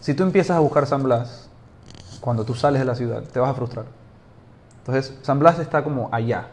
si 0.00 0.14
tú 0.14 0.22
empiezas 0.22 0.56
a 0.56 0.60
buscar 0.60 0.86
San 0.86 1.02
Blas, 1.02 1.48
cuando 2.20 2.44
tú 2.44 2.54
sales 2.54 2.80
de 2.80 2.84
la 2.86 2.94
ciudad, 2.94 3.22
te 3.22 3.40
vas 3.40 3.50
a 3.50 3.54
frustrar. 3.54 3.86
Entonces, 4.78 5.18
San 5.22 5.38
Blas 5.38 5.58
está 5.58 5.82
como 5.82 6.08
allá. 6.12 6.48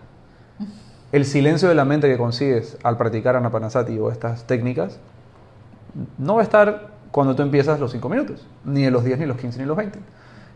El 1.12 1.26
silencio 1.26 1.68
de 1.68 1.76
la 1.76 1.86
mente 1.86 2.08
que 2.08 2.18
consigues 2.18 2.78
al 2.84 2.98
practicar 2.98 3.36
Anapanasati 3.36 3.98
o 4.00 4.12
estas 4.12 4.46
técnicas 4.46 4.98
no 6.18 6.36
va 6.36 6.42
a 6.42 6.44
estar 6.44 6.92
cuando 7.12 7.36
tú 7.36 7.42
empiezas 7.42 7.80
los 7.80 7.92
5 7.92 8.08
minutos, 8.08 8.48
ni 8.64 8.84
de 8.84 8.92
los 8.92 9.04
10, 9.04 9.20
ni 9.20 9.26
los 9.26 9.38
15, 9.38 9.60
ni 9.60 9.66
los 9.66 9.76
20. 9.76 10.00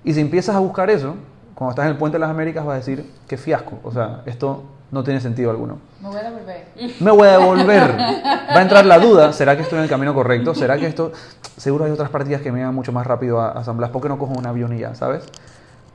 Y 0.06 0.14
si 0.14 0.22
empiezas 0.22 0.56
a 0.56 0.60
buscar 0.60 0.90
eso, 0.90 1.16
cuando 1.56 1.72
estás 1.72 1.86
en 1.86 1.92
el 1.92 1.98
Puente 1.98 2.16
de 2.16 2.20
las 2.20 2.30
Américas 2.30 2.66
vas 2.66 2.74
a 2.74 2.78
decir, 2.78 3.12
qué 3.28 3.38
fiasco, 3.38 3.80
o 3.84 3.92
sea, 3.92 4.22
esto 4.26 4.64
no 4.92 5.04
tiene 5.04 5.20
sentido 5.20 5.52
alguno. 5.52 5.80
Me 6.02 6.08
voy 6.08 6.18
a 6.18 6.24
devolver. 6.24 6.68
Me 7.02 7.12
voy 7.12 7.28
a 7.28 7.32
devolver. 7.32 7.98
Va 8.00 8.60
a 8.60 8.62
entrar 8.62 8.86
la 8.86 9.00
duda, 9.00 9.34
¿será 9.34 9.58
que 9.58 9.64
estoy 9.64 9.80
en 9.80 9.84
el 9.84 9.90
camino 9.90 10.14
correcto? 10.14 10.56
¿Será 10.56 10.78
que 10.78 10.88
esto, 10.88 11.12
seguro 11.58 11.86
hay 11.86 11.92
otras 11.92 12.10
prácticas 12.10 12.42
que 12.42 12.52
me 12.52 12.60
llegan 12.60 12.76
mucho 12.76 12.94
más 12.94 13.06
rápido 13.06 13.42
a, 13.42 13.62
San 13.66 13.76
Blas? 13.76 13.90
¿Por 13.90 14.02
qué 14.02 14.08
no 14.08 14.18
cojo 14.18 14.34
un 14.34 14.46
avión 14.46 14.74
y 14.74 14.80
ya, 14.80 14.96
sabes? 14.96 15.26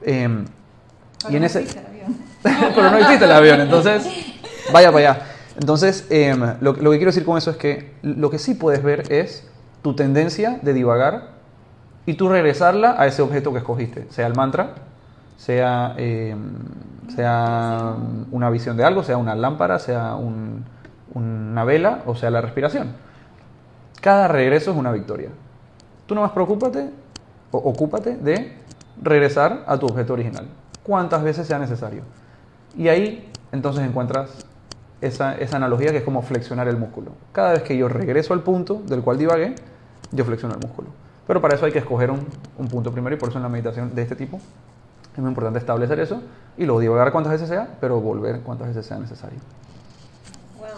Em, 0.02 0.44
y 1.30 1.36
en 1.36 1.44
ese... 1.44 1.66
pero 2.42 2.90
no 2.90 2.98
existe 2.98 3.24
el 3.24 3.32
avión, 3.32 3.60
entonces 3.60 4.06
vaya 4.72 4.92
para 4.92 5.10
allá. 5.10 5.22
Entonces, 5.58 6.06
em, 6.10 6.40
lo, 6.60 6.74
que 6.74 6.80
quiero 6.80 7.06
decir 7.06 7.24
con 7.24 7.36
eso 7.36 7.50
es 7.50 7.56
que 7.56 7.94
lo 8.02 8.30
que 8.30 8.38
sí 8.38 8.54
puedes 8.54 8.82
ver 8.82 9.12
es 9.12 9.46
tu 9.82 9.94
tendencia 9.94 10.58
de 10.62 10.72
divagar 10.72 11.30
y 12.06 12.14
tú 12.14 12.28
regresarla 12.28 12.94
a 12.98 13.06
ese 13.06 13.22
objeto 13.22 13.52
que 13.52 13.58
escogiste, 13.58 14.06
sea 14.10 14.26
el 14.26 14.34
mantra, 14.34 14.74
sea, 15.36 15.94
em, 15.96 16.52
sea 17.14 17.94
una 18.30 18.50
visión 18.50 18.76
de 18.76 18.84
algo, 18.84 19.02
sea 19.02 19.16
una 19.16 19.34
lámpara, 19.34 19.78
sea 19.78 20.14
un- 20.14 20.64
una 21.14 21.64
vela 21.64 22.02
o 22.06 22.14
sea 22.14 22.30
la 22.30 22.40
respiración. 22.40 22.92
Cada 24.00 24.28
regreso 24.28 24.70
es 24.70 24.76
una 24.76 24.92
victoria. 24.92 25.30
Tú 26.06 26.14
nomás 26.14 26.30
preocúpate 26.32 26.90
o 27.50 27.58
ocúpate 27.58 28.16
de 28.16 28.56
regresar 29.02 29.64
a 29.66 29.78
tu 29.78 29.86
objeto 29.86 30.12
original, 30.12 30.46
cuantas 30.82 31.22
veces 31.22 31.46
sea 31.46 31.58
necesario. 31.58 32.02
Y 32.76 32.88
ahí 32.88 33.30
entonces 33.52 33.84
encuentras 33.84 34.46
esa, 35.00 35.36
esa 35.36 35.56
analogía 35.56 35.90
que 35.90 35.98
es 35.98 36.04
como 36.04 36.22
flexionar 36.22 36.68
el 36.68 36.76
músculo. 36.76 37.12
Cada 37.32 37.52
vez 37.52 37.62
que 37.62 37.76
yo 37.76 37.88
regreso 37.88 38.34
al 38.34 38.42
punto 38.42 38.82
del 38.86 39.02
cual 39.02 39.18
divagué, 39.18 39.54
yo 40.12 40.24
flexiono 40.24 40.54
el 40.54 40.60
músculo. 40.60 40.88
Pero 41.26 41.40
para 41.40 41.54
eso 41.54 41.66
hay 41.66 41.72
que 41.72 41.78
escoger 41.78 42.10
un, 42.10 42.26
un 42.58 42.68
punto 42.68 42.92
primero 42.92 43.14
y 43.14 43.18
por 43.18 43.28
eso 43.28 43.38
en 43.38 43.44
la 43.44 43.48
meditación 43.48 43.94
de 43.94 44.02
este 44.02 44.16
tipo 44.16 44.40
es 45.12 45.18
muy 45.18 45.28
importante 45.28 45.58
establecer 45.58 45.98
eso 46.00 46.22
y 46.56 46.64
luego 46.64 46.80
divagar 46.80 47.12
cuantas 47.12 47.32
veces 47.32 47.48
sea, 47.48 47.76
pero 47.80 48.00
volver 48.00 48.40
cuantas 48.40 48.68
veces 48.68 48.86
sea 48.86 48.98
necesario. 48.98 49.38
Wow. 50.58 50.68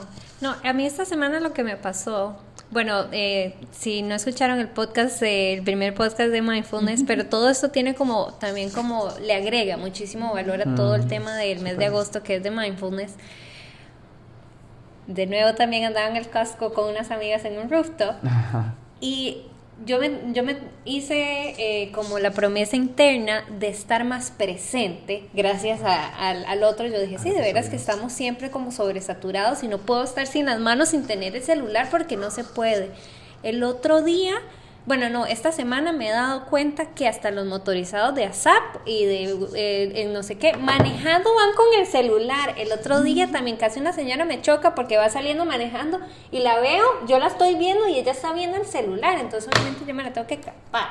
No, 0.41 0.55
a 0.65 0.73
mí 0.73 0.87
esta 0.87 1.05
semana 1.05 1.41
lo 1.41 1.53
que 1.53 1.65
me 1.65 1.77
pasó, 1.77 2.37
bueno, 2.71 3.05
eh, 3.13 3.55
si 3.71 4.03
no 4.03 4.15
escucharon 4.15 4.59
el 4.59 4.69
podcast, 4.69 5.23
eh, 5.23 5.55
el 5.55 5.63
primer 5.63 5.95
podcast 5.95 6.31
de 6.31 6.43
mindfulness, 6.43 7.05
pero 7.07 7.27
todo 7.27 7.49
esto 7.51 7.71
tiene 7.71 7.95
como, 7.95 8.33
también 8.35 8.71
como, 8.71 9.11
le 9.21 9.35
agrega 9.35 9.77
muchísimo 9.77 10.33
valor 10.33 10.63
a 10.63 10.75
todo 10.75 10.95
el 10.95 11.05
Mm, 11.05 11.09
tema 11.09 11.37
del 11.37 11.61
mes 11.61 11.79
de 11.79 11.87
agosto 11.87 12.23
que 12.23 12.37
es 12.37 12.43
de 12.43 12.51
mindfulness. 12.51 13.15
De 15.07 15.27
nuevo 15.27 15.55
también 15.55 15.85
andaba 15.85 16.09
en 16.09 16.17
el 16.17 16.29
casco 16.29 16.73
con 16.73 16.89
unas 16.91 17.11
amigas 17.11 17.45
en 17.45 17.59
un 17.59 17.69
rooftop 17.69 18.15
y 19.01 19.43
yo 19.85 19.99
me, 19.99 20.11
yo 20.33 20.45
me 20.45 20.57
hice 20.85 21.55
eh, 21.59 21.91
como 21.91 22.21
la 22.21 22.31
promesa 22.31 22.77
interna 22.77 23.43
de 23.59 23.69
estar 23.69 24.05
más 24.05 24.31
presente 24.31 25.29
gracias 25.35 25.83
a- 25.83 26.29
al, 26.29 26.45
al 26.45 26.63
otro. 26.63 26.87
Yo 26.87 27.01
dije, 27.01 27.19
sí, 27.19 27.31
de 27.31 27.41
veras 27.41 27.69
que 27.69 27.75
estamos 27.77 28.13
siempre 28.13 28.51
como 28.53 28.71
sobresaturados 28.71 29.65
y 29.65 29.69
no 29.69 29.79
puedo 29.79 30.05
estar 30.05 30.27
sin 30.29 30.47
las 30.47 30.61
manos, 30.61 30.91
sin 30.91 31.05
tener 31.07 31.35
el 31.35 31.43
celular 31.43 31.89
porque 31.91 32.17
no 32.17 32.31
se 32.31 32.45
puede. 32.45 32.91
El 33.43 33.65
otro 33.65 34.03
día, 34.03 34.35
bueno, 34.85 35.09
no, 35.09 35.27
esta 35.27 35.53
semana 35.53 35.93
me 35.93 36.09
he 36.09 36.11
dado 36.11 36.47
cuenta 36.47 36.87
que 36.87 37.07
hasta 37.07 37.31
los 37.31 37.47
motorizados 37.47 38.15
de 38.15 38.25
ASAP 38.25 38.87
y 38.87 39.05
de 39.05 39.49
eh, 39.55 40.11
no 40.13 40.23
sé 40.23 40.39
qué, 40.39 40.57
manejando 40.57 41.35
van 41.35 41.55
con 41.55 41.67
el 41.79 41.87
celular. 41.87 42.55
El 42.57 42.73
otro 42.73 43.01
día 43.03 43.31
también 43.31 43.57
casi 43.57 43.79
una 43.79 43.93
señora 43.93 44.25
me 44.25 44.41
choca 44.43 44.75
porque 44.75 44.97
va 44.97 45.09
saliendo 45.09 45.45
manejando 45.45 46.01
y 46.31 46.41
la 46.41 46.59
veo, 46.59 46.85
yo 47.07 47.19
la 47.19 47.29
estoy 47.29 47.55
viendo 47.55 47.87
y 47.87 47.99
ella 47.99 48.13
está 48.13 48.33
viendo 48.33 48.57
el 48.57 48.67
celular, 48.67 49.19
entonces 49.19 49.49
obviamente 49.55 49.85
yo 49.87 49.95
me 49.95 50.03
la 50.03 50.13
tengo 50.13 50.27
que 50.27 50.41
capar. 50.41 50.89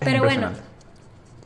Pero 0.00 0.24
bueno. 0.24 0.50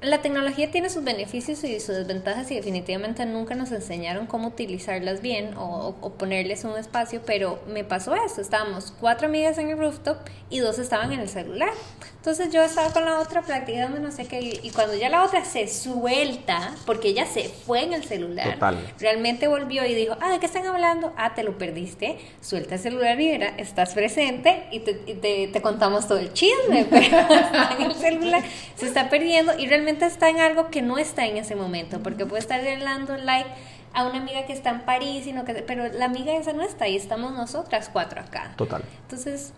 La 0.02 0.20
tecnología 0.20 0.70
tiene 0.70 0.90
sus 0.90 1.02
beneficios 1.04 1.64
y 1.64 1.80
sus 1.80 1.94
desventajas 1.96 2.50
y 2.50 2.56
definitivamente 2.56 3.24
nunca 3.24 3.54
nos 3.54 3.72
enseñaron 3.72 4.26
cómo 4.26 4.48
utilizarlas 4.48 5.22
bien 5.22 5.56
o, 5.56 5.94
o 6.00 6.10
ponerles 6.14 6.64
un 6.64 6.76
espacio, 6.76 7.22
pero 7.24 7.60
me 7.66 7.82
pasó 7.82 8.14
eso, 8.14 8.40
estábamos 8.40 8.92
cuatro 9.00 9.26
amigas 9.28 9.56
en 9.58 9.70
el 9.70 9.78
rooftop 9.78 10.18
y 10.50 10.58
dos 10.58 10.78
estaban 10.78 11.12
en 11.12 11.20
el 11.20 11.28
celular. 11.28 11.70
Entonces 12.16 12.52
yo 12.52 12.60
estaba 12.62 12.92
con 12.92 13.04
la 13.04 13.20
otra 13.20 13.42
practicando 13.42 14.00
no 14.00 14.10
sé 14.10 14.26
qué 14.26 14.40
y, 14.62 14.70
cuando 14.70 14.94
ya 14.96 15.08
la 15.08 15.22
otra 15.24 15.44
se 15.44 15.68
suelta, 15.68 16.74
porque 16.84 17.08
ella 17.08 17.24
se 17.24 17.44
fue 17.48 17.84
en 17.84 17.92
el 17.92 18.02
celular, 18.04 18.54
Total. 18.54 18.78
realmente 18.98 19.46
volvió 19.48 19.86
y 19.86 19.94
dijo, 19.94 20.16
ah, 20.20 20.30
¿de 20.32 20.40
qué 20.40 20.46
están 20.46 20.66
hablando? 20.66 21.12
Ah, 21.16 21.34
te 21.34 21.44
lo 21.44 21.56
perdiste, 21.56 22.18
suelta 22.40 22.74
el 22.74 22.80
celular 22.80 23.18
y 23.20 23.28
mira, 23.32 23.54
estás 23.58 23.94
presente 23.94 24.64
y 24.72 24.80
te, 24.80 25.00
y 25.06 25.14
te- 25.14 25.48
te 25.48 25.62
contamos 25.62 26.06
todo 26.08 26.18
el 26.18 26.32
chisme, 26.32 26.84
pero 26.90 27.04
está 27.06 27.76
en 27.78 27.82
el 27.82 27.94
celular, 27.94 28.42
se 28.74 28.86
está 28.86 29.08
perdiendo 29.08 29.56
y 29.56 29.68
realmente 29.68 29.85
está 29.88 30.28
en 30.28 30.40
algo 30.40 30.70
que 30.70 30.82
no 30.82 30.98
está 30.98 31.26
en 31.26 31.36
ese 31.36 31.56
momento, 31.56 32.02
porque 32.02 32.26
puede 32.26 32.40
estar 32.40 32.60
dando 32.80 33.16
like 33.16 33.48
a 33.92 34.06
una 34.06 34.18
amiga 34.18 34.44
que 34.46 34.52
está 34.52 34.70
en 34.70 34.80
París, 34.80 35.24
sino 35.24 35.44
que, 35.44 35.54
pero 35.54 35.88
la 35.88 36.04
amiga 36.04 36.36
esa 36.36 36.52
no 36.52 36.62
está 36.62 36.84
ahí, 36.84 36.96
estamos 36.96 37.32
nosotras 37.32 37.88
cuatro 37.92 38.20
acá. 38.20 38.52
Total. 38.56 38.82
Entonces, 39.02 39.54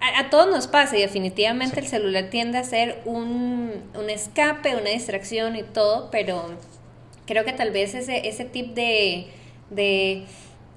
a, 0.00 0.20
a 0.20 0.30
todos 0.30 0.48
nos 0.48 0.68
pasa 0.68 0.96
y 0.96 1.00
definitivamente 1.00 1.80
el 1.80 1.86
celular 1.86 2.30
tiende 2.30 2.58
a 2.58 2.64
ser 2.64 3.02
un, 3.04 3.72
un 3.94 4.10
escape, 4.10 4.76
una 4.76 4.90
distracción 4.90 5.56
y 5.56 5.64
todo, 5.64 6.10
pero 6.10 6.56
creo 7.26 7.44
que 7.44 7.52
tal 7.52 7.70
vez 7.70 7.94
ese, 7.94 8.28
ese 8.28 8.44
tip 8.44 8.74
de, 8.74 9.26
de, 9.70 10.24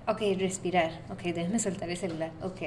ok, 0.07 0.21
respirar, 0.39 0.91
ok, 1.09 1.21
déjame 1.21 1.59
soltar 1.59 1.89
el 1.89 1.97
celular, 1.97 2.31
ok. 2.41 2.61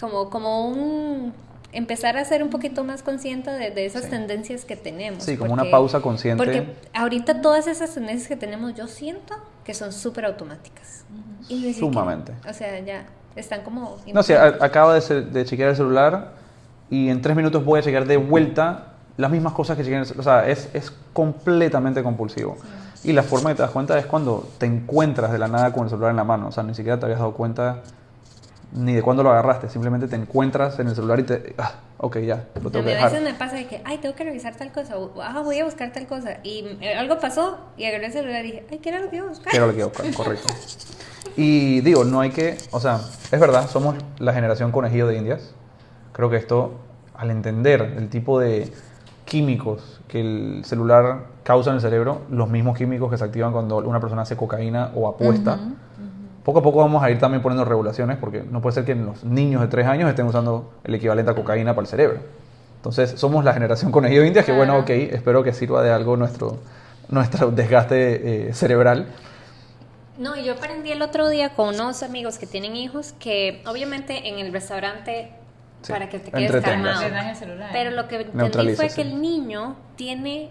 Como, 0.00 0.30
como 0.30 0.68
un, 0.68 1.34
empezar 1.72 2.16
a 2.16 2.24
ser 2.24 2.42
un 2.42 2.50
poquito 2.50 2.84
más 2.84 3.02
consciente 3.02 3.50
de, 3.50 3.70
de 3.70 3.86
esas 3.86 4.04
Sí. 4.04 4.10
tendencias 4.10 4.64
que 4.64 4.76
tenemos. 4.76 5.22
Sí, 5.24 5.36
como 5.36 5.52
una 5.52 5.70
pausa 5.70 6.00
consciente. 6.00 6.42
Porque 6.42 6.66
ahorita 6.94 7.40
todas 7.42 7.66
esas 7.66 7.94
tendencias 7.94 8.28
que 8.28 8.36
tenemos, 8.36 8.74
yo 8.74 8.86
siento 8.88 9.34
que 9.64 9.74
son 9.74 9.92
súper 9.92 10.24
automáticas. 10.24 11.04
Y 11.48 11.72
Sumamente. 11.74 12.32
o 12.48 12.52
sea, 12.52 12.78
ya 12.80 13.04
están 13.36 13.62
como... 13.62 13.96
No 14.12 14.22
sé, 14.22 14.36
a- 14.36 14.56
acabo 14.60 14.92
de, 14.92 15.00
ce- 15.00 15.22
de 15.22 15.44
chequear 15.44 15.70
el 15.70 15.76
celular 15.76 16.32
y 16.90 17.08
en 17.08 17.20
tres 17.22 17.36
minutos 17.36 17.64
voy 17.64 17.78
a 17.80 17.82
chequear 17.82 18.06
de 18.06 18.16
vuelta 18.16 18.86
las 19.16 19.30
mismas 19.30 19.52
cosas 19.52 19.76
que 19.76 19.82
chequeé 19.82 19.96
en 19.96 20.00
el 20.00 20.06
celular. 20.06 20.20
O 20.20 20.42
sea, 20.44 20.50
es, 20.50 20.68
es 20.74 20.92
completamente 21.12 22.02
compulsivo. 22.02 22.56
Y 23.04 23.12
la 23.12 23.22
forma 23.22 23.50
que 23.50 23.56
te 23.56 23.62
das 23.62 23.70
cuenta 23.70 23.98
es 23.98 24.06
cuando 24.06 24.48
te 24.58 24.66
encuentras 24.66 25.32
de 25.32 25.38
la 25.38 25.48
nada 25.48 25.72
con 25.72 25.84
el 25.84 25.90
celular 25.90 26.10
en 26.10 26.16
la 26.16 26.24
mano. 26.24 26.48
O 26.48 26.52
sea, 26.52 26.62
ni 26.62 26.74
siquiera 26.74 26.98
te 26.98 27.06
habías 27.06 27.18
dado 27.20 27.32
cuenta 27.32 27.82
ni 28.72 28.94
de 28.94 29.02
cuándo 29.02 29.22
lo 29.22 29.30
agarraste. 29.30 29.68
Simplemente 29.68 30.06
te 30.08 30.16
encuentras 30.16 30.78
en 30.78 30.88
el 30.88 30.94
celular 30.94 31.20
y 31.20 31.24
te... 31.24 31.54
Ah, 31.58 31.72
ok, 31.98 32.18
ya, 32.18 32.46
lo 32.62 32.68
A 32.68 32.72
tengo 32.72 32.84
mí 32.84 32.92
que 32.92 32.98
a 32.98 33.04
veces 33.04 33.20
dejar. 33.20 33.32
me 33.32 33.38
pasa 33.38 33.56
de 33.56 33.66
que, 33.66 33.82
ay, 33.84 33.98
tengo 33.98 34.14
que 34.14 34.24
revisar 34.24 34.54
tal 34.56 34.72
cosa, 34.72 34.96
o 34.98 35.20
ah, 35.22 35.40
voy 35.44 35.58
a 35.58 35.64
buscar 35.64 35.92
tal 35.92 36.06
cosa, 36.06 36.38
y 36.42 36.64
eh, 36.80 36.94
algo 36.94 37.18
pasó, 37.18 37.58
y 37.76 37.84
agarré 37.84 38.06
el 38.06 38.12
celular 38.12 38.44
y 38.44 38.52
dije, 38.52 38.66
ay, 38.70 38.78
¿qué 38.78 38.88
era 38.88 39.00
lo 39.00 39.10
que 39.10 39.16
iba 39.16 39.26
a 39.26 39.28
buscar? 39.28 39.50
Que 39.50 39.56
era 39.56 39.66
lo 39.66 39.72
que 39.72 39.78
iba 39.78 39.86
a 39.86 39.88
buscar, 39.88 40.14
correcto. 40.14 40.52
Y 41.36 41.80
digo, 41.80 42.04
no 42.04 42.20
hay 42.20 42.30
que, 42.30 42.56
o 42.70 42.80
sea, 42.80 43.00
es 43.30 43.40
verdad, 43.40 43.68
somos 43.68 43.96
la 44.18 44.32
generación 44.32 44.72
conejillo 44.72 45.06
de 45.06 45.16
indias. 45.16 45.54
Creo 46.12 46.30
que 46.30 46.36
esto, 46.36 46.74
al 47.14 47.30
entender 47.30 47.82
el 47.82 48.08
tipo 48.08 48.40
de 48.40 48.72
químicos 49.24 50.00
que 50.08 50.20
el 50.20 50.64
celular 50.64 51.26
causa 51.44 51.70
en 51.70 51.76
el 51.76 51.82
cerebro, 51.82 52.22
los 52.30 52.48
mismos 52.48 52.76
químicos 52.76 53.10
que 53.10 53.16
se 53.16 53.24
activan 53.24 53.52
cuando 53.52 53.76
una 53.78 54.00
persona 54.00 54.22
hace 54.22 54.36
cocaína 54.36 54.90
o 54.94 55.08
apuesta, 55.08 55.58
poco 56.44 56.60
a 56.60 56.62
poco 56.62 56.78
vamos 56.78 57.02
a 57.02 57.10
ir 57.10 57.18
también 57.18 57.42
poniendo 57.42 57.64
regulaciones 57.64 58.16
porque 58.18 58.42
no 58.42 58.60
puede 58.60 58.74
ser 58.74 58.84
que 58.84 58.94
los 58.94 59.24
niños 59.24 59.60
de 59.60 59.68
3 59.68 59.86
años 59.86 60.08
estén 60.08 60.26
usando 60.26 60.72
el 60.84 60.94
equivalente 60.94 61.30
a 61.30 61.34
cocaína 61.34 61.74
para 61.74 61.84
el 61.84 61.88
cerebro. 61.88 62.20
Entonces, 62.76 63.10
somos 63.20 63.44
la 63.44 63.52
generación 63.52 63.92
conejillo 63.92 64.24
indias 64.24 64.46
que, 64.46 64.52
bueno, 64.52 64.78
ok, 64.78 64.90
espero 64.90 65.42
que 65.42 65.52
sirva 65.52 65.82
de 65.82 65.90
algo 65.90 66.16
nuestro, 66.16 66.58
nuestro 67.08 67.50
desgaste 67.50 68.48
eh, 68.48 68.54
cerebral. 68.54 69.06
No, 70.16 70.36
y 70.36 70.44
yo 70.44 70.54
aprendí 70.54 70.90
el 70.90 71.02
otro 71.02 71.28
día 71.28 71.50
con 71.50 71.74
unos 71.74 72.02
amigos 72.02 72.38
que 72.38 72.46
tienen 72.46 72.76
hijos 72.76 73.14
que 73.18 73.62
obviamente 73.66 74.28
en 74.28 74.38
el 74.38 74.52
restaurante 74.52 75.32
Sí, 75.82 75.92
para 75.92 76.08
que 76.08 76.18
te 76.18 76.30
quedes 76.30 76.62
calmado. 76.62 77.00
Celular. 77.34 77.70
Pero 77.72 77.90
lo 77.90 78.06
que 78.06 78.20
entendí 78.20 78.74
fue 78.74 78.90
sí. 78.90 78.96
que 78.96 79.02
el 79.02 79.20
niño 79.20 79.76
tiene 79.96 80.50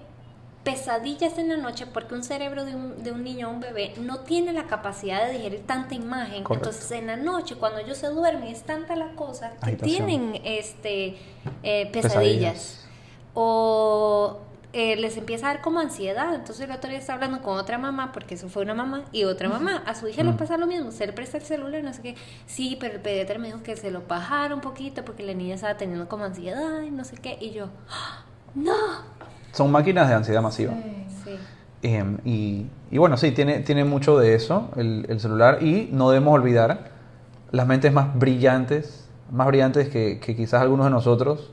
pesadillas 0.64 1.38
en 1.38 1.50
la 1.50 1.58
noche 1.58 1.86
porque 1.88 2.14
un 2.16 2.24
cerebro 2.24 2.66
de 2.66 2.76
un, 2.76 3.02
de 3.04 3.12
un 3.12 3.24
niño 3.24 3.48
o 3.50 3.52
un 3.52 3.60
bebé 3.62 3.94
no 4.02 4.20
tiene 4.20 4.52
la 4.54 4.66
capacidad 4.68 5.26
de 5.26 5.34
digerir 5.34 5.66
tanta 5.66 5.96
imagen. 5.96 6.44
Correcto. 6.44 6.70
Entonces 6.70 6.92
en 6.92 7.08
la 7.08 7.16
noche 7.18 7.56
cuando 7.56 7.80
ellos 7.80 7.98
se 7.98 8.08
duermen 8.08 8.50
es 8.50 8.64
tanta 8.64 8.96
la 8.96 9.14
cosa 9.16 9.52
que 9.52 9.58
Agitación. 9.72 10.06
tienen 10.08 10.42
este 10.44 11.18
eh, 11.64 11.90
pesadillas. 11.92 11.94
Pesadillas. 12.14 12.86
O 13.34 14.40
eh, 14.74 14.98
les 14.98 15.18
empieza 15.18 15.50
a 15.50 15.54
dar 15.54 15.62
como 15.62 15.80
ansiedad. 15.80 16.34
Entonces 16.36 16.66
el 16.66 16.72
otro 16.76 16.90
día 16.90 17.00
estaba 17.00 17.16
hablando 17.16 17.42
con 17.42 17.58
otra 17.58 17.78
mamá, 17.78 18.12
porque 18.12 18.36
eso 18.36 18.50
fue 18.50 18.64
una 18.64 18.74
mamá 18.74 19.06
y 19.12 19.24
otra 19.24 19.50
mamá. 19.50 19.82
A 19.86 19.96
su 19.96 20.08
hija 20.08 20.24
le 20.24 20.32
Mm. 20.34 20.38
pasa 20.38 20.58
lo 20.58 20.68
mismo, 20.68 20.92
se 20.92 21.08
le 21.08 21.14
presta 21.14 21.38
el 21.38 21.44
celular, 21.44 21.82
no 21.84 21.94
sé 21.94 22.02
qué. 22.02 22.16
Sí, 22.46 22.78
pero 22.80 22.96
el 22.96 23.02
pediatra 23.02 23.40
me 23.40 23.48
dijo 23.48 23.64
que 23.64 23.76
se 23.78 23.92
lo 23.92 24.02
bajara 24.06 24.54
un 24.54 24.62
poquito 24.62 25.04
porque 25.06 25.24
la 25.24 25.34
niña 25.34 25.56
estaba 25.56 25.78
teniendo 25.78 26.08
como 26.10 26.26
ansiedad 26.26 26.82
y 26.82 26.92
no 26.92 27.04
sé 27.06 27.16
qué. 27.18 27.38
Y 27.40 27.52
yo, 27.52 27.70
¡Ah! 27.90 28.26
¡no! 28.56 28.74
Son 29.52 29.72
máquinas 29.72 30.08
de 30.10 30.16
ansiedad 30.16 30.42
masiva. 30.42 30.74
Sí. 31.24 31.32
Eh, 31.84 32.18
y, 32.26 32.68
y 32.92 32.98
bueno, 32.98 33.18
sí, 33.18 33.32
tiene, 33.32 33.60
tiene 33.60 33.86
mucho 33.86 34.18
de 34.18 34.36
eso 34.36 34.70
el, 34.76 35.06
el 35.10 35.20
celular 35.20 35.64
y 35.64 35.90
no 35.92 36.10
debemos 36.10 36.34
olvidar 36.34 36.90
las 37.52 37.68
mentes 37.68 37.92
más 37.94 38.18
brillantes, 38.18 39.08
más 39.32 39.48
brillantes 39.48 39.90
que, 39.90 40.20
que 40.20 40.36
quizás 40.36 40.62
algunos 40.62 40.86
de 40.86 40.92
nosotros 40.92 41.52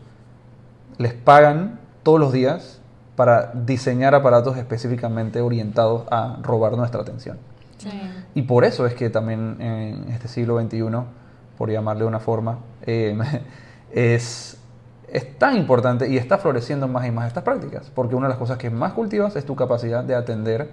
les 0.98 1.14
pagan 1.14 1.78
todos 2.02 2.20
los 2.20 2.32
días 2.32 2.80
para 3.16 3.50
diseñar 3.52 4.14
aparatos 4.14 4.56
específicamente 4.58 5.40
orientados 5.40 6.04
a 6.10 6.38
robar 6.42 6.76
nuestra 6.76 7.00
atención. 7.00 7.38
Sí. 7.78 7.90
Y 8.34 8.42
por 8.42 8.64
eso 8.64 8.86
es 8.86 8.94
que 8.94 9.10
también 9.10 9.56
en 9.60 10.12
este 10.12 10.28
siglo 10.28 10.60
XXI, 10.60 10.84
por 11.56 11.70
llamarle 11.70 12.02
de 12.02 12.08
una 12.08 12.20
forma, 12.20 12.58
eh, 12.82 13.18
es, 13.90 14.55
es 15.08 15.38
tan 15.38 15.56
importante 15.56 16.08
y 16.08 16.16
está 16.16 16.38
floreciendo 16.38 16.88
más 16.88 17.06
y 17.06 17.10
más 17.10 17.28
estas 17.28 17.44
prácticas, 17.44 17.90
porque 17.94 18.14
una 18.14 18.26
de 18.26 18.30
las 18.30 18.38
cosas 18.38 18.58
que 18.58 18.70
más 18.70 18.92
cultivas 18.92 19.36
es 19.36 19.44
tu 19.44 19.54
capacidad 19.56 20.02
de 20.04 20.14
atender 20.14 20.70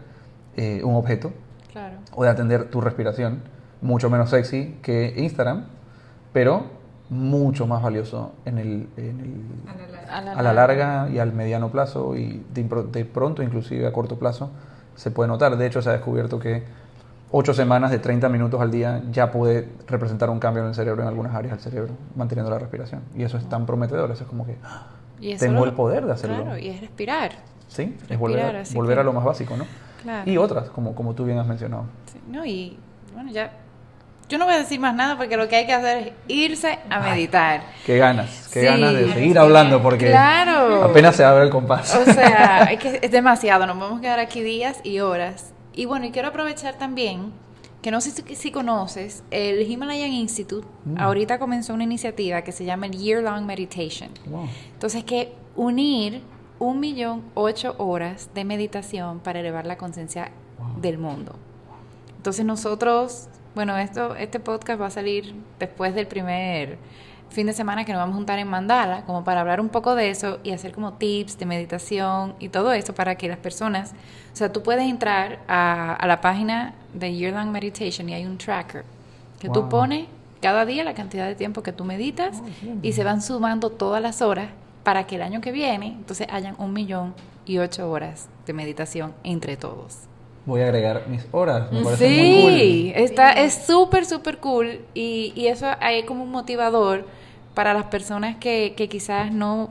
eh, 0.56 0.82
un 0.84 0.96
objeto 0.96 1.32
Claro. 1.72 1.96
o 2.16 2.24
de 2.24 2.30
atender 2.30 2.66
tu 2.70 2.82
respiración 2.82 3.42
mucho 3.82 4.10
menos 4.10 4.30
sexy 4.30 4.78
que 4.82 5.14
Instagram, 5.18 5.66
pero 6.32 6.64
mucho 7.10 7.68
más 7.68 7.82
valioso 7.84 8.32
en 8.46 8.58
el, 8.58 8.88
en 8.98 9.20
el- 9.20 9.44
A 10.10 10.22
la 10.22 10.32
a 10.34 10.42
la 10.42 10.54
larga 10.54 11.10
y 11.12 11.20
al 11.20 11.34
mediano 11.34 11.70
plazo 11.70 12.16
y 12.16 12.44
de, 12.54 12.64
de 12.92 13.06
pronto 13.06 13.44
inclusive 13.44 13.86
a 13.88 13.92
corto 13.92 14.18
plazo 14.20 14.50
se 14.96 15.12
puede 15.12 15.28
notar. 15.28 15.58
De 15.58 15.66
hecho 15.66 15.82
se 15.82 15.90
ha 15.90 15.94
descubierto 15.94 16.40
que 16.40 16.64
8 17.36 17.54
semanas 17.56 17.90
de 17.90 17.98
30 17.98 18.30
minutos 18.30 18.62
al 18.62 18.70
día 18.70 19.02
ya 19.12 19.32
puede 19.32 19.68
representar 19.88 20.30
un 20.30 20.40
cambio 20.40 20.62
en 20.62 20.70
el 20.70 20.76
cerebro, 20.76 21.02
en 21.02 21.08
algunas 21.08 21.34
áreas 21.34 21.54
del 21.56 21.64
cerebro, 21.72 21.94
manteniendo 22.16 22.52
la 22.52 22.60
respiración. 22.60 23.02
Y 23.16 23.24
eso 23.24 23.38
es 23.38 23.50
tan 23.50 23.66
prometedor, 23.66 24.12
eso 24.12 24.24
es 24.24 24.30
como 24.30 24.46
que. 24.46 24.56
Y 25.20 25.36
tengo 25.38 25.62
lo- 25.62 25.66
el 25.66 25.74
poder 25.74 26.06
de 26.06 26.12
hacerlo. 26.14 26.44
Claro, 26.44 26.58
y 26.60 26.68
es 26.70 26.80
respirar. 26.80 27.32
Sí, 27.68 27.84
es 27.84 28.08
respirar, 28.08 28.20
volver, 28.20 28.56
a, 28.58 28.64
volver 28.76 28.96
que- 28.98 29.02
a 29.02 29.04
lo 29.04 29.14
más 29.14 29.24
básico, 29.24 29.58
¿no? 29.58 29.66
Claro. 30.04 30.30
Y 30.30 30.38
otras, 30.38 30.70
como, 30.70 30.94
como 30.94 31.16
tú 31.16 31.26
bien 31.26 31.40
has 31.40 31.48
mencionado. 31.48 31.86
Sí, 32.12 32.20
no, 32.30 32.46
y 32.46 32.78
bueno, 33.16 33.32
ya. 33.32 33.52
Yo 34.30 34.38
no 34.38 34.46
voy 34.46 34.54
a 34.54 34.58
decir 34.60 34.80
más 34.80 34.94
nada 34.96 35.18
porque 35.18 35.36
lo 35.36 35.48
que 35.48 35.56
hay 35.56 35.66
que 35.66 35.74
hacer 35.74 35.98
es 35.98 36.14
irse 36.28 36.78
a 36.90 37.00
meditar. 37.00 37.62
Qué 37.86 37.98
ganas, 37.98 38.50
qué 38.54 38.60
Sí. 38.62 38.66
ganas 38.66 38.94
de 38.94 39.12
seguir 39.12 39.40
hablando 39.40 39.82
porque 39.82 40.08
Claro. 40.10 40.84
apenas 40.84 41.16
se 41.16 41.24
abre 41.26 41.44
el 41.46 41.50
compás. 41.50 41.96
O 41.96 42.06
sea, 42.06 42.64
es 42.72 42.80
que 42.80 43.00
es 43.02 43.12
demasiado, 43.12 43.66
nos 43.66 43.78
podemos 43.78 44.02
quedar 44.02 44.20
aquí 44.20 44.42
días 44.44 44.80
y 44.84 45.00
horas. 45.00 45.53
Y 45.74 45.86
bueno, 45.86 46.06
y 46.06 46.12
quiero 46.12 46.28
aprovechar 46.30 46.78
también 46.78 47.32
que 47.82 47.92
no 47.92 48.00
sé 48.00 48.12
si, 48.12 48.36
si 48.36 48.52
conoces, 48.52 49.24
el 49.32 49.70
Himalayan 49.70 50.12
Institute 50.14 50.66
Mm. 50.86 50.98
ahorita 51.00 51.38
comenzó 51.40 51.74
una 51.74 51.84
iniciativa 51.84 52.42
que 52.42 52.52
se 52.54 52.64
llama 52.66 52.86
el 52.86 52.94
Year 52.98 53.22
Long 53.24 53.46
Meditation. 53.46 54.10
Wow. 54.28 54.48
Entonces, 54.74 55.04
que 55.04 55.34
unir 55.56 56.22
un 56.60 56.80
millón 56.80 57.24
ocho 57.34 57.76
horas 57.78 58.30
de 58.34 58.46
meditación 58.46 59.20
para 59.20 59.40
elevar 59.42 59.66
la 59.66 59.78
conciencia 59.78 60.32
Wow. 60.60 60.80
del 60.82 60.98
mundo. 60.98 61.36
Entonces 62.18 62.46
nosotros, 62.46 63.28
bueno, 63.54 63.78
esto, 63.78 64.16
este 64.16 64.40
podcast 64.40 64.80
va 64.80 64.86
a 64.86 64.92
salir 64.92 65.34
después 65.60 65.94
del 65.94 66.08
primer 66.08 66.78
fin 67.34 67.48
de 67.48 67.54
semana 67.54 67.84
que 67.86 67.92
nos 67.94 68.00
vamos 68.00 68.14
a 68.14 68.18
juntar 68.18 68.40
en 68.40 68.48
Mandala, 68.48 69.04
como 69.06 69.24
para 69.24 69.42
hablar 69.42 69.60
un 69.60 69.70
poco 69.70 69.96
de 69.96 70.10
eso 70.10 70.40
y 70.44 70.52
hacer 70.52 70.72
como 70.72 70.94
tips 70.94 71.38
de 71.38 71.46
meditación 71.46 72.36
y 72.40 72.50
todo 72.50 72.72
eso 72.74 72.94
para 72.96 73.16
que 73.16 73.28
las 73.28 73.38
personas, 73.38 73.92
o 74.32 74.36
sea, 74.36 74.52
tú 74.54 74.64
puedes 74.64 74.88
entrar 74.90 75.40
a, 75.48 75.94
a 75.94 76.08
la 76.08 76.22
página 76.22 76.74
de 76.94 77.14
Year 77.14 77.34
Long 77.34 77.50
Meditation 77.50 78.08
y 78.10 78.14
hay 78.14 78.26
un 78.26 78.38
tracker 78.38 78.86
que 79.40 79.50
tú 79.50 79.62
Wow. 79.62 79.70
pones 79.70 80.06
cada 80.42 80.66
día 80.66 80.84
la 80.84 80.94
cantidad 80.94 81.26
de 81.28 81.36
tiempo 81.36 81.64
que 81.64 81.72
tú 81.72 81.86
meditas 81.86 82.42
y 82.82 82.92
se 82.94 83.04
van 83.04 83.22
sumando 83.22 83.70
todas 83.70 84.02
las 84.02 84.22
horas 84.22 84.50
para 84.84 85.06
que 85.08 85.16
el 85.16 85.22
año 85.22 85.40
que 85.42 85.52
viene 85.52 85.88
entonces 85.88 86.28
hayan 86.30 86.56
un 86.60 86.74
millón 86.74 87.14
y 87.46 87.58
ocho 87.60 87.90
horas 87.90 88.28
de 88.46 88.54
meditación 88.54 89.14
entre 89.24 89.56
todos. 89.58 90.00
Voy 90.46 90.60
a 90.60 90.66
agregar 90.66 91.04
mis 91.08 91.26
horas. 91.32 91.72
Me 91.72 91.82
parece 91.84 92.06
muy 92.10 92.60
Sí, 92.60 92.92
está, 92.96 93.32
es 93.32 93.54
súper, 93.66 94.06
súper 94.06 94.40
cool 94.40 94.82
y, 94.94 95.32
y 95.38 95.48
eso 95.48 95.68
hay 95.80 96.04
como 96.04 96.24
un 96.24 96.32
motivador 96.32 97.08
para 97.54 97.74
las 97.74 97.86
personas 97.86 98.38
que, 98.38 98.74
que 98.76 98.90
quizás 98.90 99.32
no, 99.32 99.70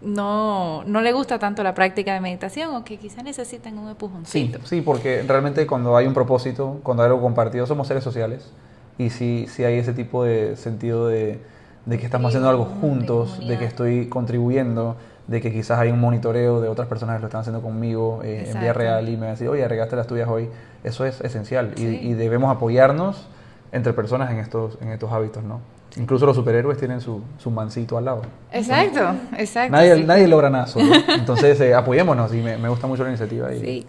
no, 0.00 0.82
no 0.84 1.00
le 1.00 1.12
gusta 1.12 1.38
tanto 1.38 1.62
la 1.62 1.74
práctica 1.74 2.12
de 2.14 2.20
meditación 2.20 2.74
o 2.74 2.84
que 2.84 2.96
quizás 2.98 3.22
necesitan 3.24 3.78
un 3.78 3.84
Sí, 3.84 3.90
empujoncito. 3.90 4.58
sí, 4.64 4.80
porque 4.80 5.22
realmente 5.22 5.66
cuando 5.66 5.96
hay 5.96 6.06
un 6.06 6.14
propósito, 6.14 6.80
cuando 6.82 7.02
hay 7.04 7.08
algo 7.08 7.20
compartido, 7.22 7.66
somos 7.66 7.86
seres 7.86 8.02
sociales. 8.02 8.50
Y 8.98 9.10
sí, 9.10 9.46
sí 9.48 9.64
hay 9.64 9.78
ese 9.78 9.92
tipo 9.92 10.24
de 10.24 10.56
sentido 10.56 11.06
de, 11.06 11.40
de 11.86 11.98
que 11.98 12.04
estamos 12.04 12.28
haciendo 12.30 12.48
algo 12.50 12.64
de 12.66 12.74
juntos, 12.80 13.30
de, 13.30 13.36
comunidad. 13.36 13.58
que 13.60 13.64
estoy 13.64 14.08
contribuyendo, 14.08 14.96
de 15.28 15.40
que 15.40 15.52
quizás 15.52 15.78
hay 15.78 15.90
un 15.90 16.00
monitoreo 16.00 16.60
de 16.60 16.68
otras 16.68 16.88
personas 16.88 17.16
que 17.16 17.20
lo 17.22 17.26
están 17.28 17.40
haciendo 17.42 17.62
conmigo 17.62 18.20
eh, 18.24 18.50
en 18.52 18.60
vía 18.60 18.72
real 18.72 19.08
y 19.08 19.12
me 19.12 19.20
van 19.20 19.28
a 19.28 19.32
decir, 19.32 19.48
oye, 19.48 19.66
regaste 19.68 19.94
las 19.96 20.06
tuyas 20.08 20.28
hoy. 20.28 20.48
Eso 20.84 21.06
es 21.06 21.20
esencial 21.20 21.72
y, 21.76 21.78
Sí. 21.78 22.00
y 22.02 22.12
debemos 22.14 22.54
apoyarnos 22.54 23.28
entre 23.70 23.92
personas 23.92 24.30
en 24.32 24.38
estos, 24.38 24.76
en 24.82 24.88
estos 24.88 25.12
hábitos, 25.12 25.44
¿no? 25.44 25.60
Incluso 25.96 26.24
los 26.24 26.36
superhéroes 26.36 26.78
tienen 26.78 27.00
su, 27.00 27.22
su 27.38 27.50
mancito 27.50 27.98
al 27.98 28.06
lado. 28.06 28.22
Exacto, 28.50 29.14
exacto. 29.36 29.72
Nadie, 29.72 29.96
sí. 29.96 30.04
nadie 30.04 30.28
logra 30.28 30.48
nada 30.48 30.66
solo. 30.66 30.92
Entonces, 31.08 31.60
eh, 31.60 31.74
apoyémonos 31.74 32.32
y 32.34 32.38
me, 32.38 32.56
me 32.56 32.68
gusta 32.68 32.86
mucho 32.86 33.02
la 33.02 33.10
iniciativa. 33.10 33.52
Y, 33.54 33.60
Sí. 33.60 33.86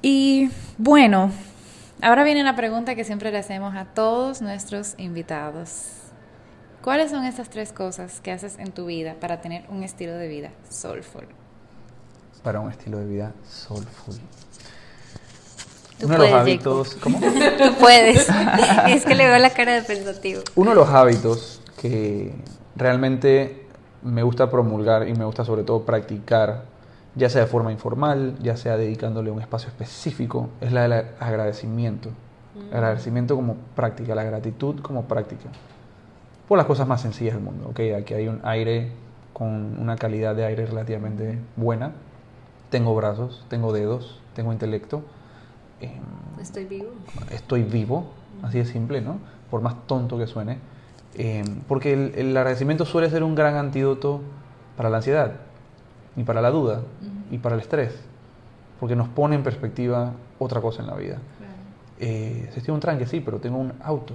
Y 0.00 0.50
bueno, 0.78 1.30
ahora 2.00 2.24
viene 2.24 2.42
la 2.42 2.56
pregunta 2.56 2.94
que 2.94 3.04
siempre 3.04 3.30
le 3.30 3.38
hacemos 3.38 3.74
a 3.76 3.84
todos 3.84 4.40
nuestros 4.40 4.94
invitados. 4.98 5.90
¿Cuáles 6.82 7.10
son 7.10 7.24
esas 7.24 7.48
tres 7.50 7.72
cosas 7.72 8.20
que 8.20 8.32
haces 8.32 8.58
en 8.58 8.72
tu 8.72 8.86
vida 8.86 9.14
para 9.20 9.40
tener 9.40 9.64
un 9.68 9.84
estilo 9.84 10.14
de 10.14 10.26
vida 10.28 10.50
soulful? 10.68 11.26
para 12.42 12.60
un 12.60 12.70
estilo 12.70 12.98
de 12.98 13.06
vida 13.06 13.32
soulful. 13.48 14.16
Tú 16.02 16.08
Uno 16.08 16.18
de 16.18 16.30
los 16.30 16.32
hábitos, 16.32 16.94
¿cómo? 16.96 17.20
Tú 17.58 17.74
puedes. 17.78 18.28
es 18.88 19.04
que 19.06 19.14
le 19.14 19.28
veo 19.28 19.38
la 19.38 19.50
cara 19.50 19.74
de 19.74 19.82
pensativo. 19.82 20.42
Uno 20.56 20.70
de 20.70 20.76
los 20.76 20.88
hábitos 20.88 21.60
que 21.80 22.34
realmente 22.74 23.66
me 24.02 24.24
gusta 24.24 24.50
promulgar 24.50 25.06
y 25.06 25.14
me 25.14 25.24
gusta 25.24 25.44
sobre 25.44 25.62
todo 25.62 25.84
practicar, 25.84 26.64
ya 27.14 27.30
sea 27.30 27.42
de 27.42 27.46
forma 27.46 27.70
informal, 27.70 28.34
ya 28.42 28.56
sea 28.56 28.76
dedicándole 28.76 29.30
un 29.30 29.40
espacio 29.40 29.68
específico, 29.68 30.50
es 30.60 30.72
la 30.72 30.82
del 30.82 31.06
agradecimiento. 31.20 32.08
El 32.72 32.78
agradecimiento 32.78 33.36
como 33.36 33.54
práctica, 33.76 34.16
la 34.16 34.24
gratitud 34.24 34.80
como 34.80 35.04
práctica. 35.04 35.50
Por 36.48 36.58
las 36.58 36.66
cosas 36.66 36.88
más 36.88 37.00
sencillas 37.00 37.34
del 37.34 37.44
mundo. 37.44 37.68
Okay, 37.70 37.92
aquí 37.92 38.12
hay 38.12 38.26
un 38.26 38.40
aire 38.42 38.90
con 39.32 39.78
una 39.78 39.94
calidad 39.94 40.34
de 40.34 40.46
aire 40.46 40.66
relativamente 40.66 41.38
buena. 41.54 41.92
Tengo 42.70 42.92
brazos, 42.96 43.44
tengo 43.48 43.72
dedos, 43.72 44.20
tengo 44.34 44.52
intelecto. 44.52 45.04
Em, 45.82 46.40
Estoy 46.40 46.64
vivo. 46.64 46.90
estoy 47.30 47.62
vivo, 47.62 48.06
así 48.42 48.58
de 48.58 48.64
simple, 48.64 49.00
¿no? 49.00 49.18
Por 49.50 49.60
más 49.60 49.86
tonto 49.86 50.18
que 50.18 50.26
suene. 50.26 50.58
Eh, 51.14 51.44
porque 51.68 51.92
el, 51.92 52.14
el 52.16 52.36
agradecimiento 52.36 52.84
suele 52.84 53.10
ser 53.10 53.22
un 53.22 53.34
gran 53.34 53.56
antídoto 53.56 54.20
para 54.76 54.88
la 54.90 54.96
ansiedad, 54.98 55.32
y 56.16 56.24
para 56.24 56.40
la 56.42 56.50
duda, 56.50 56.82
y 57.30 57.38
para 57.38 57.54
el 57.54 57.60
estrés, 57.60 57.94
porque 58.80 58.96
nos 58.96 59.08
pone 59.08 59.34
en 59.36 59.42
perspectiva 59.42 60.12
otra 60.38 60.60
cosa 60.60 60.82
en 60.82 60.88
la 60.88 60.94
vida. 60.94 61.18
Eh, 62.00 62.48
si 62.52 62.58
estoy 62.58 62.72
en 62.72 62.74
un 62.74 62.80
tranque, 62.80 63.06
sí, 63.06 63.20
pero 63.20 63.38
tengo 63.38 63.58
un 63.58 63.72
auto, 63.82 64.14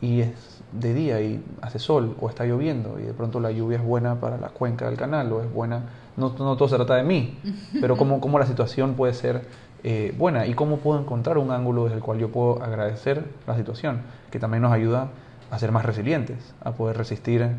y 0.00 0.20
es 0.20 0.62
de 0.72 0.94
día 0.94 1.20
y 1.20 1.44
hace 1.60 1.78
sol, 1.78 2.16
o 2.20 2.28
está 2.28 2.44
lloviendo, 2.46 2.98
y 2.98 3.02
de 3.02 3.12
pronto 3.12 3.40
la 3.40 3.50
lluvia 3.50 3.78
es 3.78 3.84
buena 3.84 4.18
para 4.20 4.38
la 4.38 4.48
cuenca 4.48 4.86
del 4.86 4.96
canal, 4.96 5.30
o 5.32 5.42
es 5.42 5.52
buena, 5.52 5.82
no, 6.16 6.34
no 6.38 6.56
todo 6.56 6.68
se 6.68 6.76
trata 6.76 6.94
de 6.96 7.02
mí, 7.02 7.38
pero 7.80 7.96
cómo, 7.96 8.20
cómo 8.20 8.38
la 8.38 8.46
situación 8.46 8.94
puede 8.94 9.14
ser 9.14 9.42
eh, 9.82 10.14
buena 10.16 10.46
y 10.46 10.54
cómo 10.54 10.78
puedo 10.78 11.00
encontrar 11.00 11.38
un 11.38 11.50
ángulo 11.50 11.84
desde 11.84 11.96
el 11.96 12.02
cual 12.02 12.18
yo 12.18 12.30
puedo 12.30 12.62
agradecer 12.62 13.24
la 13.46 13.56
situación, 13.56 14.02
que 14.30 14.38
también 14.38 14.62
nos 14.62 14.72
ayuda 14.72 15.08
a 15.50 15.58
ser 15.58 15.72
más 15.72 15.84
resilientes, 15.84 16.54
a 16.62 16.72
poder 16.72 16.96
resistir 16.96 17.50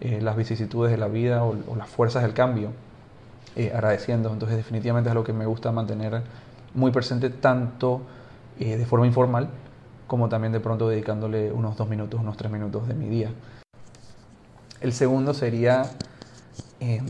eh, 0.00 0.20
las 0.22 0.34
vicisitudes 0.34 0.90
de 0.90 0.96
la 0.96 1.08
vida 1.08 1.44
o, 1.44 1.54
las 1.76 1.88
fuerzas 1.88 2.22
del 2.22 2.32
cambio, 2.32 2.70
eh, 3.54 3.70
agradeciendo. 3.74 4.32
Entonces 4.32 4.56
definitivamente 4.56 5.10
es 5.10 5.14
lo 5.14 5.24
que 5.24 5.34
me 5.34 5.44
gusta 5.44 5.72
mantener 5.72 6.22
muy 6.74 6.90
presente 6.90 7.28
tanto 7.28 8.00
eh, 8.58 8.78
de 8.78 8.86
forma 8.86 9.06
informal 9.06 9.50
como 10.06 10.28
también 10.28 10.52
de 10.52 10.60
pronto 10.60 10.88
dedicándole 10.88 11.52
unos 11.52 11.76
dos 11.76 11.88
minutos, 11.88 12.18
unos 12.18 12.36
tres 12.36 12.50
minutos 12.50 12.88
de 12.88 12.94
mi 12.94 13.08
día. 13.08 13.30
El 14.80 14.92
segundo 14.92 15.34
sería, 15.34 15.82
em, 16.80 17.06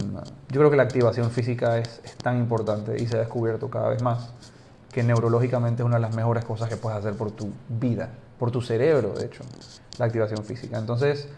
yo 0.50 0.60
creo 0.60 0.70
que 0.70 0.76
la 0.76 0.82
activación 0.82 1.30
física 1.30 1.78
es, 1.78 2.00
es 2.04 2.16
tan 2.16 2.38
importante 2.38 3.00
y 3.00 3.06
se 3.06 3.16
ha 3.16 3.20
descubierto 3.20 3.70
cada 3.70 3.88
vez 3.88 4.02
más 4.02 4.32
que 4.92 5.02
neurológicamente 5.02 5.82
es 5.82 5.86
una 5.86 5.96
de 5.96 6.02
las 6.02 6.14
mejores 6.14 6.44
cosas 6.44 6.68
que 6.68 6.76
puedes 6.76 6.98
hacer 6.98 7.14
por 7.14 7.30
tu 7.30 7.50
vida, 7.68 8.10
por 8.38 8.50
tu 8.50 8.60
cerebro, 8.60 9.14
de 9.14 9.26
hecho, 9.26 9.44
la 9.98 10.06
activación 10.06 10.44
física. 10.44 10.78
Entonces, 10.78 11.28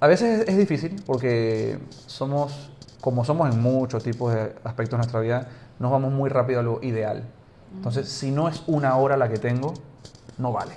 a 0.00 0.06
veces 0.06 0.46
es, 0.48 0.56
difícil 0.56 1.02
porque 1.06 1.78
somos, 2.06 2.70
como 3.00 3.24
somos 3.24 3.52
en 3.52 3.62
muchos 3.62 4.02
tipos 4.02 4.34
de 4.34 4.54
aspectos 4.64 4.90
de 4.90 4.96
nuestra 4.98 5.20
vida, 5.20 5.48
nos 5.78 5.90
vamos 5.90 6.12
muy 6.12 6.28
rápido 6.28 6.60
a 6.60 6.62
lo 6.62 6.82
ideal. 6.82 7.24
Entonces, 7.74 8.08
si 8.08 8.30
no 8.30 8.48
es 8.48 8.62
una 8.66 8.96
hora 8.96 9.16
la 9.16 9.28
que 9.28 9.38
tengo, 9.38 9.74
no 10.38 10.52
vale. 10.52 10.74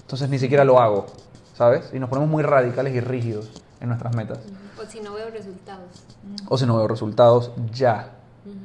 Entonces 0.00 0.28
ni 0.28 0.38
siquiera 0.38 0.64
lo 0.64 0.78
hago, 0.78 1.06
¿sabes? 1.54 1.90
Y 1.92 1.98
nos 1.98 2.08
ponemos 2.08 2.30
muy 2.30 2.42
radicales 2.42 2.94
y 2.94 3.00
rígidos 3.00 3.50
en 3.80 3.88
nuestras 3.88 4.14
metas. 4.14 4.38
O 4.80 4.86
si 4.86 5.00
no 5.00 5.14
veo 5.14 5.30
resultados. 5.30 6.04
O 6.48 6.58
si 6.58 6.66
no 6.66 6.76
veo 6.76 6.86
resultados, 6.86 7.50
ya. 7.72 8.10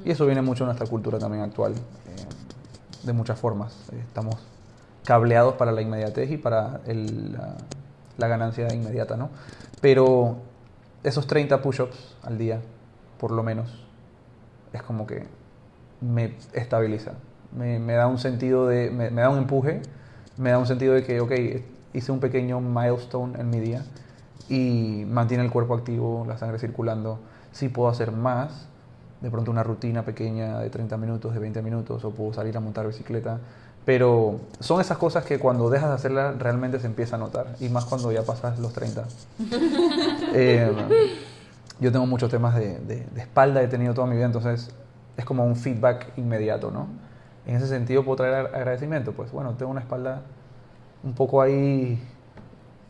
Y 0.03 0.11
eso 0.11 0.25
viene 0.25 0.41
mucho 0.41 0.63
de 0.63 0.67
nuestra 0.67 0.87
cultura 0.87 1.19
también 1.19 1.43
actual, 1.43 1.73
eh, 1.73 3.05
de 3.05 3.13
muchas 3.13 3.39
formas. 3.39 3.75
Eh, 3.91 4.03
Estamos 4.07 4.35
cableados 5.05 5.55
para 5.55 5.71
la 5.71 5.81
inmediatez 5.81 6.29
y 6.31 6.37
para 6.37 6.81
la, 6.85 8.27
ganancia 8.27 8.73
inmediata, 8.73 9.15
¿no? 9.15 9.29
Pero 9.79 10.37
esos 11.03 11.27
30 11.27 11.61
push-ups 11.61 12.15
al 12.23 12.37
día, 12.37 12.59
por 13.19 13.31
lo 13.31 13.43
menos, 13.43 13.85
es 14.73 14.81
como 14.83 15.07
que 15.07 15.25
me 16.01 16.35
estabiliza. 16.53 17.13
Me, 17.55 17.79
da 17.93 18.07
un 18.07 18.17
sentido 18.17 18.67
de, 18.67 18.91
me, 18.91 19.09
da 19.09 19.29
un 19.29 19.37
empuje, 19.37 19.81
me 20.37 20.49
da 20.49 20.57
un 20.57 20.67
sentido 20.67 20.93
de 20.93 21.03
que, 21.03 21.21
ok, 21.21 21.31
hice 21.93 22.11
un 22.11 22.19
pequeño 22.19 22.59
milestone 22.59 23.39
en 23.39 23.49
mi 23.49 23.59
día 23.59 23.83
y 24.49 25.05
mantiene 25.07 25.43
el 25.43 25.51
cuerpo 25.51 25.73
activo, 25.75 26.25
la 26.27 26.37
sangre 26.37 26.59
circulando. 26.59 27.19
Sí 27.53 27.69
puedo 27.69 27.89
hacer 27.89 28.11
más, 28.11 28.67
de 29.21 29.31
pronto 29.31 29.51
una 29.51 29.63
rutina 29.63 30.03
pequeña 30.03 30.59
de 30.59 30.69
30 30.69 30.97
minutos, 30.97 31.33
de 31.33 31.39
20 31.39 31.61
minutos, 31.61 32.03
o 32.03 32.11
puedo 32.11 32.33
salir 32.33 32.55
a 32.57 32.59
montar 32.59 32.85
bicicleta. 32.87 33.39
Pero 33.85 34.41
son 34.59 34.81
esas 34.81 34.97
cosas 34.97 35.23
que 35.25 35.39
cuando 35.39 35.69
dejas 35.69 35.89
de 35.89 35.95
hacerlas 35.95 36.37
realmente 36.37 36.79
se 36.79 36.87
empieza 36.87 37.15
a 37.15 37.19
notar, 37.19 37.55
y 37.59 37.69
más 37.69 37.85
cuando 37.85 38.11
ya 38.11 38.23
pasas 38.23 38.59
los 38.59 38.73
30. 38.73 39.05
Eh, 40.33 40.71
yo 41.79 41.91
tengo 41.91 42.05
muchos 42.05 42.29
temas 42.29 42.53
de, 42.53 42.79
de, 42.79 43.05
de 43.05 43.21
espalda, 43.21 43.61
he 43.63 43.67
tenido 43.67 43.93
toda 43.93 44.05
mi 44.07 44.15
vida, 44.17 44.25
entonces 44.25 44.69
es 45.15 45.25
como 45.25 45.45
un 45.45 45.55
feedback 45.55 46.11
inmediato, 46.17 46.69
¿no? 46.69 46.87
En 47.47 47.55
ese 47.55 47.67
sentido 47.67 48.03
puedo 48.03 48.17
traer 48.17 48.53
agradecimiento, 48.53 49.13
pues 49.13 49.31
bueno, 49.31 49.53
tengo 49.53 49.71
una 49.71 49.79
espalda 49.79 50.21
un 51.03 51.13
poco 51.13 51.41
ahí 51.41 51.99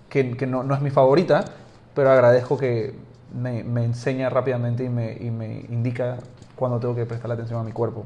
que, 0.09 0.35
que 0.35 0.47
no, 0.47 0.63
no, 0.63 0.73
es 0.73 0.81
mi 0.81 0.89
favorita, 0.89 1.45
pero 1.93 2.09
agradezco 2.11 2.57
que 2.57 2.95
me, 3.37 3.83
enseña 3.83 4.29
rápidamente 4.29 4.83
y 4.83 4.89
me, 4.89 5.13
y 5.13 5.31
me, 5.31 5.65
indica 5.69 6.17
cuando 6.55 6.79
tengo 6.79 6.95
que 6.95 7.05
prestar 7.05 7.31
atención 7.31 7.59
a 7.59 7.63
mi 7.63 7.71
cuerpo. 7.71 8.05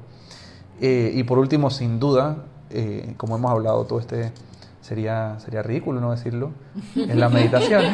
Eh, 0.80 1.12
y 1.14 1.24
por 1.24 1.40
último, 1.40 1.70
sin 1.70 2.00
duda, 2.00 2.38
eh, 2.70 3.14
como 3.18 3.36
hemos 3.36 3.52
hablado, 3.52 3.86
todo 3.86 4.00
este 4.00 4.32
sería, 4.82 5.40
sería 5.40 5.62
ridículo 5.62 6.02
no 6.02 6.12
decirlo, 6.12 6.52
en 6.96 7.20
la 7.20 7.30
meditación. 7.30 7.84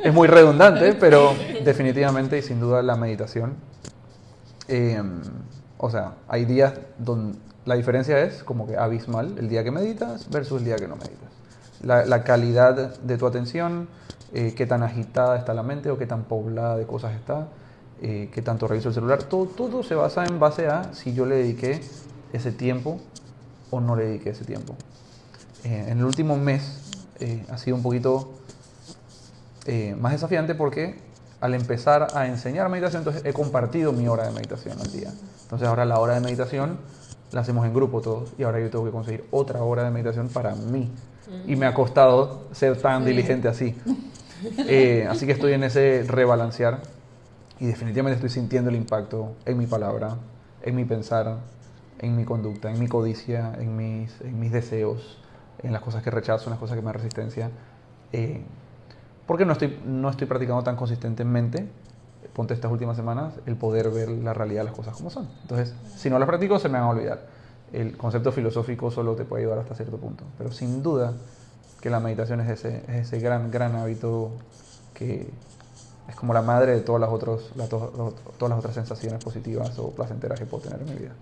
es 0.00 0.12
muy 0.12 0.28
redundante, 0.28 0.94
pero 0.94 1.32
definitivamente 1.64 2.38
y 2.38 2.42
sin 2.42 2.60
duda 2.60 2.82
la 2.82 2.96
meditación 2.96 3.54
eh, 4.68 5.02
o 5.78 5.90
sea, 5.90 6.14
hay 6.28 6.44
días 6.44 6.74
donde 6.98 7.38
la 7.64 7.74
diferencia 7.74 8.20
es 8.20 8.42
como 8.42 8.66
que 8.66 8.76
abismal 8.76 9.36
el 9.38 9.48
día 9.48 9.64
que 9.64 9.70
meditas 9.70 10.30
versus 10.30 10.60
el 10.60 10.66
día 10.66 10.76
que 10.76 10.88
no 10.88 10.96
meditas. 10.96 11.30
La, 11.82 12.24
calidad 12.24 12.96
de 12.96 13.18
tu 13.18 13.26
atención, 13.26 13.88
eh, 14.36 14.52
qué 14.56 14.66
tan 14.66 14.82
agitada 14.82 15.38
está 15.38 15.54
la 15.54 15.62
mente 15.62 15.92
o 15.92 15.96
qué 15.96 16.06
tan 16.06 16.24
poblada 16.24 16.76
de 16.76 16.86
cosas 16.86 17.14
está, 17.14 17.46
eh, 18.02 18.30
qué 18.32 18.42
tanto 18.42 18.66
reviso 18.66 18.88
el 18.88 18.94
celular, 18.94 19.22
todo, 19.22 19.46
todo 19.46 19.84
se 19.84 19.94
basa 19.94 20.24
en 20.24 20.40
base 20.40 20.66
a 20.66 20.92
si 20.92 21.14
yo 21.14 21.24
le 21.24 21.36
dediqué 21.36 21.80
ese 22.32 22.50
tiempo 22.50 22.98
o 23.70 23.80
no 23.80 23.94
le 23.94 24.06
dediqué 24.06 24.30
ese 24.30 24.44
tiempo. 24.44 24.74
Eh, 25.62 25.84
en 25.86 25.98
el 25.98 26.04
último 26.04 26.36
mes 26.36 26.80
ha 27.48 27.56
sido 27.56 27.76
un 27.76 27.82
poquito 27.82 28.32
más 29.98 30.12
desafiante 30.12 30.54
porque 30.54 30.98
al 31.40 31.54
empezar 31.54 32.08
a 32.12 32.26
enseñar 32.26 32.68
meditación, 32.68 33.00
entonces 33.00 33.24
he 33.24 33.32
compartido 33.32 33.92
mi 33.92 34.08
hora 34.08 34.26
de 34.26 34.32
meditación 34.32 34.78
al 34.78 34.90
día. 34.90 35.10
Entonces 35.44 35.66
ahora 35.68 35.84
la 35.84 36.00
hora 36.00 36.14
de 36.14 36.20
meditación 36.20 36.76
la 37.30 37.40
hacemos 37.40 37.64
en 37.64 37.72
grupo 37.72 38.00
todos 38.00 38.34
y 38.36 38.42
ahora 38.42 38.60
yo 38.60 38.68
tengo 38.68 38.84
que 38.84 38.90
conseguir 38.90 39.24
otra 39.30 39.62
hora 39.62 39.84
de 39.84 39.90
meditación 39.90 40.28
para 40.28 40.56
mí. 40.56 40.90
Y 41.46 41.56
me 41.56 41.66
ha 41.66 41.72
costado 41.72 42.48
ser 42.52 42.76
tan 42.76 43.04
diligente 43.04 43.48
así. 43.48 43.74
Eh, 44.66 45.06
así 45.08 45.26
que 45.26 45.32
estoy 45.32 45.52
en 45.52 45.64
ese 45.64 46.04
rebalancear 46.06 46.80
y 47.60 47.66
definitivamente 47.66 48.16
estoy 48.16 48.30
sintiendo 48.30 48.70
el 48.70 48.76
impacto 48.76 49.32
en 49.46 49.58
mi 49.58 49.66
palabra, 49.66 50.16
en 50.62 50.74
mi 50.74 50.84
pensar, 50.84 51.38
en 52.00 52.16
mi 52.16 52.24
conducta, 52.24 52.70
en 52.70 52.78
mi 52.78 52.88
codicia, 52.88 53.54
en 53.58 53.76
mis, 53.76 54.52
deseos, 54.52 55.18
en 55.62 55.72
las 55.72 55.82
cosas 55.82 56.02
que 56.02 56.10
rechazo, 56.10 56.44
en 56.46 56.50
las 56.50 56.58
cosas 56.58 56.76
que 56.76 56.82
me 56.82 56.86
dan 56.86 56.94
resistencia. 56.94 57.50
Eh, 58.12 58.42
porque 59.26 59.46
no 59.46 59.52
estoy, 59.52 59.78
no 59.86 60.10
estoy 60.10 60.26
practicando 60.26 60.62
tan 60.62 60.76
consistentemente, 60.76 61.66
ponte 62.34 62.52
estas 62.52 62.70
últimas 62.70 62.96
semanas, 62.96 63.34
el 63.46 63.56
poder 63.56 63.90
ver 63.90 64.08
la 64.08 64.34
realidad 64.34 64.60
de 64.60 64.64
las 64.64 64.74
cosas 64.74 64.96
como 64.96 65.10
son. 65.10 65.28
Entonces, 65.42 65.74
si 65.96 66.10
no 66.10 66.18
las 66.18 66.28
practico, 66.28 66.58
se 66.58 66.68
me 66.68 66.78
van 66.78 66.88
a 66.88 66.90
olvidar. 66.90 67.26
El 67.72 67.96
concepto 67.96 68.32
filosófico 68.32 68.90
solo 68.90 69.14
te 69.14 69.24
puede 69.24 69.44
ayudar 69.44 69.60
hasta 69.60 69.74
cierto 69.74 69.96
punto, 69.96 70.24
pero 70.36 70.52
sin 70.52 70.82
duda 70.82 71.14
que 71.84 71.90
la 71.90 72.00
meditación 72.00 72.40
es 72.40 72.48
ese, 72.48 72.78
es 72.88 73.08
ese 73.08 73.20
gran, 73.20 73.50
gran 73.50 73.76
hábito 73.76 74.30
que 74.94 75.28
es 76.08 76.14
como 76.14 76.32
la 76.32 76.40
madre 76.40 76.72
de 76.72 76.80
todas 76.80 76.98
las, 76.98 77.10
otros, 77.10 77.50
todas 77.68 78.48
las 78.48 78.58
otras 78.58 78.74
sensaciones 78.74 79.22
positivas 79.22 79.78
o 79.78 79.90
placenteras 79.90 80.38
que 80.38 80.46
puedo 80.46 80.62
tener 80.62 80.80
en 80.80 80.88
mi 80.88 80.94
vida. 80.94 81.12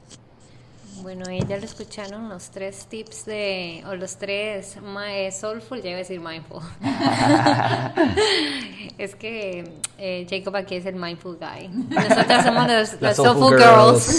Bueno, 1.03 1.25
ella 1.29 1.57
lo 1.57 1.65
escucharon 1.65 2.29
los 2.29 2.51
tres 2.51 2.87
tips 2.87 3.25
de, 3.25 3.83
o 3.89 3.97
los 3.97 4.19
tres 4.19 4.77
eh, 5.09 5.33
soulful, 5.33 5.83
ya 5.83 5.89
iba 5.89 5.97
a 5.97 5.99
decir 5.99 6.21
mindful. 6.21 6.63
es 8.99 9.17
que 9.17 9.65
eh, 9.99 10.29
Jacob 10.31 10.55
aquí 10.55 10.77
es 10.77 10.87
el 10.87 10.95
mindful 10.95 11.41
guy. 11.41 11.67
Nosotros 11.89 12.45
somos 12.45 12.69
los, 12.69 12.91
soulful, 13.17 13.59
girls. 13.59 14.17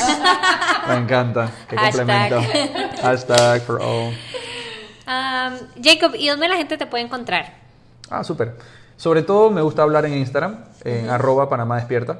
Me 0.90 0.96
encanta, 0.96 1.50
qué 1.70 1.78
complemento. 1.78 2.42
Hashtag 3.02 3.62
for 3.62 3.82
all. 3.82 4.12
Um, 5.14 5.58
Jacob, 5.84 6.14
¿y 6.18 6.28
dónde 6.28 6.48
la 6.48 6.58
gente 6.58 6.78
te 6.78 6.86
puede 6.86 7.04
encontrar? 7.04 7.54
Ah, 8.10 8.24
súper. 8.24 8.56
Sobre 8.98 9.22
todo 9.22 9.52
me 9.52 9.62
gusta 9.62 9.84
hablar 9.84 10.06
en 10.06 10.14
Instagram, 10.14 10.58
en 10.84 11.10
arroba 11.10 11.50
Panamá 11.50 11.76
Despierta. 11.78 12.20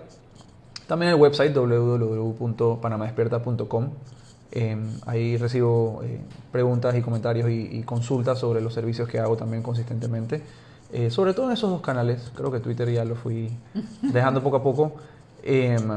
También 0.88 1.12
el 1.14 1.18
website 1.18 1.56
www.panamadespierta.com. 1.56 3.90
Em, 4.52 4.92
ahí 5.08 5.38
recibo 5.38 6.02
eh, 6.04 6.20
preguntas 6.52 6.94
y 6.96 7.02
comentarios 7.02 7.50
y, 7.50 7.82
consultas 7.84 8.38
sobre 8.38 8.62
los 8.62 8.72
servicios 8.74 9.10
que 9.10 9.20
hago 9.20 9.36
también 9.36 9.64
consistentemente. 9.64 10.44
Eh, 10.92 11.10
sobre 11.10 11.34
todo 11.34 11.48
en 11.48 11.54
esos 11.54 11.72
dos 11.72 11.82
canales, 11.82 12.32
creo 12.36 12.52
que 12.52 12.60
Twitter 12.60 12.92
ya 12.92 13.04
lo 13.06 13.16
fui 13.16 13.50
dejando 14.02 14.44
poco 14.44 14.58
a 14.58 14.64
poco. 14.64 14.94
Em, 15.42 15.90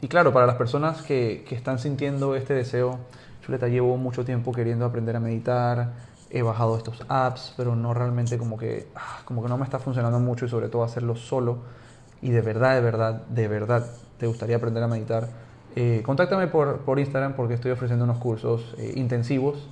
y 0.00 0.08
claro, 0.08 0.32
para 0.32 0.46
las 0.46 0.56
personas 0.56 1.02
que, 1.02 1.44
que, 1.46 1.54
están 1.54 1.78
sintiendo 1.78 2.34
este 2.34 2.54
deseo, 2.54 2.98
Chuleta, 3.44 3.68
llevo 3.68 3.96
mucho 3.96 4.24
tiempo 4.24 4.52
queriendo 4.52 4.86
aprender 4.86 5.16
a 5.16 5.20
meditar, 5.20 5.92
he 6.32 6.42
bajado 6.42 6.76
estos 6.76 7.04
apps, 7.08 7.54
pero 7.56 7.76
no 7.76 7.94
realmente 7.94 8.38
como 8.38 8.58
que, 8.58 8.88
ah, 8.96 9.20
como 9.24 9.42
que 9.42 9.48
no 9.48 9.58
me 9.58 9.64
está 9.64 9.78
funcionando 9.78 10.18
mucho 10.18 10.46
y 10.46 10.48
sobre 10.48 10.68
todo 10.68 10.82
hacerlo 10.82 11.14
solo. 11.14 11.58
Y 12.20 12.30
de 12.30 12.40
verdad, 12.40 12.74
de 12.74 12.80
verdad, 12.80 13.22
de 13.28 13.48
verdad, 13.48 13.86
te 14.18 14.26
gustaría 14.26 14.56
aprender 14.56 14.82
a 14.82 14.88
meditar 14.88 15.28
eh, 15.74 16.02
contáctame 16.04 16.48
por, 16.48 16.80
por, 16.80 16.98
Instagram 16.98 17.32
porque 17.32 17.54
estoy 17.54 17.70
ofreciendo 17.70 18.04
unos 18.04 18.18
cursos 18.18 18.74
eh, 18.76 18.92
intensivos 18.96 19.68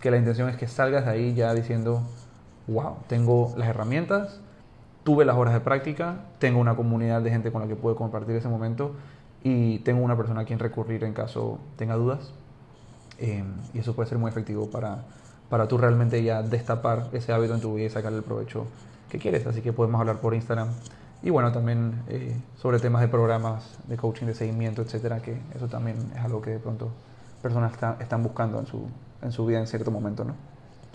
que 0.00 0.10
la 0.10 0.16
intención 0.16 0.48
es 0.48 0.56
que 0.56 0.66
salgas 0.66 1.04
de 1.04 1.12
ahí 1.12 1.34
ya 1.34 1.54
diciendo, 1.54 2.02
wow, 2.66 2.96
tengo 3.06 3.54
las 3.56 3.68
herramientas, 3.68 4.40
tuve 5.04 5.24
las 5.24 5.36
horas 5.36 5.54
de 5.54 5.60
práctica, 5.60 6.16
tengo 6.40 6.58
una 6.58 6.74
comunidad 6.74 7.22
de 7.22 7.30
gente 7.30 7.52
con 7.52 7.62
la 7.62 7.68
que 7.68 7.76
puedo 7.76 7.94
compartir 7.94 8.34
ese 8.34 8.48
momento 8.48 8.96
y 9.44 9.78
tengo 9.80 10.02
una 10.02 10.16
persona 10.16 10.40
a 10.40 10.44
quien 10.44 10.58
recurrir 10.58 11.04
en 11.04 11.14
caso 11.14 11.58
tenga 11.76 11.94
dudas. 11.94 12.32
Eh, 13.18 13.44
y 13.72 13.78
eso 13.78 13.94
puede 13.94 14.08
ser 14.08 14.18
muy 14.18 14.28
efectivo 14.28 14.68
para, 14.68 15.04
para 15.48 15.68
tú 15.68 15.78
realmente 15.78 16.22
ya 16.22 16.42
destapar 16.42 17.08
ese 17.12 17.32
hábito 17.32 17.54
en 17.54 17.60
tu 17.60 17.74
vida 17.74 17.86
y 17.86 17.90
sacarle 17.90 18.18
el 18.18 18.24
provecho 18.24 18.66
que 19.08 19.18
quieres. 19.18 19.46
Así 19.46 19.60
que 19.60 19.72
podemos 19.72 20.00
hablar 20.00 20.20
por 20.20 20.34
Instagram 20.34 20.68
y 21.22 21.30
bueno, 21.30 21.52
también 21.52 22.02
eh, 22.08 22.36
sobre 22.56 22.78
temas 22.78 23.00
de 23.00 23.08
programas 23.08 23.78
de 23.88 23.96
coaching, 23.96 24.26
de 24.26 24.34
seguimiento, 24.34 24.82
etcétera, 24.82 25.20
que 25.20 25.40
eso 25.54 25.68
también 25.68 25.96
es 26.14 26.22
algo 26.22 26.42
que 26.42 26.50
de 26.50 26.58
pronto 26.58 26.90
personas 27.40 27.72
están 28.00 28.22
buscando 28.22 28.58
en 28.58 28.66
su, 28.66 28.88
en 29.22 29.32
su 29.32 29.46
vida 29.46 29.58
en 29.58 29.66
cierto 29.66 29.90
momento, 29.90 30.24
¿no? 30.24 30.34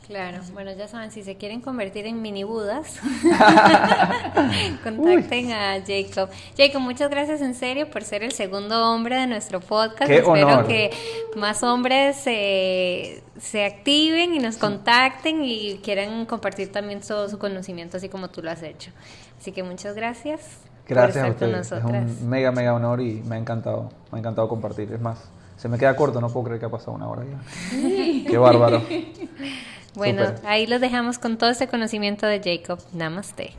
Claro, 0.09 0.39
bueno, 0.53 0.71
ya 0.73 0.87
saben, 0.87 1.11
si 1.11 1.21
se 1.21 1.35
quieren 1.35 1.61
convertir 1.61 2.07
en 2.07 2.19
mini 2.19 2.43
budas, 2.43 2.95
contacten 4.83 5.51
a 5.51 5.83
Jacob. 5.85 6.31
Jacob, 6.57 6.81
muchas 6.81 7.11
gracias 7.11 7.41
en 7.41 7.53
serio 7.53 7.91
por 7.91 8.03
ser 8.03 8.23
el 8.23 8.31
segundo 8.31 8.91
hombre 8.91 9.17
de 9.17 9.27
nuestro 9.27 9.59
podcast. 9.59 10.09
Espero 10.09 10.65
que 10.65 10.89
más 11.35 11.61
hombres 11.61 12.17
se, 12.17 13.21
se 13.37 13.63
activen 13.63 14.33
y 14.33 14.39
nos 14.39 14.57
contacten 14.57 15.43
y 15.43 15.77
quieran 15.83 16.25
compartir 16.25 16.71
también 16.71 17.01
todo 17.01 17.29
su 17.29 17.37
conocimiento, 17.37 17.97
así 17.97 18.09
como 18.09 18.31
tú 18.31 18.41
lo 18.41 18.49
has 18.49 18.63
hecho. 18.63 18.89
Así 19.39 19.51
que 19.51 19.61
muchas 19.61 19.93
gracias. 19.93 20.57
Gracias 20.87 21.23
a 21.23 21.29
ustedes. 21.29 21.71
Es 21.71 21.83
un 21.83 22.27
mega, 22.27 22.51
mega 22.51 22.73
honor 22.73 22.99
y 22.99 23.21
me 23.21 23.35
ha 23.35 23.37
encantado, 23.37 23.91
me 24.11 24.17
ha 24.17 24.19
encantado 24.21 24.49
compartir. 24.49 24.91
Es 24.91 24.99
más, 24.99 25.29
se 25.55 25.69
me 25.69 25.77
queda 25.77 25.95
corto, 25.95 26.19
no 26.19 26.29
puedo 26.29 26.45
creer 26.45 26.59
que 26.59 26.65
ha 26.65 26.71
pasado 26.71 26.93
una 26.93 27.07
hora 27.07 27.25
ya. 27.25 28.27
Qué 28.27 28.37
bárbaro. 28.39 28.81
Bueno, 29.99 30.33
ahí 30.45 30.65
los 30.65 30.79
dejamos 30.79 31.19
con 31.19 31.37
todo 31.37 31.49
este 31.49 31.67
conocimiento 31.67 32.25
de 32.25 32.39
Jacob. 32.41 32.79
Namaste. 32.93 33.51